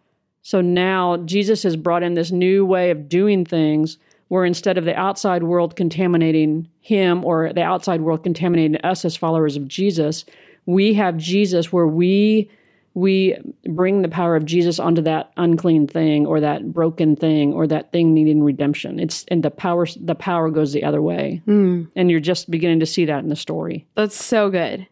So 0.43 0.61
now 0.61 1.19
Jesus 1.19 1.63
has 1.63 1.77
brought 1.77 2.03
in 2.03 2.15
this 2.15 2.31
new 2.31 2.65
way 2.65 2.91
of 2.91 3.09
doing 3.09 3.45
things 3.45 3.99
where 4.29 4.45
instead 4.45 4.79
of 4.79 4.85
the 4.85 4.95
outside 4.95 5.43
world 5.45 5.77
contaminating 5.77 6.69
him 6.81 7.25
or 7.25 7.53
the 7.53 7.63
outside 7.63 8.01
world 8.01 8.23
contaminating 8.23 8.77
us 8.83 9.05
as 9.05 9.17
followers 9.17 9.57
of 9.57 9.69
Jesus, 9.69 10.25
we 10.65 10.95
have 10.95 11.17
Jesus 11.17 11.73
where 11.73 11.87
we 11.87 12.51
we 12.97 13.37
bring 13.69 14.01
the 14.01 14.09
power 14.09 14.37
of 14.37 14.47
Jesus 14.47 14.79
onto 14.79 15.03
that 15.03 15.31
unclean 15.37 15.87
thing 15.87 16.27
or 16.27 16.41
that 16.41 16.73
broken 16.73 17.15
thing 17.15 17.53
or 17.53 17.67
that 17.67 17.93
thing 17.93 18.15
needing 18.15 18.43
redemption. 18.43 18.99
It's 18.99 19.27
and 19.29 19.43
the 19.43 19.51
power 19.51 19.87
the 20.01 20.15
power 20.15 20.51
goes 20.51 20.73
the 20.73 20.83
other 20.83 21.03
way. 21.03 21.43
Mm. 21.47 21.91
And 21.95 22.11
you're 22.11 22.21
just 22.21 22.51
beginning 22.51 22.81
to 22.81 22.87
see 22.87 23.05
that 23.05 23.23
in 23.23 23.29
the 23.29 23.37
story. 23.37 23.87
That's 23.97 24.17
so 24.17 24.49
good. 24.49 24.89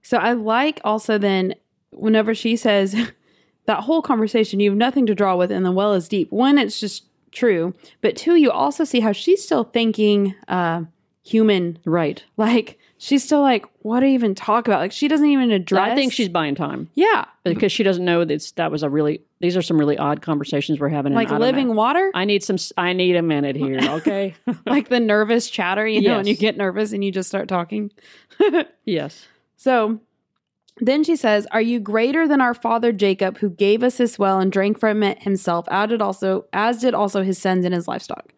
So 0.00 0.16
I 0.16 0.34
like 0.34 0.80
also 0.84 1.18
then 1.18 1.56
whenever 1.90 2.36
she 2.36 2.54
says 2.54 2.94
that 3.66 3.80
whole 3.80 4.00
conversation, 4.00 4.60
you 4.60 4.70
have 4.70 4.78
nothing 4.78 5.06
to 5.06 5.14
draw 5.16 5.34
with, 5.34 5.50
and 5.50 5.66
the 5.66 5.72
well 5.72 5.94
is 5.94 6.08
deep. 6.08 6.30
One, 6.30 6.56
it's 6.56 6.78
just 6.78 7.06
true, 7.32 7.74
but 8.00 8.16
two, 8.16 8.36
you 8.36 8.52
also 8.52 8.84
see 8.84 9.00
how 9.00 9.10
she's 9.10 9.42
still 9.42 9.64
thinking 9.64 10.36
uh, 10.46 10.84
human. 11.24 11.80
Right. 11.84 12.22
Like 12.36 12.78
she's 13.00 13.24
still 13.24 13.40
like, 13.40 13.66
what 13.80 14.00
do 14.00 14.06
you 14.06 14.12
even 14.12 14.34
talk 14.34 14.68
about? 14.68 14.78
Like 14.78 14.92
she 14.92 15.08
doesn't 15.08 15.26
even 15.26 15.50
address. 15.50 15.90
I 15.90 15.94
think 15.94 16.12
she's 16.12 16.28
buying 16.28 16.54
time. 16.54 16.88
yeah, 16.94 17.24
because 17.44 17.72
she 17.72 17.82
doesn't 17.82 18.04
know 18.04 18.24
that 18.24 18.52
that 18.56 18.70
was 18.70 18.82
a 18.82 18.90
really 18.90 19.22
these 19.40 19.56
are 19.56 19.62
some 19.62 19.78
really 19.78 19.98
odd 19.98 20.22
conversations 20.22 20.78
we're 20.78 20.90
having. 20.90 21.14
like 21.14 21.30
living 21.30 21.68
know. 21.68 21.74
water, 21.74 22.10
I 22.14 22.24
need 22.26 22.44
some. 22.44 22.56
I 22.76 22.92
need 22.92 23.16
a 23.16 23.22
minute 23.22 23.56
here. 23.56 23.80
Okay. 23.90 24.34
like 24.66 24.88
the 24.88 25.00
nervous 25.00 25.50
chatter. 25.50 25.86
You 25.86 26.02
know, 26.02 26.18
when 26.18 26.26
you 26.26 26.36
get 26.36 26.56
nervous 26.56 26.92
and 26.92 27.02
you 27.02 27.10
just 27.10 27.28
start 27.28 27.48
talking. 27.48 27.90
yes. 28.84 29.26
So 29.56 30.00
then 30.76 31.02
she 31.02 31.16
says, 31.16 31.46
Are 31.50 31.60
you 31.60 31.80
greater 31.80 32.28
than 32.28 32.40
our 32.40 32.54
father 32.54 32.92
Jacob, 32.92 33.38
who 33.38 33.50
gave 33.50 33.82
us 33.82 33.96
this 33.96 34.18
well 34.18 34.38
and 34.38 34.52
drank 34.52 34.78
from 34.78 35.02
it 35.02 35.22
himself, 35.22 35.66
as 35.70 35.88
did 35.88 36.02
also, 36.02 36.44
as 36.52 36.80
did 36.80 36.94
also 36.94 37.22
his 37.22 37.38
sons 37.38 37.64
and 37.64 37.74
his 37.74 37.88
livestock? 37.88 38.32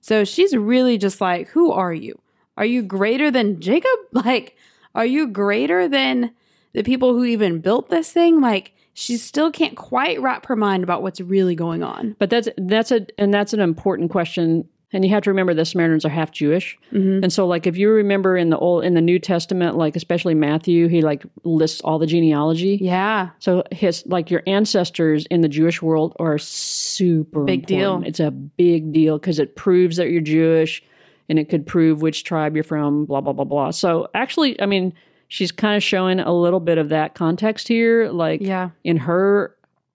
So 0.00 0.24
she's 0.24 0.56
really 0.56 0.98
just 0.98 1.20
like, 1.20 1.48
Who 1.48 1.70
are 1.70 1.94
you? 1.94 2.18
Are 2.58 2.66
you 2.66 2.82
greater 2.82 3.30
than 3.30 3.60
Jacob? 3.60 3.88
Like, 4.12 4.56
are 4.94 5.06
you 5.06 5.28
greater 5.28 5.88
than 5.88 6.32
the 6.74 6.82
people 6.82 7.14
who 7.14 7.24
even 7.24 7.60
built 7.60 7.88
this 7.88 8.12
thing? 8.12 8.40
Like, 8.40 8.72
she 8.94 9.16
still 9.16 9.50
can't 9.50 9.76
quite 9.76 10.20
wrap 10.20 10.44
her 10.46 10.56
mind 10.56 10.82
about 10.82 11.02
what's 11.02 11.20
really 11.20 11.54
going 11.54 11.82
on. 11.82 12.16
But 12.18 12.30
that's 12.30 12.48
that's 12.58 12.90
a 12.90 13.06
and 13.16 13.32
that's 13.32 13.52
an 13.54 13.60
important 13.60 14.10
question. 14.10 14.68
And 14.92 15.04
you 15.04 15.10
have 15.10 15.22
to 15.24 15.30
remember 15.30 15.52
the 15.52 15.66
Samaritans 15.66 16.06
are 16.06 16.08
half 16.08 16.32
Jewish, 16.32 16.78
Mhm. 16.94 17.22
and 17.22 17.30
so 17.30 17.46
like 17.46 17.66
if 17.66 17.76
you 17.76 17.90
remember 17.90 18.36
in 18.38 18.48
the 18.48 18.56
old 18.58 18.84
in 18.84 18.94
the 18.94 19.02
New 19.02 19.18
Testament, 19.18 19.76
like 19.76 19.94
especially 19.96 20.34
Matthew, 20.34 20.88
he 20.88 21.02
like 21.02 21.22
lists 21.44 21.82
all 21.82 21.98
the 21.98 22.06
genealogy. 22.06 22.78
Yeah. 22.80 23.28
So 23.38 23.62
his 23.70 24.02
like 24.06 24.30
your 24.30 24.42
ancestors 24.46 25.26
in 25.26 25.42
the 25.42 25.48
Jewish 25.48 25.82
world 25.82 26.16
are 26.18 26.38
super 26.38 27.44
Big 27.44 27.66
deal. 27.66 28.02
It's 28.06 28.18
a 28.20 28.30
big 28.30 28.92
deal 28.92 29.18
because 29.18 29.38
it 29.38 29.54
proves 29.56 29.98
that 29.98 30.10
you're 30.10 30.22
Jewish, 30.22 30.82
and 31.28 31.38
it 31.38 31.48
could 31.48 31.66
prove 31.66 32.00
which 32.02 32.24
tribe 32.24 32.54
you're 32.54 32.64
from. 32.64 33.04
Blah 33.04 33.20
blah 33.20 33.32
blah 33.32 33.44
blah. 33.44 33.70
So 33.70 34.08
actually, 34.14 34.60
I 34.60 34.66
mean, 34.66 34.94
she's 35.28 35.52
kind 35.52 35.76
of 35.76 35.82
showing 35.82 36.20
a 36.20 36.32
little 36.32 36.60
bit 36.60 36.78
of 36.78 36.88
that 36.90 37.14
context 37.14 37.68
here. 37.68 38.08
Like 38.10 38.40
Yeah. 38.40 38.70
in 38.84 38.96
her 38.98 39.54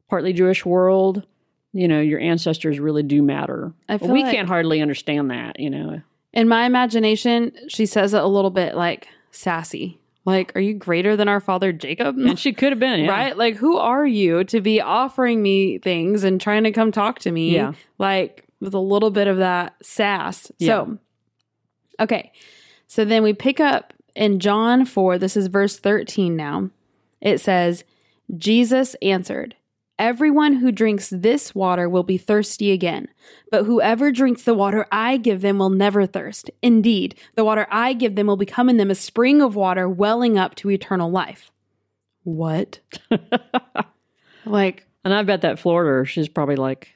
partly 0.10 0.34
Jewish 0.34 0.63
world, 0.65 1.26
you 1.74 1.88
know, 1.88 2.00
your 2.02 2.19
ancestors 2.19 2.80
really 2.80 3.04
do 3.04 3.22
matter. 3.24 3.74
I 3.89 3.98
feel 3.98 4.12
we 4.12 4.24
like- 4.24 4.34
can't 4.36 4.48
hardly 4.48 4.82
understand 4.82 5.32
that. 5.32 5.60
You 5.60 5.69
know, 5.72 6.02
In 6.34 6.48
my 6.48 6.65
imagination, 6.65 7.52
she 7.67 7.86
says 7.86 8.13
it 8.13 8.22
a 8.22 8.28
little 8.28 8.52
bit 8.52 8.76
like 8.76 9.08
sassy. 9.32 10.00
Like, 10.26 10.56
are 10.56 10.62
you 10.62 10.74
greater 10.74 11.17
than 11.17 11.28
our 11.28 11.41
father 11.41 11.74
Jacob? 11.74 12.17
and 12.17 12.39
she 12.39 12.54
could 12.54 12.72
have 12.72 12.80
been 12.80 13.02
yeah. 13.02 13.12
Right? 13.12 13.36
Like, 13.38 13.56
who 13.58 13.76
are 13.78 14.06
you 14.08 14.43
to 14.46 14.62
be 14.62 14.80
offering 14.80 15.41
me 15.41 15.80
things 15.80 16.24
and 16.24 16.39
trying 16.39 16.63
to 16.63 16.72
come 16.72 16.91
talk 16.93 17.19
to 17.19 17.32
me? 17.32 17.56
Yeah. 17.56 17.74
Like, 17.98 18.46
with 18.62 18.74
a 18.74 18.80
little 18.80 19.10
bit 19.12 19.28
of 19.28 19.38
that 19.38 19.76
sass. 19.84 20.50
Yeah. 20.60 20.67
So, 20.67 20.98
okay. 21.99 22.32
So 22.88 23.06
then 23.06 23.23
we 23.23 23.34
pick 23.34 23.60
up 23.60 23.93
in 24.15 24.39
John 24.39 24.86
4, 24.86 25.17
this 25.17 25.36
is 25.36 25.47
verse 25.47 25.77
13 25.79 26.36
now. 26.36 26.69
It 27.21 27.39
says, 27.39 27.84
Jesus 28.38 28.95
answered, 29.01 29.56
Everyone 29.99 30.53
who 30.53 30.71
drinks 30.71 31.10
this 31.10 31.53
water 31.53 31.88
will 31.88 32.03
be 32.03 32.17
thirsty 32.17 32.71
again, 32.71 33.08
but 33.51 33.65
whoever 33.65 34.12
drinks 34.12 34.43
the 34.43 34.56
water 34.56 34.88
I 34.91 35.17
give 35.17 35.41
them 35.41 35.60
will 35.60 35.69
never 35.69 36.08
thirst. 36.08 36.49
Indeed, 36.63 37.15
the 37.36 37.45
water 37.45 37.67
I 37.69 37.93
give 37.93 38.15
them 38.15 38.25
will 38.27 38.36
become 38.36 38.69
in 38.69 38.77
them 38.77 38.89
a 38.89 38.95
spring 38.95 39.41
of 39.41 39.56
water 39.56 39.88
welling 39.88 40.38
up 40.38 40.56
to 40.56 40.71
eternal 40.71 41.12
life. 41.12 41.51
What? 42.23 42.79
like, 44.45 44.88
And 45.06 45.13
I 45.13 45.21
bet 45.21 45.41
that 45.41 45.60
Florida, 45.60 46.08
she's 46.08 46.27
probably 46.27 46.56
like, 46.56 46.89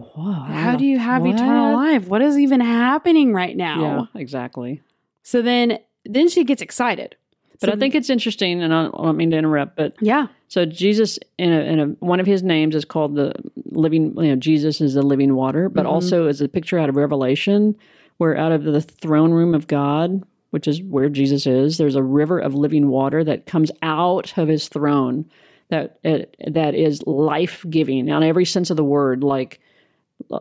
Whoa, 0.00 0.32
how 0.32 0.76
do 0.76 0.84
you 0.84 0.98
have 0.98 1.22
what? 1.22 1.34
eternal 1.34 1.74
life? 1.74 2.06
What 2.08 2.22
is 2.22 2.38
even 2.38 2.60
happening 2.60 3.32
right 3.32 3.56
now? 3.56 4.08
Yeah, 4.14 4.20
exactly. 4.20 4.80
So 5.22 5.42
then 5.42 5.78
then 6.04 6.28
she 6.28 6.44
gets 6.44 6.62
excited. 6.62 7.16
But 7.60 7.68
So- 7.68 7.72
I 7.74 7.76
think 7.78 7.94
it's 7.94 8.08
interesting, 8.08 8.62
and 8.62 8.72
I 8.72 8.84
don't, 8.84 9.16
mean 9.18 9.30
to 9.32 9.36
interrupt, 9.36 9.76
but 9.76 9.94
yeah. 10.00 10.28
so 10.48 10.64
Jesus, 10.64 11.18
in 11.36 11.52
a, 11.52 11.60
in 11.60 11.80
a 11.80 11.86
one 12.04 12.18
of 12.18 12.24
his 12.26 12.42
names 12.42 12.74
is 12.74 12.86
called 12.86 13.14
the 13.16 13.34
living. 13.66 14.14
You 14.16 14.30
know, 14.30 14.36
Jesus 14.36 14.80
is 14.80 14.94
the 14.94 15.02
living 15.02 15.34
water, 15.34 15.68
but 15.68 15.84
Mhm. 15.84 15.90
also 15.90 16.26
is 16.26 16.40
a 16.40 16.48
picture 16.48 16.78
out 16.78 16.88
of 16.88 16.96
Revelation, 16.96 17.76
where 18.16 18.34
out 18.36 18.52
of 18.52 18.64
the 18.64 18.80
throne 18.80 19.32
room 19.32 19.54
of 19.54 19.66
God, 19.66 20.22
which 20.52 20.66
is 20.66 20.82
where 20.82 21.10
Jesus 21.10 21.46
is, 21.46 21.76
there's 21.76 21.96
a 21.96 22.02
river 22.02 22.38
of 22.38 22.54
living 22.54 22.88
water 22.88 23.22
that 23.24 23.44
comes 23.44 23.70
out 23.82 24.32
of 24.38 24.48
his 24.48 24.68
throne, 24.68 25.26
that 25.68 25.98
it, 26.02 26.34
that 26.48 26.74
is 26.74 27.06
life 27.06 27.64
giving 27.68 28.08
in 28.08 28.22
every 28.22 28.46
sense 28.46 28.70
of 28.70 28.76
the 28.78 28.84
word, 28.84 29.22
like. 29.22 29.60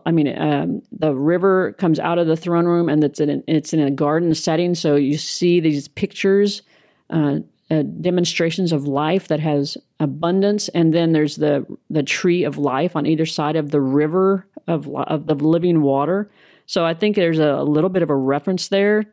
I 0.05 0.11
mean, 0.11 0.37
um, 0.39 0.81
the 0.91 1.13
river 1.13 1.73
comes 1.73 1.99
out 1.99 2.17
of 2.19 2.27
the 2.27 2.35
throne 2.35 2.65
room, 2.65 2.89
and 2.89 3.03
it's 3.03 3.19
in 3.19 3.29
a, 3.29 3.43
it's 3.47 3.73
in 3.73 3.79
a 3.79 3.91
garden 3.91 4.33
setting. 4.35 4.75
So 4.75 4.95
you 4.95 5.17
see 5.17 5.59
these 5.59 5.87
pictures, 5.87 6.61
uh, 7.09 7.39
uh, 7.71 7.83
demonstrations 8.01 8.71
of 8.71 8.85
life 8.87 9.27
that 9.27 9.39
has 9.39 9.77
abundance, 9.99 10.69
and 10.69 10.93
then 10.93 11.11
there's 11.11 11.35
the 11.35 11.65
the 11.89 12.03
tree 12.03 12.43
of 12.43 12.57
life 12.57 12.95
on 12.95 13.05
either 13.05 13.25
side 13.25 13.55
of 13.55 13.71
the 13.71 13.81
river 13.81 14.47
of 14.67 14.87
of 14.95 15.27
the 15.27 15.35
living 15.35 15.81
water. 15.81 16.29
So 16.65 16.85
I 16.85 16.93
think 16.93 17.15
there's 17.15 17.39
a, 17.39 17.49
a 17.49 17.63
little 17.63 17.89
bit 17.89 18.03
of 18.03 18.09
a 18.09 18.15
reference 18.15 18.67
there, 18.67 19.05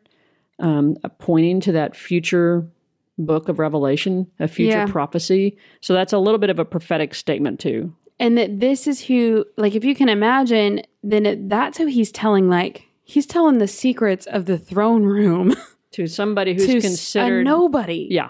um, 0.59 0.97
pointing 1.19 1.59
to 1.61 1.71
that 1.73 1.95
future 1.95 2.67
book 3.17 3.49
of 3.49 3.57
Revelation, 3.57 4.27
a 4.39 4.47
future 4.47 4.77
Yeah. 4.79 4.85
prophecy. 4.85 5.57
So 5.81 5.93
that's 5.93 6.13
a 6.13 6.19
little 6.19 6.37
bit 6.37 6.51
of 6.51 6.59
a 6.59 6.65
prophetic 6.65 7.15
statement 7.15 7.59
too. 7.59 7.93
And 8.19 8.37
that 8.37 8.59
this 8.59 8.87
is 8.87 9.05
who, 9.05 9.45
like, 9.57 9.75
if 9.75 9.83
you 9.85 9.93
can 9.93 10.09
imagine, 10.09 10.81
then 11.03 11.25
it, 11.25 11.49
that's 11.49 11.77
who 11.77 11.85
he's 11.85 12.11
telling, 12.11 12.49
like, 12.49 12.85
he's 13.03 13.25
telling 13.27 13.59
the 13.59 13.67
secrets 13.67 14.25
of 14.25 14.45
the 14.45 14.57
throne 14.57 15.03
room 15.03 15.55
To 15.91 16.07
somebody 16.07 16.53
who's 16.53 16.65
to 16.67 16.81
considered, 16.81 17.45
nobody. 17.45 18.07
yeah, 18.09 18.29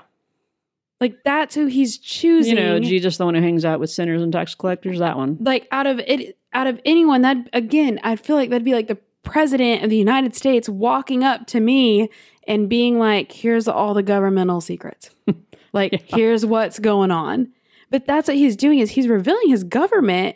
Like, 1.02 1.24
that's 1.24 1.56
who 1.56 1.66
he's 1.68 1.98
choosing. 1.98 2.56
you 2.58 2.62
know, 2.64 2.80
Jesus, 2.80 3.18
the 3.18 3.26
one 3.26 3.36
who 3.36 3.42
hangs 3.42 3.66
out 3.66 3.80
with 3.80 3.90
sinners 3.90 4.22
and 4.22 4.32
tax 4.32 4.56
collectors. 4.56 5.00
That 5.00 5.16
one. 5.18 5.38
like, 5.42 5.68
out 5.72 5.88
of 5.88 6.00
it, 6.00 6.38
out 6.54 6.68
of 6.68 6.80
anyone, 6.86 7.22
that, 7.24 7.38
again, 7.54 8.00
I 8.04 8.16
feel 8.16 8.36
like 8.36 8.50
that'd 8.50 8.64
be 8.66 8.74
like 8.74 8.88
the 8.88 8.98
president 9.24 9.84
of 9.84 9.90
the 9.90 9.98
United 9.98 10.36
States 10.36 10.70
walking 10.70 11.24
up 11.24 11.48
to 11.48 11.60
me 11.60 12.10
and 12.48 12.70
being 12.70 12.98
like, 13.00 13.32
here's 13.32 13.68
all 13.68 13.94
the 13.94 14.04
governmental 14.04 14.62
secrets. 14.62 15.10
like, 15.74 15.92
yeah. 15.94 16.00
here's 16.08 16.46
what's 16.46 16.80
going 16.80 17.12
on. 17.12 17.50
But 17.90 18.06
that's 18.06 18.28
what 18.28 18.38
he's 18.38 18.56
doing 18.56 18.80
is 18.80 18.92
he's 18.92 19.08
revealing 19.08 19.50
his 19.50 19.64
government 19.64 20.36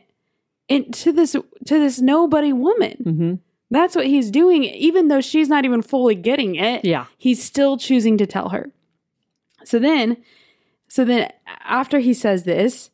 into 0.70 1.12
this 1.12 1.34
to 1.34 1.44
this 1.66 2.00
nobody 2.00 2.54
woman. 2.54 3.04
Mm-hmm. 3.04 3.34
That's 3.72 3.96
what 3.96 4.06
he's 4.06 4.30
doing, 4.30 4.66
even 4.66 5.08
though 5.08 5.22
she's 5.22 5.48
not 5.48 5.64
even 5.64 5.82
fully 5.82 6.16
getting 6.16 6.56
it. 6.56 6.84
Yeah. 6.84 7.06
He's 7.18 7.42
still 7.42 7.78
choosing 7.78 8.18
to 8.18 8.26
tell 8.26 8.50
her. 8.50 8.70
So 9.64 9.80
then, 9.80 10.18
so 10.90 11.06
then 11.06 11.32
after 11.64 12.00
he 12.00 12.14
says 12.14 12.44
this, 12.44 12.90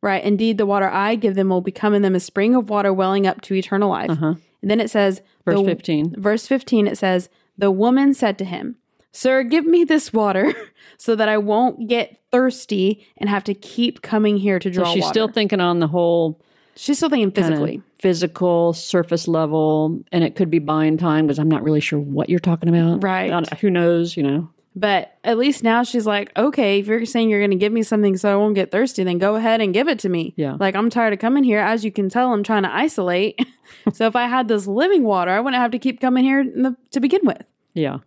right, 0.00 0.22
indeed 0.22 0.58
the 0.58 0.66
water 0.66 0.88
I 0.88 1.16
give 1.16 1.34
them 1.34 1.48
will 1.48 1.60
become 1.60 1.92
in 1.92 2.02
them 2.02 2.14
a 2.14 2.20
spring 2.20 2.54
of 2.54 2.70
water 2.70 2.92
welling 2.92 3.26
up 3.26 3.40
to 3.42 3.54
eternal 3.54 3.90
life. 3.90 4.10
Uh-huh. 4.10 4.34
And 4.62 4.70
then 4.70 4.80
it 4.80 4.90
says, 4.90 5.22
verse 5.44 5.58
the, 5.58 5.64
15. 5.64 6.20
Verse 6.20 6.46
15, 6.46 6.86
it 6.86 6.98
says, 6.98 7.28
The 7.58 7.72
woman 7.72 8.14
said 8.14 8.38
to 8.38 8.44
him, 8.44 8.76
Sir, 9.12 9.42
give 9.42 9.66
me 9.66 9.84
this 9.84 10.12
water 10.12 10.54
so 10.96 11.14
that 11.14 11.28
I 11.28 11.38
won't 11.38 11.88
get 11.88 12.18
thirsty 12.30 13.06
and 13.18 13.28
have 13.28 13.44
to 13.44 13.54
keep 13.54 14.02
coming 14.02 14.38
here 14.38 14.58
to 14.58 14.70
draw 14.70 14.86
so 14.86 14.94
she's 14.94 15.02
water. 15.02 15.12
still 15.12 15.28
thinking 15.28 15.60
on 15.60 15.80
the 15.80 15.86
whole 15.86 16.40
She's 16.74 16.96
still 16.96 17.10
thinking 17.10 17.30
physically. 17.30 17.82
Physical, 17.98 18.72
surface 18.72 19.28
level, 19.28 20.00
and 20.10 20.24
it 20.24 20.36
could 20.36 20.50
be 20.50 20.58
buying 20.58 20.96
time 20.96 21.26
because 21.26 21.38
I'm 21.38 21.50
not 21.50 21.62
really 21.62 21.80
sure 21.80 21.98
what 21.98 22.30
you're 22.30 22.38
talking 22.38 22.68
about. 22.68 23.02
Right. 23.02 23.46
Who 23.60 23.70
knows, 23.70 24.16
you 24.16 24.22
know? 24.22 24.48
But 24.74 25.18
at 25.22 25.36
least 25.36 25.62
now 25.62 25.82
she's 25.82 26.06
like, 26.06 26.32
okay, 26.34 26.78
if 26.78 26.86
you're 26.86 27.04
saying 27.04 27.28
you're 27.28 27.40
going 27.40 27.50
to 27.50 27.58
give 27.58 27.72
me 27.72 27.82
something 27.82 28.16
so 28.16 28.32
I 28.32 28.36
won't 28.36 28.54
get 28.54 28.70
thirsty, 28.70 29.04
then 29.04 29.18
go 29.18 29.36
ahead 29.36 29.60
and 29.60 29.74
give 29.74 29.86
it 29.86 29.98
to 30.00 30.08
me. 30.08 30.32
Yeah. 30.36 30.56
Like, 30.58 30.74
I'm 30.74 30.88
tired 30.88 31.12
of 31.12 31.18
coming 31.18 31.44
here. 31.44 31.58
As 31.58 31.84
you 31.84 31.92
can 31.92 32.08
tell, 32.08 32.32
I'm 32.32 32.42
trying 32.42 32.62
to 32.62 32.74
isolate. 32.74 33.38
so 33.92 34.06
if 34.06 34.16
I 34.16 34.28
had 34.28 34.48
this 34.48 34.66
living 34.66 35.04
water, 35.04 35.30
I 35.30 35.40
wouldn't 35.40 35.60
have 35.60 35.72
to 35.72 35.78
keep 35.78 36.00
coming 36.00 36.24
here 36.24 36.42
the, 36.42 36.74
to 36.92 37.00
begin 37.00 37.20
with. 37.24 37.42
Yeah. 37.74 37.98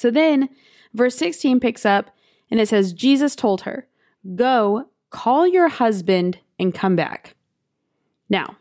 So 0.00 0.10
then 0.10 0.48
verse 0.94 1.14
16 1.16 1.60
picks 1.60 1.84
up 1.84 2.10
and 2.50 2.58
it 2.58 2.68
says, 2.70 2.94
Jesus 2.94 3.36
told 3.36 3.60
her, 3.62 3.86
Go, 4.34 4.86
call 5.10 5.46
your 5.46 5.68
husband 5.68 6.38
and 6.58 6.72
come 6.74 6.96
back. 6.96 7.34
Now, 8.30 8.56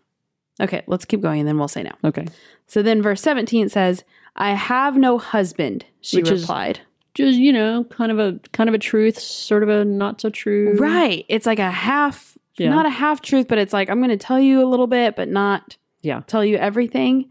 okay, 0.59 0.83
let's 0.87 1.05
keep 1.05 1.21
going 1.21 1.39
and 1.39 1.47
then 1.47 1.57
we'll 1.57 1.69
say 1.69 1.83
now. 1.83 1.95
Okay. 2.03 2.25
So 2.67 2.81
then 2.81 3.01
verse 3.01 3.21
17 3.21 3.69
says, 3.69 4.03
I 4.35 4.49
have 4.53 4.97
no 4.97 5.17
husband, 5.17 5.85
she 6.01 6.17
Which 6.17 6.29
is- 6.29 6.41
replied. 6.41 6.81
Just, 7.15 7.37
you 7.39 7.51
know, 7.53 7.85
kind 7.85 8.11
of 8.11 8.19
a 8.19 8.39
kind 8.51 8.67
of 8.69 8.75
a 8.75 8.77
truth, 8.79 9.17
sort 9.17 9.63
of 9.63 9.69
a 9.69 9.83
not 9.85 10.21
so 10.21 10.29
true. 10.29 10.75
Right. 10.77 11.25
It's 11.29 11.45
like 11.45 11.59
a 11.59 11.71
half, 11.71 12.37
Yeah. 12.57 12.69
not 12.69 12.85
a 12.85 12.89
half 12.89 13.21
truth, 13.21 13.47
but 13.47 13.57
it's 13.57 13.73
like, 13.73 13.89
I'm 13.89 13.97
going 13.99 14.09
to 14.09 14.17
tell 14.17 14.39
you 14.39 14.61
a 14.63 14.67
little 14.69 14.87
bit, 14.87 15.15
but 15.15 15.27
not 15.29 15.77
Yeah. 16.01 16.21
tell 16.27 16.43
you 16.45 16.57
everything. 16.57 17.29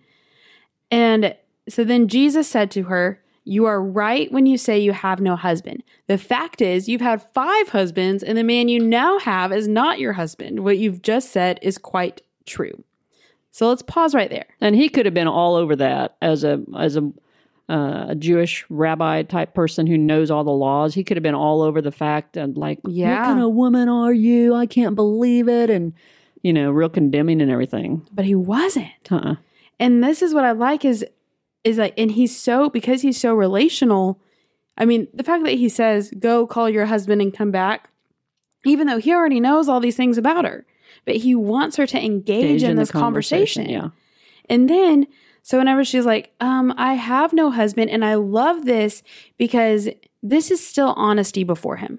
And 0.91 1.35
so 1.69 1.85
then 1.85 2.09
Jesus 2.09 2.49
said 2.49 2.71
to 2.73 2.85
her, 2.85 3.21
You 3.49 3.65
are 3.67 3.83
right 3.83 4.31
when 4.31 4.47
you 4.47 4.59
say 4.59 4.79
you 4.79 4.93
have 4.93 5.21
no 5.21 5.35
husband. 5.37 5.83
The 6.07 6.19
fact 6.19 6.61
is, 6.61 6.89
you've 6.89 7.01
had 7.01 7.23
five 7.33 7.71
husbands, 7.71 8.23
and 8.23 8.37
the 8.37 8.45
man 8.45 8.69
you 8.69 8.79
now 8.79 9.19
have 9.19 9.53
is 9.53 9.67
not 9.67 9.99
your 9.99 10.13
husband. 10.13 10.61
What 10.61 10.79
you've 10.79 11.03
just 11.03 11.31
said 11.31 11.59
is 11.63 11.79
quite 11.79 12.21
true. 12.47 12.85
So 13.51 13.69
let's 13.69 13.83
pause 13.83 14.15
right 14.15 14.31
there. 14.31 14.47
And 14.61 14.77
he 14.77 14.89
could 14.89 15.07
have 15.07 15.15
been 15.15 15.27
all 15.29 15.55
over 15.55 15.75
that 15.77 16.17
as 16.23 16.45
a 16.45 16.63
as 16.79 16.97
a 16.97 17.11
uh, 17.71 18.07
a 18.11 18.15
Jewish 18.15 18.65
rabbi 18.71 19.23
type 19.25 19.53
person 19.53 19.87
who 19.87 19.99
knows 19.99 20.31
all 20.31 20.45
the 20.45 20.51
laws. 20.51 20.95
He 20.95 21.05
could 21.05 21.17
have 21.17 21.23
been 21.23 21.35
all 21.35 21.61
over 21.61 21.83
the 21.83 21.93
fact 21.93 22.37
and 22.37 22.57
like, 22.57 22.79
Yeah. 22.87 23.19
what 23.19 23.25
kind 23.27 23.41
of 23.43 23.53
woman 23.53 23.89
are 23.89 24.13
you? 24.13 24.55
I 24.55 24.67
can't 24.67 24.95
believe 24.95 25.49
it, 25.49 25.69
and 25.71 25.93
you 26.43 26.53
know, 26.53 26.71
real 26.71 26.89
condemning 26.89 27.41
and 27.41 27.51
everything. 27.51 28.07
But 28.13 28.25
he 28.27 28.35
wasn't. 28.35 28.93
Uh-uh. 29.11 29.37
And 29.81 30.03
this 30.05 30.23
is 30.23 30.35
what 30.35 30.45
I 30.45 30.53
like 30.53 30.85
is 30.85 31.05
is 31.65 31.79
like 31.79 31.95
and 31.97 32.11
he's 32.13 32.37
so 32.37 32.69
because 32.71 33.03
he's 33.03 33.21
so 33.21 33.35
relational. 33.35 34.21
I 34.77 34.85
mean, 34.85 35.09
the 35.13 35.25
fact 35.25 35.45
that 35.45 35.55
he 35.55 35.69
says, 35.69 36.13
"Go 36.19 36.47
call 36.47 36.71
your 36.71 36.87
husband 36.87 37.21
and 37.21 37.35
come 37.35 37.51
back," 37.51 37.91
even 38.65 38.87
though 38.87 38.99
he 38.99 39.13
already 39.13 39.41
knows 39.41 39.69
all 39.69 39.81
these 39.81 39.97
things 39.97 40.19
about 40.19 40.45
her, 40.45 40.65
but 41.05 41.17
he 41.17 41.35
wants 41.35 41.77
her 41.77 41.87
to 41.87 41.99
engage, 42.05 42.45
Engage 42.45 42.63
in, 42.63 42.77
the 42.77 42.83
this 42.83 42.91
conversation. 42.93 43.69
Yeah. 43.69 43.89
And 44.49 44.69
then, 44.71 45.07
so 45.43 45.59
whenever 45.59 45.85
she's 45.85 46.07
like, 46.07 46.33
um, 46.41 46.73
I 46.77 46.95
have 46.95 47.33
no 47.33 47.51
husband, 47.51 47.91
and 47.91 48.05
I 48.05 48.15
love 48.15 48.65
this 48.65 49.03
because 49.37 49.89
this 50.23 50.51
is 50.51 50.67
still 50.67 50.95
honesty 50.97 51.45
before 51.45 51.77
him. 51.77 51.99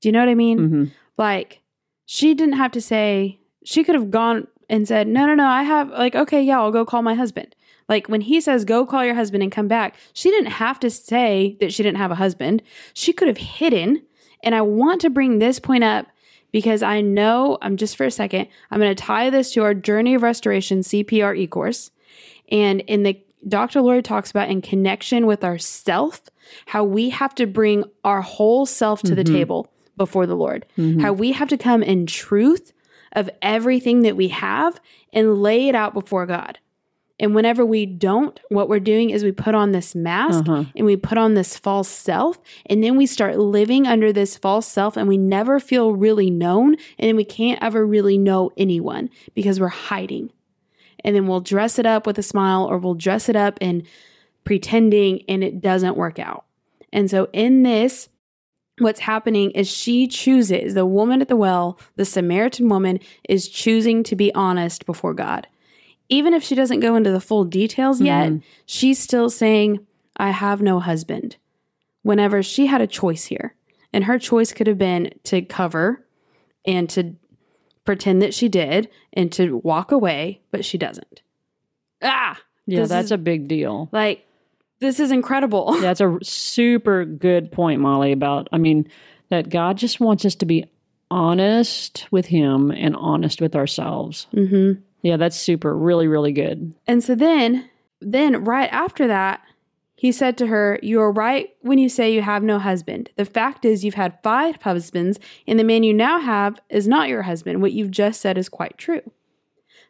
Do 0.00 0.08
you 0.08 0.12
know 0.12 0.20
what 0.20 0.28
I 0.28 0.34
mean? 0.34 0.58
hmm 0.58 0.84
Like, 1.16 1.62
she 2.04 2.34
didn't 2.34 2.54
have 2.56 2.72
to 2.72 2.80
say, 2.80 3.40
she 3.64 3.82
could 3.82 3.94
have 3.94 4.10
gone 4.10 4.46
and 4.68 4.86
said, 4.86 5.08
No, 5.08 5.26
no, 5.26 5.34
no, 5.34 5.46
I 5.46 5.62
have, 5.62 5.90
like, 5.90 6.14
okay, 6.14 6.42
yeah, 6.42 6.60
I'll 6.60 6.70
go 6.70 6.84
call 6.84 7.02
my 7.02 7.14
husband. 7.14 7.55
Like, 7.88 8.08
when 8.08 8.22
he 8.22 8.40
says, 8.40 8.64
Go 8.64 8.84
call 8.86 9.04
your 9.04 9.14
husband 9.14 9.42
and 9.42 9.52
come 9.52 9.68
back, 9.68 9.96
she 10.12 10.30
didn't 10.30 10.52
have 10.52 10.80
to 10.80 10.90
say 10.90 11.56
that 11.60 11.72
she 11.72 11.82
didn't 11.82 11.98
have 11.98 12.10
a 12.10 12.16
husband. 12.16 12.62
She 12.94 13.12
could 13.12 13.28
have 13.28 13.38
hidden. 13.38 14.02
And 14.42 14.54
I 14.54 14.62
want 14.62 15.00
to 15.02 15.10
bring 15.10 15.38
this 15.38 15.58
point 15.58 15.84
up 15.84 16.06
because 16.52 16.82
I 16.82 17.00
know, 17.00 17.58
I'm 17.62 17.76
just 17.76 17.96
for 17.96 18.04
a 18.04 18.10
second, 18.10 18.48
I'm 18.70 18.80
going 18.80 18.94
to 18.94 19.02
tie 19.02 19.30
this 19.30 19.52
to 19.52 19.62
our 19.62 19.74
Journey 19.74 20.14
of 20.14 20.22
Restoration 20.22 20.80
CPR 20.80 21.36
e 21.36 21.46
course. 21.46 21.90
And 22.50 22.80
in 22.82 23.02
the 23.02 23.20
Dr. 23.46 23.80
Lloyd 23.80 24.04
talks 24.04 24.30
about 24.30 24.48
in 24.48 24.60
connection 24.60 25.26
with 25.26 25.44
our 25.44 25.58
self, 25.58 26.22
how 26.66 26.84
we 26.84 27.10
have 27.10 27.34
to 27.36 27.46
bring 27.46 27.84
our 28.04 28.22
whole 28.22 28.66
self 28.66 29.02
to 29.02 29.14
the 29.14 29.22
mm-hmm. 29.22 29.34
table 29.34 29.72
before 29.96 30.26
the 30.26 30.34
Lord, 30.34 30.66
mm-hmm. 30.76 31.00
how 31.00 31.12
we 31.12 31.32
have 31.32 31.48
to 31.48 31.56
come 31.56 31.82
in 31.82 32.06
truth 32.06 32.72
of 33.12 33.30
everything 33.42 34.02
that 34.02 34.16
we 34.16 34.28
have 34.28 34.80
and 35.12 35.42
lay 35.42 35.68
it 35.68 35.74
out 35.74 35.94
before 35.94 36.26
God. 36.26 36.58
And 37.18 37.34
whenever 37.34 37.64
we 37.64 37.86
don't, 37.86 38.38
what 38.50 38.68
we're 38.68 38.78
doing 38.78 39.08
is 39.10 39.24
we 39.24 39.32
put 39.32 39.54
on 39.54 39.72
this 39.72 39.94
mask 39.94 40.46
Uh-huh. 40.46 40.64
and 40.76 40.84
we 40.84 40.96
put 40.96 41.16
on 41.16 41.32
this 41.32 41.56
false 41.56 41.88
self. 41.88 42.38
And 42.66 42.82
then 42.84 42.96
we 42.96 43.06
start 43.06 43.38
living 43.38 43.86
under 43.86 44.12
this 44.12 44.36
false 44.36 44.66
self 44.66 44.96
and 44.98 45.08
we 45.08 45.16
never 45.16 45.58
feel 45.58 45.92
really 45.94 46.30
known. 46.30 46.74
And 46.98 47.08
then 47.08 47.16
we 47.16 47.24
can't 47.24 47.62
ever 47.62 47.86
really 47.86 48.18
know 48.18 48.50
anyone 48.58 49.08
because 49.34 49.58
we're 49.58 49.68
hiding. 49.68 50.30
And 51.04 51.16
then 51.16 51.26
we'll 51.26 51.40
dress 51.40 51.78
it 51.78 51.86
up 51.86 52.06
with 52.06 52.18
a 52.18 52.22
smile 52.22 52.64
or 52.64 52.76
we'll 52.78 52.94
dress 52.94 53.28
it 53.30 53.36
up 53.36 53.56
in 53.62 53.84
pretending 54.44 55.22
and 55.28 55.42
it 55.42 55.60
doesn't 55.60 55.96
work 55.96 56.18
out. 56.18 56.44
And 56.92 57.10
so 57.10 57.28
in 57.32 57.62
this, 57.62 58.08
what's 58.78 59.00
happening 59.00 59.52
is 59.52 59.68
she 59.68 60.06
chooses, 60.06 60.74
the 60.74 60.84
woman 60.84 61.22
at 61.22 61.28
the 61.28 61.36
well, 61.36 61.78
the 61.96 62.04
Samaritan 62.04 62.68
woman, 62.68 63.00
is 63.28 63.48
choosing 63.48 64.02
to 64.04 64.14
be 64.16 64.34
honest 64.34 64.84
before 64.84 65.14
God. 65.14 65.46
Even 66.08 66.34
if 66.34 66.42
she 66.42 66.54
doesn't 66.54 66.80
go 66.80 66.94
into 66.96 67.10
the 67.10 67.20
full 67.20 67.44
details 67.44 68.00
yet, 68.00 68.32
she's 68.64 68.98
still 68.98 69.28
saying, 69.28 69.84
I 70.16 70.30
have 70.30 70.62
no 70.62 70.78
husband. 70.80 71.36
Whenever 72.02 72.42
she 72.42 72.66
had 72.66 72.80
a 72.80 72.86
choice 72.86 73.24
here, 73.24 73.54
and 73.92 74.04
her 74.04 74.18
choice 74.18 74.52
could 74.52 74.66
have 74.68 74.78
been 74.78 75.10
to 75.24 75.42
cover 75.42 76.06
and 76.64 76.88
to 76.90 77.16
pretend 77.84 78.22
that 78.22 78.34
she 78.34 78.48
did 78.48 78.88
and 79.12 79.32
to 79.32 79.56
walk 79.58 79.90
away, 79.90 80.40
but 80.52 80.64
she 80.64 80.78
doesn't. 80.78 81.22
Ah, 82.02 82.38
Yeah, 82.66 82.84
that's 82.84 83.06
is- 83.06 83.12
a 83.12 83.18
big 83.18 83.48
deal. 83.48 83.88
like 83.92 84.24
this 84.78 85.00
is 85.00 85.10
incredible. 85.10 85.72
That's 85.80 86.02
a 86.02 86.18
super 86.22 87.06
good 87.06 87.50
point, 87.50 87.80
Molly, 87.80 88.12
about, 88.12 88.46
I 88.52 88.58
mean, 88.58 88.86
that 89.30 89.48
God 89.48 89.78
just 89.78 90.00
wants 90.00 90.26
us 90.26 90.34
to 90.34 90.44
be 90.46 90.66
honest 91.10 92.06
with 92.10 92.26
Him 92.26 92.70
and 92.70 92.94
honest 92.94 93.40
with 93.40 93.56
ourselves. 93.56 94.26
Mm-hmm. 94.34 94.82
Yeah, 95.06 95.16
that's 95.16 95.36
super, 95.36 95.76
really, 95.76 96.08
really 96.08 96.32
good. 96.32 96.74
And 96.86 97.02
so 97.04 97.14
then, 97.14 97.70
then 98.00 98.42
right 98.44 98.68
after 98.72 99.06
that, 99.06 99.40
he 99.94 100.10
said 100.10 100.36
to 100.38 100.48
her, 100.48 100.80
You 100.82 101.00
are 101.00 101.12
right 101.12 101.50
when 101.60 101.78
you 101.78 101.88
say 101.88 102.12
you 102.12 102.22
have 102.22 102.42
no 102.42 102.58
husband. 102.58 103.10
The 103.16 103.24
fact 103.24 103.64
is, 103.64 103.84
you've 103.84 103.94
had 103.94 104.18
five 104.22 104.60
husbands, 104.62 105.18
and 105.46 105.58
the 105.58 105.64
man 105.64 105.84
you 105.84 105.94
now 105.94 106.18
have 106.20 106.60
is 106.68 106.88
not 106.88 107.08
your 107.08 107.22
husband. 107.22 107.62
What 107.62 107.72
you've 107.72 107.92
just 107.92 108.20
said 108.20 108.36
is 108.36 108.48
quite 108.48 108.76
true. 108.76 109.00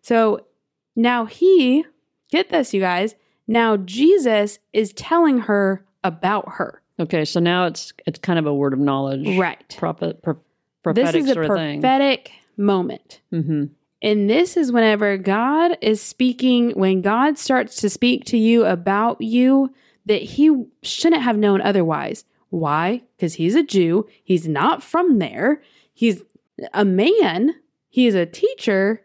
So 0.03 0.47
now 0.95 1.25
he, 1.25 1.85
get 2.31 2.51
this, 2.51 2.75
you 2.75 2.81
guys, 2.81 3.15
now 3.49 3.77
Jesus 3.79 4.59
is 4.73 4.93
telling 4.93 5.39
her 5.41 5.85
about 6.05 6.53
her. 6.57 6.83
Okay, 7.01 7.25
so 7.25 7.41
now 7.41 7.67
it's 7.67 7.93
it's 8.07 8.19
kind 8.19 8.39
of 8.39 8.47
a 8.47 8.55
word 8.55 8.73
of 8.75 8.79
knowledge. 8.79 9.27
Right. 9.39 9.75
Prophet, 9.79 10.23
pro- 10.23 10.35
This 10.35 10.43
prophetic 10.83 11.23
is 11.23 11.31
a 11.31 11.35
sort 11.35 11.47
of 11.47 11.57
thing. 11.57 11.81
prophetic 11.81 12.33
moment. 12.57 13.21
hmm 13.31 13.65
And 14.03 14.29
this 14.29 14.57
is 14.57 14.73
whenever 14.73 15.17
God 15.17 15.79
is 15.81 16.03
speaking, 16.03 16.71
when 16.73 17.01
God 17.01 17.39
starts 17.39 17.77
to 17.77 17.91
speak 17.91 18.25
to 18.27 18.37
you 18.37 18.65
about 18.65 19.21
you 19.21 19.73
that 20.05 20.23
he 20.23 20.67
shouldn't 20.83 21.23
have 21.23 21.39
known 21.39 21.61
otherwise. 21.61 22.25
Why? 22.51 23.03
Because 23.17 23.35
he's 23.35 23.55
a 23.55 23.63
Jew. 23.63 24.07
He's 24.23 24.47
not 24.47 24.83
from 24.83 25.19
there. 25.19 25.63
He's 25.93 26.23
a 26.73 26.85
man. 26.85 27.57
He 27.89 28.07
is 28.07 28.15
a 28.15 28.27
teacher. 28.27 29.03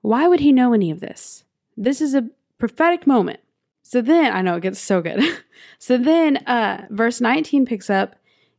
Why 0.00 0.26
would 0.26 0.40
he 0.40 0.52
know 0.52 0.72
any 0.72 0.90
of 0.90 1.00
this? 1.00 1.44
This 1.76 2.00
is 2.00 2.14
a 2.14 2.28
prophetic 2.58 3.06
moment. 3.06 3.40
So 3.82 4.00
then, 4.00 4.32
I 4.32 4.40
know 4.40 4.56
it 4.56 4.62
gets 4.62 4.80
so 4.80 5.02
good. 5.02 5.22
so 5.78 5.98
then, 5.98 6.38
uh, 6.46 6.86
verse 6.90 7.20
19 7.20 7.66
picks 7.66 7.90
up 7.90 8.16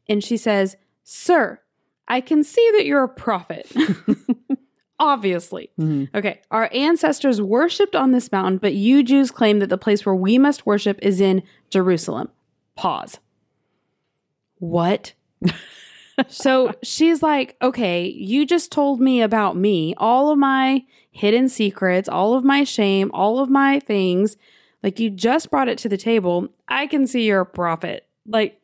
and 0.07 0.24
she 0.24 0.38
says, 0.38 0.78
Sir, 1.03 1.59
I 2.07 2.22
can 2.22 2.43
see 2.43 2.72
that 2.76 2.86
you're 2.86 3.03
a 3.03 3.09
prophet. 3.09 3.72
Obviously. 5.00 5.70
Mhm. 5.80 6.08
Okay. 6.16 6.41
Our 6.52 6.70
ancestors 6.74 7.41
worshipped 7.41 7.96
on 7.96 8.12
this 8.12 8.32
mountain, 8.32 8.58
but 8.58 8.74
you 8.74 9.04
Jews 9.04 9.30
claim 9.30 9.60
that 9.60 9.68
the 9.70 9.78
place 9.78 10.06
where 10.06 10.16
we 10.16 10.38
must 10.38 10.66
worship 10.66 10.98
is 11.02 11.20
in 11.20 11.43
Jerusalem. 11.70 12.30
Pause. 12.76 13.20
What? 14.60 15.14
so 16.28 16.74
she's 16.82 17.22
like, 17.22 17.58
okay, 17.62 18.08
you 18.08 18.46
just 18.46 18.72
told 18.72 19.02
me 19.02 19.22
about 19.22 19.58
me, 19.58 19.93
all 19.98 20.32
of 20.32 20.38
my 20.38 20.86
hidden 21.12 21.50
secrets, 21.50 22.08
all 22.08 22.36
of 22.36 22.43
my 22.43 22.64
shame, 22.64 23.12
all 23.14 23.39
of 23.39 23.50
my 23.50 23.80
things. 23.80 24.38
Like, 24.82 25.00
you 25.00 25.10
just 25.10 25.50
brought 25.50 25.68
it 25.68 25.78
to 25.80 25.89
the 25.89 25.98
table. 25.98 26.48
I 26.68 26.88
can 26.88 27.08
see 27.08 27.24
you're 27.24 27.41
a 27.41 27.46
prophet. 27.46 28.08
Like, 28.28 28.62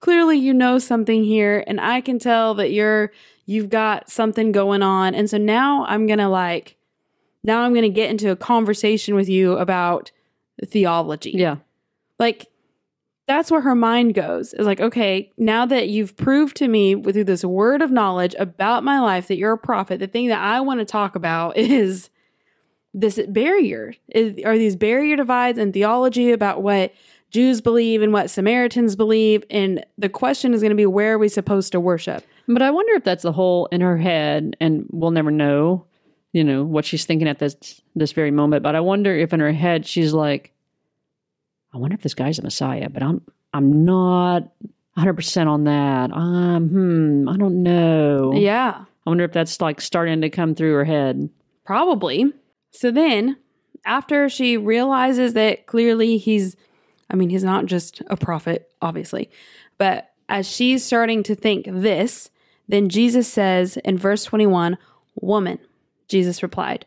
clearly 0.00 0.38
you 0.38 0.54
know 0.54 0.78
something 0.78 1.22
here, 1.24 1.62
and 1.66 1.80
I 1.80 2.00
can 2.00 2.18
tell 2.18 2.54
that 2.54 2.72
you're, 2.72 3.12
you've 3.48 3.70
got 3.70 4.10
something 4.10 4.52
going 4.52 4.82
on. 4.82 5.14
And 5.14 5.28
so 5.28 5.38
now 5.38 5.86
I'm 5.86 6.06
going 6.06 6.18
to 6.18 6.28
like, 6.28 6.76
now 7.42 7.62
I'm 7.62 7.72
going 7.72 7.82
to 7.82 7.88
get 7.88 8.10
into 8.10 8.30
a 8.30 8.36
conversation 8.36 9.14
with 9.14 9.26
you 9.26 9.56
about 9.56 10.12
theology. 10.66 11.30
Yeah. 11.30 11.56
Like 12.18 12.48
that's 13.26 13.50
where 13.50 13.62
her 13.62 13.74
mind 13.74 14.12
goes. 14.12 14.52
Is 14.52 14.66
like, 14.66 14.82
okay, 14.82 15.32
now 15.38 15.64
that 15.64 15.88
you've 15.88 16.14
proved 16.14 16.58
to 16.58 16.68
me 16.68 17.02
through 17.02 17.24
this 17.24 17.42
word 17.42 17.80
of 17.80 17.90
knowledge 17.90 18.34
about 18.38 18.84
my 18.84 19.00
life 19.00 19.28
that 19.28 19.38
you're 19.38 19.52
a 19.52 19.58
prophet, 19.58 19.98
the 19.98 20.06
thing 20.06 20.28
that 20.28 20.42
I 20.42 20.60
want 20.60 20.80
to 20.80 20.84
talk 20.84 21.16
about 21.16 21.56
is 21.56 22.10
this 22.92 23.18
barrier. 23.28 23.94
Is, 24.08 24.44
are 24.44 24.58
these 24.58 24.76
barrier 24.76 25.16
divides 25.16 25.56
in 25.56 25.72
theology 25.72 26.32
about 26.32 26.62
what 26.62 26.92
Jews 27.30 27.60
believe 27.60 28.02
and 28.02 28.12
what 28.12 28.30
Samaritans 28.30 28.96
believe? 28.96 29.44
And 29.50 29.84
the 29.98 30.08
question 30.08 30.54
is 30.54 30.60
going 30.60 30.70
to 30.70 30.76
be, 30.76 30.86
where 30.86 31.14
are 31.14 31.18
we 31.18 31.28
supposed 31.28 31.72
to 31.72 31.80
worship? 31.80 32.24
But 32.46 32.62
I 32.62 32.70
wonder 32.70 32.94
if 32.94 33.04
that's 33.04 33.22
the 33.22 33.32
whole 33.32 33.66
in 33.66 33.82
her 33.82 33.98
head, 33.98 34.56
and 34.58 34.86
we'll 34.90 35.10
never 35.10 35.30
know, 35.30 35.84
you 36.32 36.42
know, 36.42 36.64
what 36.64 36.86
she's 36.86 37.04
thinking 37.04 37.28
at 37.28 37.38
this 37.38 37.82
this 37.94 38.12
very 38.12 38.30
moment. 38.30 38.62
But 38.62 38.74
I 38.74 38.80
wonder 38.80 39.14
if 39.14 39.34
in 39.34 39.40
her 39.40 39.52
head 39.52 39.86
she's 39.86 40.14
like, 40.14 40.52
I 41.74 41.76
wonder 41.78 41.94
if 41.94 42.02
this 42.02 42.14
guy's 42.14 42.38
a 42.38 42.42
Messiah, 42.42 42.88
but 42.88 43.02
I'm 43.02 43.20
I'm 43.52 43.84
not 43.84 44.44
100 44.94 45.14
percent 45.14 45.48
on 45.50 45.64
that. 45.64 46.10
Um, 46.10 46.68
hmm, 46.68 47.28
I 47.28 47.36
don't 47.36 47.62
know. 47.62 48.32
Yeah. 48.34 48.84
I 49.06 49.10
wonder 49.10 49.24
if 49.24 49.32
that's 49.32 49.60
like 49.60 49.80
starting 49.80 50.22
to 50.22 50.30
come 50.30 50.54
through 50.54 50.74
her 50.74 50.84
head. 50.84 51.28
Probably. 51.64 52.32
So 52.70 52.90
then, 52.90 53.36
after 53.84 54.28
she 54.28 54.56
realizes 54.56 55.34
that 55.34 55.66
clearly 55.66 56.18
he's, 56.18 56.56
I 57.10 57.16
mean, 57.16 57.30
he's 57.30 57.44
not 57.44 57.66
just 57.66 58.02
a 58.08 58.16
prophet, 58.16 58.70
obviously, 58.82 59.30
but 59.78 60.10
as 60.28 60.46
she's 60.46 60.84
starting 60.84 61.22
to 61.24 61.34
think 61.34 61.66
this, 61.68 62.30
then 62.68 62.88
Jesus 62.88 63.26
says 63.26 63.78
in 63.78 63.96
verse 63.96 64.24
21, 64.24 64.76
Woman, 65.20 65.58
Jesus 66.06 66.42
replied, 66.42 66.86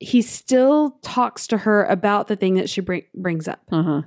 he 0.00 0.22
still 0.22 0.96
talks 1.02 1.46
to 1.48 1.58
her 1.58 1.84
about 1.84 2.26
the 2.26 2.34
thing 2.34 2.54
that 2.54 2.68
she 2.68 2.80
bring, 2.80 3.02
brings 3.14 3.46
up. 3.46 3.60
Uh 3.70 3.82
huh. 3.82 4.02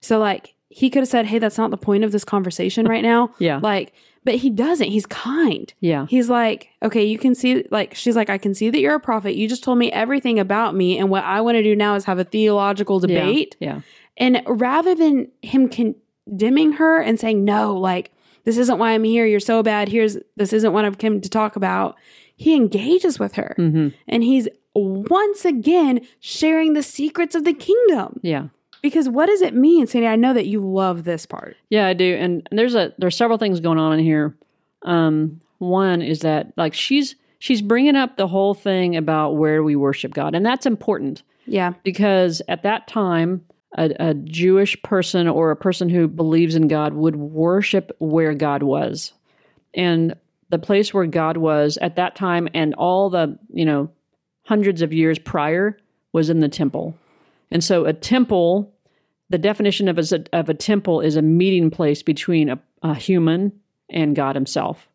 So, 0.00 0.18
like, 0.18 0.54
he 0.68 0.90
could 0.90 1.00
have 1.00 1.08
said, 1.08 1.26
Hey, 1.26 1.38
that's 1.38 1.58
not 1.58 1.70
the 1.70 1.76
point 1.76 2.04
of 2.04 2.12
this 2.12 2.24
conversation 2.24 2.86
right 2.86 3.02
now. 3.02 3.34
Yeah. 3.38 3.58
Like, 3.62 3.92
but 4.24 4.36
he 4.36 4.50
doesn't. 4.50 4.88
He's 4.88 5.06
kind. 5.06 5.72
Yeah. 5.80 6.06
He's 6.08 6.28
like, 6.28 6.68
Okay, 6.82 7.04
you 7.04 7.18
can 7.18 7.34
see, 7.34 7.64
like, 7.70 7.94
she's 7.94 8.14
like, 8.14 8.30
I 8.30 8.38
can 8.38 8.54
see 8.54 8.70
that 8.70 8.78
you're 8.80 8.94
a 8.94 9.00
prophet. 9.00 9.34
You 9.34 9.48
just 9.48 9.64
told 9.64 9.78
me 9.78 9.90
everything 9.90 10.38
about 10.38 10.74
me. 10.74 10.98
And 10.98 11.08
what 11.10 11.24
I 11.24 11.40
want 11.40 11.56
to 11.56 11.62
do 11.62 11.74
now 11.74 11.94
is 11.94 12.04
have 12.04 12.18
a 12.18 12.24
theological 12.24 13.00
debate. 13.00 13.56
Yeah. 13.58 13.80
And 14.18 14.42
rather 14.46 14.94
than 14.94 15.28
him 15.40 15.68
condemning 15.68 16.72
her 16.72 17.00
and 17.00 17.18
saying, 17.18 17.44
No, 17.44 17.74
like, 17.76 18.12
this 18.44 18.58
isn't 18.58 18.78
why 18.78 18.92
I'm 18.92 19.04
here. 19.04 19.24
You're 19.24 19.40
so 19.40 19.62
bad. 19.62 19.88
Here's, 19.88 20.18
this 20.36 20.52
isn't 20.52 20.72
what 20.72 20.84
I've 20.84 20.98
come 20.98 21.20
to 21.20 21.28
talk 21.30 21.56
about. 21.56 21.96
He 22.34 22.54
engages 22.56 23.18
with 23.20 23.34
her 23.34 23.54
hmm 23.56 23.88
and 24.08 24.24
he's 24.24 24.48
once 24.74 25.44
again 25.44 26.00
sharing 26.20 26.72
the 26.72 26.82
secrets 26.82 27.34
of 27.34 27.44
the 27.44 27.52
kingdom. 27.54 28.20
Yeah. 28.22 28.48
Because 28.82 29.08
what 29.08 29.26
does 29.26 29.42
it 29.42 29.54
mean, 29.54 29.86
Sandy? 29.86 30.08
I 30.08 30.16
know 30.16 30.34
that 30.34 30.46
you 30.46 30.60
love 30.60 31.04
this 31.04 31.24
part. 31.26 31.56
Yeah, 31.70 31.86
I 31.86 31.92
do. 31.92 32.14
And 32.16 32.48
there's 32.50 32.74
a 32.74 32.92
there's 32.98 33.16
several 33.16 33.38
things 33.38 33.60
going 33.60 33.78
on 33.78 33.92
in 33.92 34.04
here. 34.04 34.36
Um, 34.82 35.40
one 35.58 36.02
is 36.02 36.20
that 36.20 36.52
like 36.56 36.74
she's 36.74 37.14
she's 37.38 37.62
bringing 37.62 37.94
up 37.96 38.16
the 38.16 38.26
whole 38.26 38.54
thing 38.54 38.96
about 38.96 39.36
where 39.36 39.62
we 39.62 39.76
worship 39.76 40.14
God, 40.14 40.34
and 40.34 40.44
that's 40.44 40.66
important 40.66 41.22
Yeah. 41.46 41.74
because 41.84 42.42
at 42.48 42.64
that 42.64 42.88
time, 42.88 43.44
a, 43.78 43.90
a 44.00 44.14
Jewish 44.14 44.80
person 44.82 45.28
or 45.28 45.52
a 45.52 45.56
person 45.56 45.88
who 45.88 46.08
believes 46.08 46.56
in 46.56 46.66
God 46.66 46.92
would 46.94 47.14
worship 47.16 47.94
where 48.00 48.34
God 48.34 48.64
was, 48.64 49.12
and 49.74 50.16
the 50.50 50.58
place 50.58 50.92
where 50.92 51.06
God 51.06 51.36
was 51.36 51.78
at 51.80 51.94
that 51.96 52.16
time, 52.16 52.48
and 52.52 52.74
all 52.74 53.10
the 53.10 53.38
you 53.52 53.64
know 53.64 53.90
hundreds 54.52 54.82
of 54.82 54.92
years 54.92 55.18
prior 55.18 55.78
was 56.12 56.28
in 56.28 56.40
the 56.40 56.48
temple, 56.48 56.94
and 57.50 57.64
so 57.64 57.86
a 57.86 57.94
temple 57.94 58.70
the 59.30 59.38
definition 59.38 59.88
of 59.88 59.98
a, 59.98 60.24
of 60.34 60.50
a 60.50 60.54
temple 60.54 61.00
is 61.00 61.16
a 61.16 61.22
meeting 61.22 61.70
place 61.70 62.02
between 62.02 62.50
a, 62.50 62.58
a 62.82 62.94
human 62.94 63.50
and 63.88 64.14
God 64.14 64.36
Himself. 64.36 64.86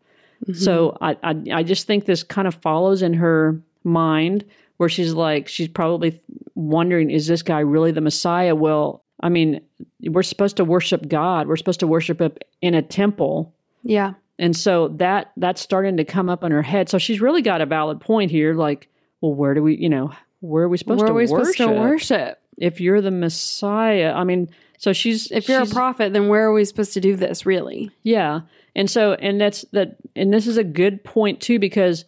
Mm-hmm. 0.45 0.53
So 0.53 0.95
I, 1.01 1.17
I 1.23 1.43
I 1.53 1.63
just 1.63 1.87
think 1.87 2.05
this 2.05 2.21
kind 2.21 2.47
of 2.47 2.53
follows 2.55 3.01
in 3.01 3.15
her 3.15 3.59
mind 3.83 4.45
where 4.77 4.89
she's 4.89 5.13
like 5.13 5.47
she's 5.47 5.67
probably 5.67 6.21
wondering 6.53 7.09
is 7.09 7.25
this 7.25 7.41
guy 7.41 7.61
really 7.61 7.91
the 7.91 8.01
Messiah? 8.01 8.53
Well, 8.53 9.03
I 9.21 9.29
mean, 9.29 9.61
we're 10.03 10.21
supposed 10.21 10.57
to 10.57 10.65
worship 10.65 11.07
God. 11.07 11.47
We're 11.47 11.57
supposed 11.57 11.79
to 11.79 11.87
worship 11.87 12.21
Him 12.21 12.33
in 12.61 12.75
a 12.75 12.83
temple. 12.83 13.55
Yeah. 13.81 14.13
And 14.37 14.55
so 14.55 14.89
that 14.89 15.31
that's 15.37 15.61
starting 15.61 15.97
to 15.97 16.05
come 16.05 16.29
up 16.29 16.43
in 16.43 16.51
her 16.51 16.61
head. 16.61 16.89
So 16.89 16.99
she's 16.99 17.21
really 17.21 17.41
got 17.41 17.61
a 17.61 17.65
valid 17.65 17.99
point 17.99 18.29
here. 18.29 18.53
Like, 18.53 18.87
well, 19.21 19.33
where 19.33 19.53
do 19.53 19.63
we, 19.63 19.75
you 19.75 19.89
know, 19.89 20.11
where 20.39 20.63
are 20.65 20.69
we 20.69 20.77
supposed 20.77 20.99
Where 20.99 21.07
to 21.07 21.13
are 21.13 21.15
we 21.15 21.25
worship? 21.27 21.55
supposed 21.55 21.57
to 21.57 21.79
worship? 21.79 22.41
If 22.57 22.81
you're 22.81 23.01
the 23.01 23.11
Messiah, 23.11 24.13
I 24.13 24.23
mean, 24.23 24.49
so 24.77 24.93
she's 24.93 25.31
If 25.31 25.49
you're 25.49 25.61
a 25.61 25.65
prophet, 25.65 26.13
then 26.13 26.27
where 26.27 26.45
are 26.45 26.53
we 26.53 26.65
supposed 26.65 26.93
to 26.93 27.01
do 27.01 27.15
this, 27.15 27.45
really? 27.45 27.91
yeah. 28.03 28.41
And 28.75 28.87
so, 28.91 29.13
and 29.13 29.41
that's 29.41 29.65
that, 29.71 29.95
and 30.15 30.31
this 30.31 30.45
is 30.45 30.57
a 30.57 30.63
good 30.63 31.03
point 31.03 31.41
too, 31.41 31.57
because 31.57 32.05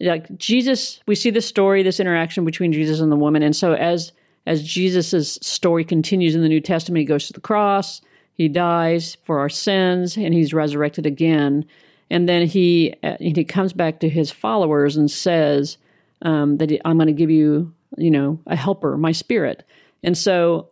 like 0.00 0.34
Jesus, 0.38 1.00
we 1.06 1.14
see 1.14 1.28
this 1.28 1.44
story, 1.46 1.82
this 1.82 2.00
interaction 2.00 2.46
between 2.46 2.72
Jesus 2.72 3.00
and 3.00 3.12
the 3.12 3.16
woman. 3.16 3.42
And 3.42 3.54
so 3.54 3.74
as, 3.74 4.12
as 4.46 4.62
Jesus's 4.62 5.38
story 5.42 5.84
continues 5.84 6.34
in 6.34 6.40
the 6.40 6.48
New 6.48 6.62
Testament, 6.62 7.00
he 7.00 7.04
goes 7.04 7.26
to 7.26 7.34
the 7.34 7.40
cross, 7.40 8.00
he 8.32 8.48
dies 8.48 9.18
for 9.24 9.40
our 9.40 9.50
sins, 9.50 10.16
and 10.16 10.32
he's 10.32 10.54
resurrected 10.54 11.04
again. 11.04 11.66
And 12.08 12.26
then 12.26 12.46
he, 12.46 12.94
uh, 13.02 13.16
he 13.20 13.44
comes 13.44 13.74
back 13.74 14.00
to 14.00 14.08
his 14.08 14.30
followers 14.30 14.96
and 14.96 15.10
says, 15.10 15.76
um, 16.22 16.58
that 16.58 16.70
I'm 16.84 16.96
going 16.96 17.08
to 17.08 17.12
give 17.12 17.30
you, 17.30 17.72
you 17.96 18.10
know, 18.10 18.40
a 18.46 18.56
helper, 18.56 18.96
my 18.96 19.12
spirit. 19.12 19.64
And 20.02 20.16
so 20.16 20.70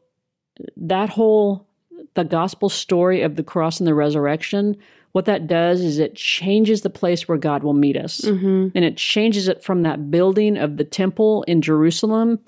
that 0.76 1.08
whole 1.08 1.66
the 2.14 2.24
gospel 2.24 2.68
story 2.68 3.22
of 3.22 3.36
the 3.36 3.42
cross 3.42 3.80
and 3.80 3.86
the 3.86 3.94
resurrection, 3.94 4.76
what 5.12 5.26
that 5.26 5.46
does 5.46 5.80
is 5.80 5.98
it 5.98 6.14
changes 6.14 6.82
the 6.82 6.90
place 6.90 7.28
where 7.28 7.38
God 7.38 7.62
will 7.62 7.72
meet 7.72 7.96
us. 7.96 8.20
Mm-hmm. 8.20 8.68
And 8.74 8.84
it 8.84 8.96
changes 8.96 9.48
it 9.48 9.62
from 9.62 9.82
that 9.82 10.10
building 10.10 10.56
of 10.56 10.76
the 10.76 10.84
temple 10.84 11.44
in 11.44 11.60
Jerusalem, 11.60 12.38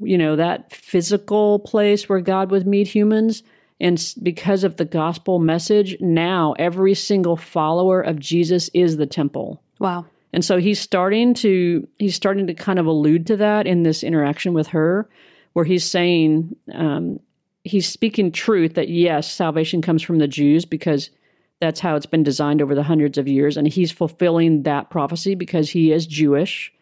you 0.00 0.18
know, 0.18 0.36
that 0.36 0.72
physical 0.72 1.60
place 1.60 2.08
where 2.08 2.20
God 2.20 2.50
would 2.50 2.66
meet 2.66 2.88
humans. 2.88 3.42
And 3.80 4.14
because 4.22 4.62
of 4.62 4.76
the 4.76 4.84
gospel 4.84 5.38
message, 5.38 5.96
now 6.00 6.54
every 6.58 6.94
single 6.94 7.36
follower 7.36 8.00
of 8.00 8.18
Jesus 8.18 8.70
is 8.74 8.96
the 8.96 9.06
temple. 9.06 9.62
Wow. 9.78 10.06
And 10.32 10.44
so 10.44 10.58
he's 10.58 10.80
starting 10.80 11.34
to 11.34 11.86
he's 11.98 12.14
starting 12.14 12.46
to 12.46 12.54
kind 12.54 12.78
of 12.78 12.86
allude 12.86 13.26
to 13.28 13.36
that 13.36 13.66
in 13.66 13.82
this 13.82 14.02
interaction 14.02 14.54
with 14.54 14.68
her, 14.68 15.08
where 15.52 15.64
he's 15.64 15.84
saying 15.84 16.56
um, 16.72 17.20
he's 17.64 17.88
speaking 17.88 18.32
truth 18.32 18.74
that 18.74 18.88
yes, 18.88 19.30
salvation 19.30 19.82
comes 19.82 20.02
from 20.02 20.18
the 20.18 20.28
Jews 20.28 20.64
because 20.64 21.10
that's 21.60 21.80
how 21.80 21.94
it's 21.96 22.06
been 22.06 22.22
designed 22.22 22.60
over 22.62 22.74
the 22.74 22.82
hundreds 22.82 23.18
of 23.18 23.28
years, 23.28 23.56
and 23.56 23.68
he's 23.68 23.92
fulfilling 23.92 24.62
that 24.64 24.90
prophecy 24.90 25.34
because 25.34 25.70
he 25.70 25.92
is 25.92 26.06
Jewish, 26.06 26.72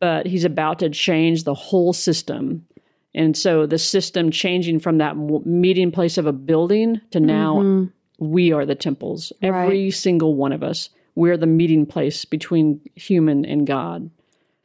but 0.00 0.26
he's 0.26 0.44
about 0.44 0.78
to 0.80 0.90
change 0.90 1.44
the 1.44 1.54
whole 1.54 1.92
system. 1.92 2.66
And 3.14 3.36
so 3.36 3.66
the 3.66 3.78
system 3.78 4.30
changing 4.30 4.80
from 4.80 4.98
that 4.98 5.16
meeting 5.46 5.90
place 5.92 6.18
of 6.18 6.26
a 6.26 6.32
building 6.32 7.00
to 7.12 7.20
now 7.20 7.56
Mhm. 7.62 7.92
we 8.18 8.52
are 8.52 8.66
the 8.66 8.74
temples. 8.74 9.32
Every 9.42 9.84
Right. 9.84 9.94
single 9.94 10.34
one 10.34 10.52
of 10.52 10.62
us. 10.62 10.90
We're 11.16 11.36
the 11.36 11.46
meeting 11.46 11.86
place 11.86 12.24
between 12.24 12.80
human 12.94 13.44
and 13.44 13.66
God. 13.66 14.10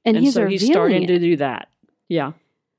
And, 0.05 0.17
he's 0.17 0.35
so 0.35 0.45
he's 0.45 0.65
starting 0.65 1.03
it. 1.03 1.07
to 1.07 1.17
do 1.19 1.37
that. 1.37 1.69
Yeah. 2.07 2.33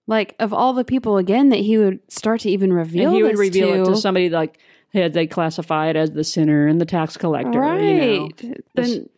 like 0.06 0.36
of 0.38 0.52
all 0.52 0.72
the 0.74 0.84
people 0.84 1.16
again 1.16 1.48
that 1.48 1.60
he 1.60 1.78
would 1.78 2.00
start 2.08 2.40
to 2.42 2.50
even 2.50 2.72
reveal 2.72 3.08
and 3.08 3.16
he 3.16 3.22
would 3.22 3.38
reveal 3.38 3.74
to, 3.74 3.82
it 3.82 3.84
to 3.86 3.96
somebody 3.96 4.28
like 4.28 4.58
had 4.92 5.14
they 5.14 5.26
classify 5.26 5.88
it 5.88 5.96
as 5.96 6.10
the 6.10 6.22
sinner 6.22 6.66
and 6.66 6.80
the 6.80 6.84
tax 6.84 7.16
collector. 7.16 7.58
right 7.58 7.80
You 7.82 8.28
know? 8.42 8.54
Then 8.74 9.08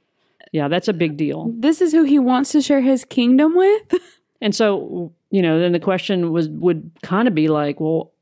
Yeah, 0.53 0.69
that's 0.69 0.89
a 0.89 0.93
big 0.93 1.17
deal. 1.17 1.51
this 1.53 1.81
is 1.81 1.93
who 1.93 2.05
he 2.05 2.19
wants 2.19 2.53
to 2.53 2.63
share 2.63 2.81
his 2.81 3.05
kingdom 3.05 3.55
with 3.55 3.95
And 4.41 4.55
so, 4.55 5.13
you 5.31 5.41
know, 5.41 5.59
then 5.59 5.73
the 5.73 5.81
question 5.81 6.31
was 6.31 6.51
would 6.51 6.91
kind 7.03 7.27
of 7.27 7.35
be 7.35 7.49
like, 7.49 7.81
well, 7.81 8.13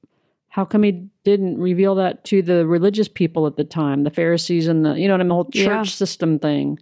how 0.53 0.67
come 0.67 0.83
he 0.83 0.93
didn't 1.25 1.59
reveal 1.59 1.95
that 1.95 2.25
to 2.25 2.43
the 2.43 2.67
religious 2.67 3.09
people 3.09 3.47
at 3.47 3.57
the 3.57 3.65
time, 3.65 4.05
the 4.05 4.11
Pharisees 4.11 4.69
and 4.69 4.85
the, 4.85 4.93
you 5.01 5.09
know, 5.09 5.15
what 5.15 5.21
I 5.21 5.25
mean, 5.25 5.29
the 5.29 5.35
whole 5.35 5.45
church 5.51 5.65
Yeah. 5.65 5.83
system 5.85 6.39
thing. 6.39 6.79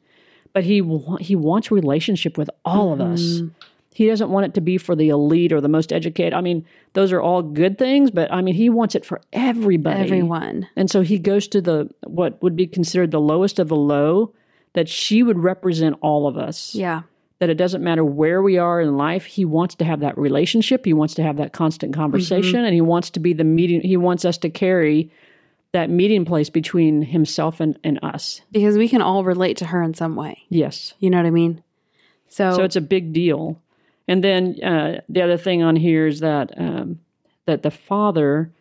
But 0.53 0.65
he 0.65 0.83
he 1.21 1.37
wants 1.37 1.71
relationship 1.71 2.37
with 2.37 2.51
all 2.65 2.93
of 2.93 3.01
us. 3.01 3.23
Mm-hmm. 3.23 3.49
He 3.95 4.07
doesn't 4.09 4.31
want 4.31 4.47
it 4.47 4.55
to 4.55 4.61
be 4.61 4.77
for 4.77 4.97
the 4.97 5.09
elite 5.11 5.53
or 5.53 5.61
the 5.61 5.69
most 5.69 5.93
educated. 5.93 6.35
I 6.35 6.41
mean, 6.41 6.65
those 6.95 7.13
are 7.13 7.21
all 7.21 7.43
good 7.43 7.79
things, 7.79 8.11
but 8.11 8.33
I 8.33 8.41
mean, 8.43 8.55
he 8.57 8.69
wants 8.71 8.97
it 8.97 9.05
for 9.05 9.21
everybody. 9.33 10.01
everyone 10.01 10.67
And 10.75 10.91
so 10.91 11.03
he 11.03 11.19
goes 11.21 11.47
to 11.49 11.61
the 11.61 11.89
what 12.05 12.43
would 12.43 12.57
be 12.57 12.67
considered 12.67 13.13
the 13.13 13.21
lowest 13.21 13.61
of 13.61 13.69
the 13.69 13.77
low, 13.77 14.33
that 14.73 14.89
she 14.89 15.23
would 15.23 15.39
represent 15.39 15.97
all 16.01 16.27
of 16.27 16.37
us 16.37 16.75
yeah 16.75 17.03
that 17.41 17.51
it 17.51 17.57
doesn't 17.57 17.83
matter 17.83 18.05
where 18.05 18.43
we 18.43 18.59
are 18.59 18.81
in 18.81 18.97
life 18.97 19.25
he 19.25 19.45
wants 19.45 19.75
to 19.77 19.85
have 19.85 20.01
that 20.01 20.17
relationship. 20.17 20.85
He 20.85 20.93
wants 20.93 21.15
to 21.15 21.23
have 21.23 21.39
that 21.39 21.53
constant 21.53 21.95
conversation 21.95 22.61
Mm-hmm. 22.61 22.65
and 22.67 22.75
he 22.75 22.81
wants 22.81 23.11
to 23.11 23.21
be 23.21 23.33
the 23.33 23.45
meeting 23.45 23.81
he 23.81 23.97
wants 23.97 24.25
us 24.25 24.39
to 24.39 24.51
carry 24.51 25.11
that 25.73 25.89
meeting 25.89 26.25
place 26.25 26.51
between 26.51 27.03
himself 27.03 27.61
and, 27.61 27.79
and 27.83 27.99
us. 28.03 28.41
Because 28.51 28.77
we 28.77 28.89
can 28.89 29.01
all 29.01 29.25
relate 29.25 29.57
to 29.59 29.67
her 29.67 29.83
in 29.83 29.95
some 29.95 30.17
way. 30.17 30.43
Yes. 30.49 30.95
You 30.99 31.11
know 31.11 31.17
what 31.19 31.27
i 31.27 31.31
mean? 31.31 31.63
So, 32.29 32.57
so 32.57 32.63
it's 32.63 32.77
a 32.77 32.81
big 32.81 33.13
deal. 33.13 33.61
And 34.07 34.23
then 34.23 34.63
uh, 34.63 35.01
the 35.09 35.23
other 35.23 35.37
thing 35.37 35.63
on 35.63 35.77
here 35.77 36.07
is 36.07 36.21
that 36.21 36.53
um, 36.59 37.01
that 37.47 37.63
the 37.63 37.71
father 37.71 38.53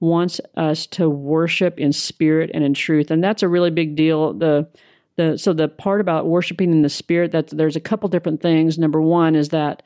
wants 0.00 0.40
us 0.56 0.86
to 0.86 1.08
worship 1.08 1.78
in 1.78 1.92
spirit 1.92 2.50
and 2.54 2.64
in 2.64 2.74
truth. 2.74 3.10
And 3.10 3.22
that's 3.22 3.42
a 3.42 3.48
really 3.48 3.70
big 3.70 3.96
deal. 3.96 4.32
The 4.32 4.68
the 5.16 5.38
so 5.38 5.52
the 5.52 5.68
part 5.68 6.00
about 6.00 6.26
worshiping 6.26 6.72
in 6.72 6.82
the 6.82 6.88
spirit 6.88 7.32
that 7.32 7.48
there's 7.48 7.76
a 7.76 7.80
couple 7.80 8.08
different 8.08 8.42
things. 8.42 8.78
Number 8.78 9.00
one 9.00 9.34
is 9.34 9.50
that 9.50 9.82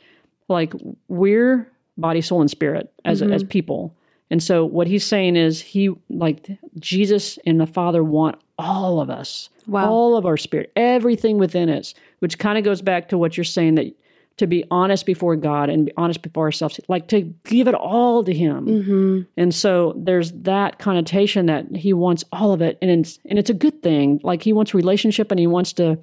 like 0.48 0.72
we're 1.08 1.70
body 1.96 2.20
soul 2.20 2.40
and 2.40 2.50
spirit 2.50 2.92
as 3.04 3.20
mm-hmm. 3.20 3.32
as 3.32 3.44
people. 3.44 3.94
And 4.30 4.42
so 4.42 4.64
what 4.64 4.86
he's 4.86 5.04
saying 5.06 5.36
is 5.36 5.60
he 5.60 5.90
like 6.10 6.50
jesus 6.78 7.38
and 7.46 7.60
the 7.60 7.66
father 7.66 8.04
want 8.04 8.36
all 8.58 9.00
of 9.00 9.10
us 9.10 9.48
Wow. 9.66 9.90
all 9.90 10.16
of 10.16 10.24
our 10.24 10.36
spirit 10.38 10.72
everything 10.76 11.38
within 11.38 11.68
us 11.68 11.94
which 12.20 12.38
kind 12.38 12.56
of 12.58 12.64
goes 12.64 12.80
back 12.82 13.08
to 13.10 13.18
what 13.18 13.36
you're 13.36 13.44
saying 13.44 13.74
that 13.76 13.94
to 14.38 14.46
be 14.46 14.64
honest 14.70 15.04
before 15.04 15.36
god 15.36 15.68
and 15.68 15.86
be 15.86 15.92
honest 15.96 16.22
before 16.22 16.44
ourselves 16.44 16.80
like 16.88 17.08
to 17.08 17.22
give 17.44 17.68
it 17.68 17.74
all 17.74 18.24
to 18.24 18.32
him 18.32 18.82
hmm 18.84 19.20
and 19.36 19.54
so 19.54 19.94
there's 19.96 20.32
that 20.32 20.78
connotation 20.78 21.46
that 21.46 21.74
he 21.74 21.92
wants 21.92 22.24
all 22.32 22.52
of 22.52 22.62
it, 22.62 22.78
and 22.80 22.90
it's 22.90 23.18
and 23.24 23.38
it's 23.38 23.50
a 23.50 23.54
good 23.54 23.82
thing. 23.82 24.20
Like 24.22 24.42
he 24.42 24.52
wants 24.52 24.74
relationship, 24.74 25.30
and 25.30 25.38
he 25.38 25.46
wants 25.46 25.72
to 25.74 25.98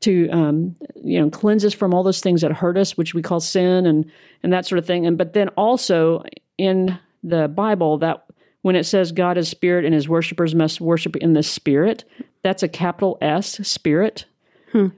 to 0.00 0.28
um, 0.30 0.76
you 1.02 1.20
know 1.20 1.30
cleanse 1.30 1.64
us 1.64 1.74
from 1.74 1.92
all 1.94 2.02
those 2.02 2.20
things 2.20 2.42
that 2.42 2.52
hurt 2.52 2.76
us, 2.76 2.96
which 2.96 3.14
we 3.14 3.22
call 3.22 3.40
sin, 3.40 3.86
and 3.86 4.10
and 4.42 4.52
that 4.52 4.66
sort 4.66 4.78
of 4.78 4.86
thing. 4.86 5.06
And 5.06 5.18
but 5.18 5.32
then 5.32 5.48
also 5.50 6.24
in 6.58 6.98
the 7.22 7.48
Bible 7.48 7.98
that 7.98 8.24
when 8.62 8.76
it 8.76 8.84
says 8.84 9.12
God 9.12 9.38
is 9.38 9.48
spirit 9.48 9.84
and 9.84 9.94
His 9.94 10.08
worshipers 10.08 10.54
must 10.54 10.80
worship 10.80 11.16
in 11.16 11.32
the 11.32 11.42
spirit, 11.42 12.04
that's 12.42 12.62
a 12.62 12.68
capital 12.68 13.18
S 13.20 13.66
spirit, 13.66 14.26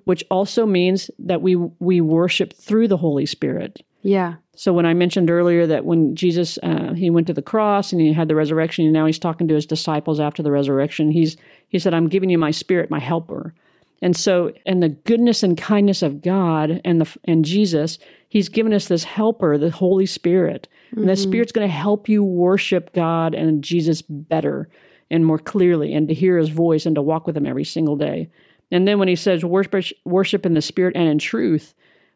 which 0.05 0.25
also 0.31 0.67
means 0.67 1.11
that 1.19 1.43
we 1.43 1.57
we 1.57 2.01
worship 2.01 2.53
through 2.53 2.89
the 2.89 2.97
Holy 2.97 3.27
Spirit. 3.27 3.85
yeah 4.03 4.35
So 4.55 4.73
when 4.73 4.87
I 4.87 4.95
mentioned 4.95 5.31
earlier 5.31 5.67
that 5.67 5.85
when 5.85 6.15
Jesus 6.15 6.59
uh, 6.63 6.93
he 6.95 7.11
went 7.11 7.27
to 7.29 7.35
the 7.35 7.43
cross 7.43 7.93
and 7.93 8.01
he 8.01 8.13
had 8.13 8.29
the 8.29 8.35
resurrection, 8.35 8.85
and 8.85 8.93
now 8.93 9.07
he's 9.07 9.19
talking 9.19 9.49
to 9.49 9.55
his 9.55 9.67
disciples 9.67 10.21
after 10.21 10.43
the 10.43 10.51
resurrection. 10.51 11.11
He's 11.11 11.37
he 11.69 11.79
said, 11.79 11.95
"I'm 11.95 12.09
giving 12.09 12.31
you 12.31 12.39
my 12.39 12.51
Spirit, 12.51 12.91
my 12.91 13.01
Helper." 13.01 13.55
And 14.03 14.17
so, 14.17 14.53
and 14.67 14.83
the 14.83 14.89
goodness 14.89 15.45
and 15.45 15.57
kindness 15.57 16.03
of 16.03 16.23
God 16.23 16.81
and 16.85 17.01
the 17.01 17.17
and 17.25 17.45
Jesus, 17.45 17.99
He's 18.29 18.49
given 18.49 18.75
us 18.75 18.89
this 18.89 19.05
Helper, 19.05 19.57
the 19.57 19.71
Holy 19.71 20.07
Spirit, 20.07 20.69
and 20.91 21.09
the 21.09 21.17
Spirit's 21.17 21.53
going 21.53 21.67
to 21.67 21.73
help 21.73 22.09
you 22.09 22.25
worship 22.25 22.93
God 22.95 23.33
and 23.35 23.63
Jesus 23.63 24.03
better 24.03 24.69
and 25.09 25.25
more 25.25 25.39
clearly, 25.39 25.95
and 25.95 26.09
to 26.09 26.15
hear 26.15 26.37
His 26.37 26.49
voice 26.49 26.85
and 26.85 26.97
to 26.97 27.03
walk 27.03 27.27
with 27.27 27.37
Him 27.37 27.47
every 27.47 27.65
single 27.65 27.97
day. 27.97 28.29
And 28.73 28.89
then 28.89 28.99
when 28.99 29.07
He 29.07 29.15
says 29.17 29.45
worship, 29.45 29.85
worship 30.05 30.45
in 30.45 30.55
the 30.55 30.63
Spirit 30.63 30.97
and 30.97 31.09
in 31.09 31.19
truth, 31.19 31.75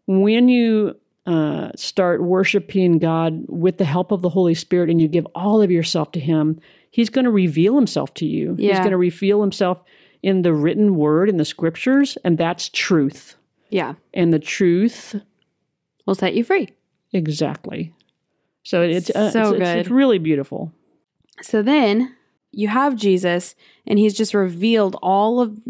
when 0.08 0.48
you 0.48 0.96
uh, 1.26 1.70
start 1.76 2.22
worshiping 2.22 2.98
God 2.98 3.44
with 3.48 3.78
the 3.78 3.84
help 3.84 4.10
of 4.10 4.22
the 4.22 4.28
Holy 4.28 4.54
Spirit 4.54 4.90
and 4.90 5.00
you 5.00 5.06
give 5.08 5.26
all 5.34 5.62
of 5.62 5.70
yourself 5.70 6.10
to 6.12 6.20
Him, 6.20 6.58
He's 6.90 7.10
going 7.10 7.24
to 7.26 7.30
reveal 7.30 7.76
Himself 7.76 8.14
to 8.14 8.26
you. 8.26 8.54
He's 8.56 8.78
going 8.78 8.90
to 8.92 8.96
reveal 8.96 9.40
Himself 9.42 9.82
in 10.22 10.42
the 10.42 10.52
written 10.54 10.96
word, 10.96 11.28
in 11.28 11.36
the 11.36 11.44
scriptures, 11.44 12.16
and 12.24 12.38
that's 12.38 12.68
truth. 12.70 13.36
yeah 13.70 13.94
And 14.14 14.32
the 14.32 14.38
truth, 14.40 15.14
will 16.06 16.14
set 16.14 16.34
you 16.34 16.42
free 16.42 16.70
exactly. 17.12 17.92
So 18.62 18.82
it's 18.82 19.10
uh, 19.10 19.30
So 19.30 19.40
it's, 19.40 19.50
it's- 19.52 19.74
good. 19.74 19.78
it's 19.80 19.90
really 19.90 20.18
beautiful. 20.18 20.72
So 21.42 21.60
then 21.62 22.15
you 22.56 22.68
have 22.68 22.96
Jesus, 22.96 23.54
and 23.86 23.98
he's 23.98 24.14
just 24.14 24.32
revealed 24.32 24.96
all 25.02 25.40
of, 25.40 25.60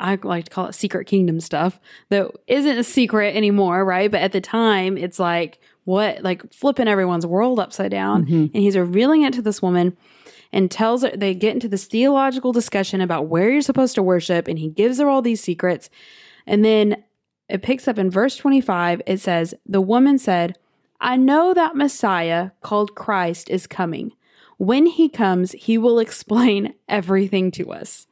I 0.00 0.18
like 0.22 0.46
to 0.46 0.50
call 0.50 0.66
it 0.66 0.74
secret 0.74 1.06
kingdom 1.06 1.38
stuff 1.38 1.78
that 2.08 2.28
isn't 2.48 2.78
a 2.78 2.82
secret 2.82 3.36
anymore, 3.36 3.84
right? 3.84 4.10
But 4.10 4.20
at 4.20 4.32
the 4.32 4.40
time, 4.40 4.98
it's 4.98 5.20
like, 5.20 5.60
what, 5.84 6.22
like 6.22 6.52
flipping 6.52 6.88
everyone's 6.88 7.24
world 7.24 7.60
upside 7.60 7.92
down. 7.92 8.24
Mm-hmm. 8.24 8.46
And 8.52 8.56
he's 8.56 8.76
revealing 8.76 9.22
it 9.22 9.32
to 9.34 9.42
this 9.42 9.62
woman 9.62 9.96
and 10.52 10.72
tells 10.72 11.02
her, 11.02 11.12
they 11.14 11.34
get 11.34 11.54
into 11.54 11.68
this 11.68 11.86
theological 11.86 12.52
discussion 12.52 13.00
about 13.00 13.28
where 13.28 13.48
you're 13.48 13.62
supposed 13.62 13.94
to 13.94 14.02
worship, 14.02 14.48
and 14.48 14.58
he 14.58 14.68
gives 14.68 14.98
her 14.98 15.08
all 15.08 15.22
these 15.22 15.40
secrets. 15.40 15.88
And 16.48 16.64
then 16.64 17.04
it 17.48 17.62
picks 17.62 17.86
up 17.86 17.96
in 17.96 18.10
verse 18.10 18.36
25. 18.36 19.02
It 19.06 19.20
says, 19.20 19.54
The 19.64 19.80
woman 19.80 20.18
said, 20.18 20.58
I 21.00 21.16
know 21.16 21.54
that 21.54 21.76
Messiah 21.76 22.50
called 22.60 22.96
Christ 22.96 23.50
is 23.50 23.68
coming. 23.68 24.12
When 24.58 24.86
he 24.86 25.08
comes, 25.08 25.52
he 25.52 25.78
will 25.78 25.98
explain 25.98 26.74
everything 26.88 27.50
to 27.52 27.72
us. 27.72 28.06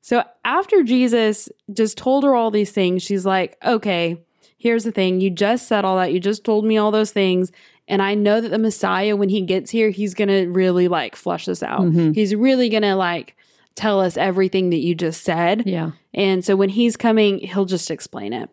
So 0.00 0.22
after 0.44 0.82
Jesus 0.82 1.48
just 1.72 1.98
told 1.98 2.24
her 2.24 2.34
all 2.34 2.50
these 2.50 2.70
things, 2.70 3.02
she's 3.02 3.26
like, 3.26 3.56
okay, 3.64 4.22
here's 4.56 4.84
the 4.84 4.92
thing. 4.92 5.20
You 5.20 5.30
just 5.30 5.66
said 5.66 5.84
all 5.84 5.96
that. 5.96 6.12
You 6.12 6.20
just 6.20 6.44
told 6.44 6.64
me 6.64 6.78
all 6.78 6.90
those 6.92 7.10
things. 7.10 7.50
And 7.88 8.00
I 8.02 8.14
know 8.14 8.40
that 8.40 8.50
the 8.50 8.58
Messiah, 8.58 9.16
when 9.16 9.28
he 9.28 9.40
gets 9.42 9.70
here, 9.70 9.90
he's 9.90 10.14
going 10.14 10.28
to 10.28 10.46
really 10.46 10.88
like 10.88 11.16
flush 11.16 11.46
this 11.46 11.62
out. 11.62 11.80
Mhm. 11.82 12.14
He's 12.14 12.34
really 12.34 12.68
going 12.68 12.82
to 12.82 12.94
like 12.94 13.36
tell 13.74 14.00
us 14.00 14.16
everything 14.16 14.70
that 14.70 14.78
you 14.78 14.94
just 14.94 15.22
said. 15.22 15.64
Yeah. 15.66 15.92
And 16.14 16.44
so 16.44 16.56
when 16.56 16.68
he's 16.70 16.96
coming, 16.96 17.38
he'll 17.40 17.64
just 17.64 17.90
explain 17.90 18.32
it. 18.32 18.48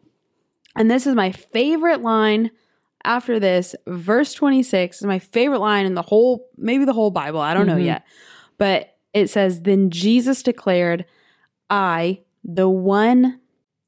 And 0.75 0.89
this 0.89 1.05
is 1.07 1.15
my 1.15 1.31
favorite 1.31 2.01
line 2.01 2.51
after 3.05 3.39
this. 3.39 3.75
Verse 3.87 4.33
26 4.33 4.97
is 5.01 5.05
my 5.05 5.19
favorite 5.19 5.59
line 5.59 5.85
in 5.85 5.93
the 5.95 6.01
whole, 6.01 6.47
maybe 6.57 6.85
the 6.85 6.93
whole 6.93 7.11
Bible. 7.11 7.39
I 7.39 7.53
don't 7.53 7.67
know 7.67 7.75
Mhm. 7.77 7.85
yet. 7.85 8.03
But 8.57 8.95
it 9.13 9.29
says, 9.29 9.61
Then 9.61 9.89
Jesus 9.89 10.43
declared, 10.43 11.05
I, 11.69 12.21
the 12.43 12.69
one 12.69 13.39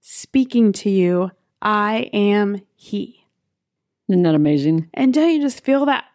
speaking 0.01 0.71
to 0.73 0.89
you, 0.89 1.31
I 1.61 2.09
am 2.13 2.61
he. 2.75 3.25
Isn't 4.09 4.23
that 4.23 4.35
amazing? 4.35 4.89
And 4.93 5.13
don't 5.13 5.31
you 5.33 5.41
just 5.41 5.63
feel 5.63 5.85
that? 5.85 6.05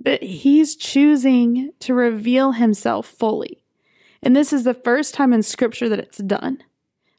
That 0.00 0.22
he's 0.22 0.76
choosing 0.76 1.72
to 1.80 1.94
reveal 1.94 2.52
himself 2.52 3.06
fully. 3.06 3.62
And 4.22 4.34
this 4.34 4.52
is 4.52 4.64
the 4.64 4.74
first 4.74 5.14
time 5.14 5.32
in 5.32 5.42
scripture 5.42 5.88
that 5.88 5.98
it's 5.98 6.18
done. 6.18 6.58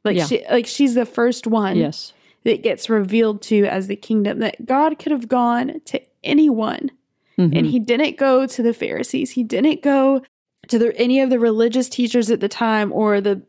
Like 0.03 0.17
Yeah. 0.17 0.25
she 0.25 0.45
like 0.51 0.67
she's 0.67 0.93
the 0.93 1.05
first 1.05 1.47
one 1.47 1.77
Yes. 1.77 2.13
That 2.45 2.63
gets 2.63 2.89
revealed 2.89 3.41
to 3.41 3.65
as 3.65 3.87
the 3.87 3.95
kingdom 3.97 4.39
that 4.39 4.65
God 4.65 4.97
could 4.97 5.11
have 5.11 5.27
gone 5.27 5.81
to 5.85 5.99
anyone. 6.23 6.91
Mhm. 7.37 7.57
And 7.57 7.65
he 7.67 7.79
didn't 7.79 8.15
go 8.17 8.45
to 8.47 8.63
the 8.63 8.73
Pharisees. 8.73 9.31
He 9.31 9.43
didn't 9.43 9.81
go 9.81 10.21
to 10.69 10.79
the, 10.79 10.95
any 10.97 11.19
of 11.19 11.29
the 11.29 11.39
religious 11.39 11.89
teachers 11.89 12.31
at 12.31 12.39
the 12.39 12.47
time 12.47 12.93
or 12.93 13.19
the 13.19 13.41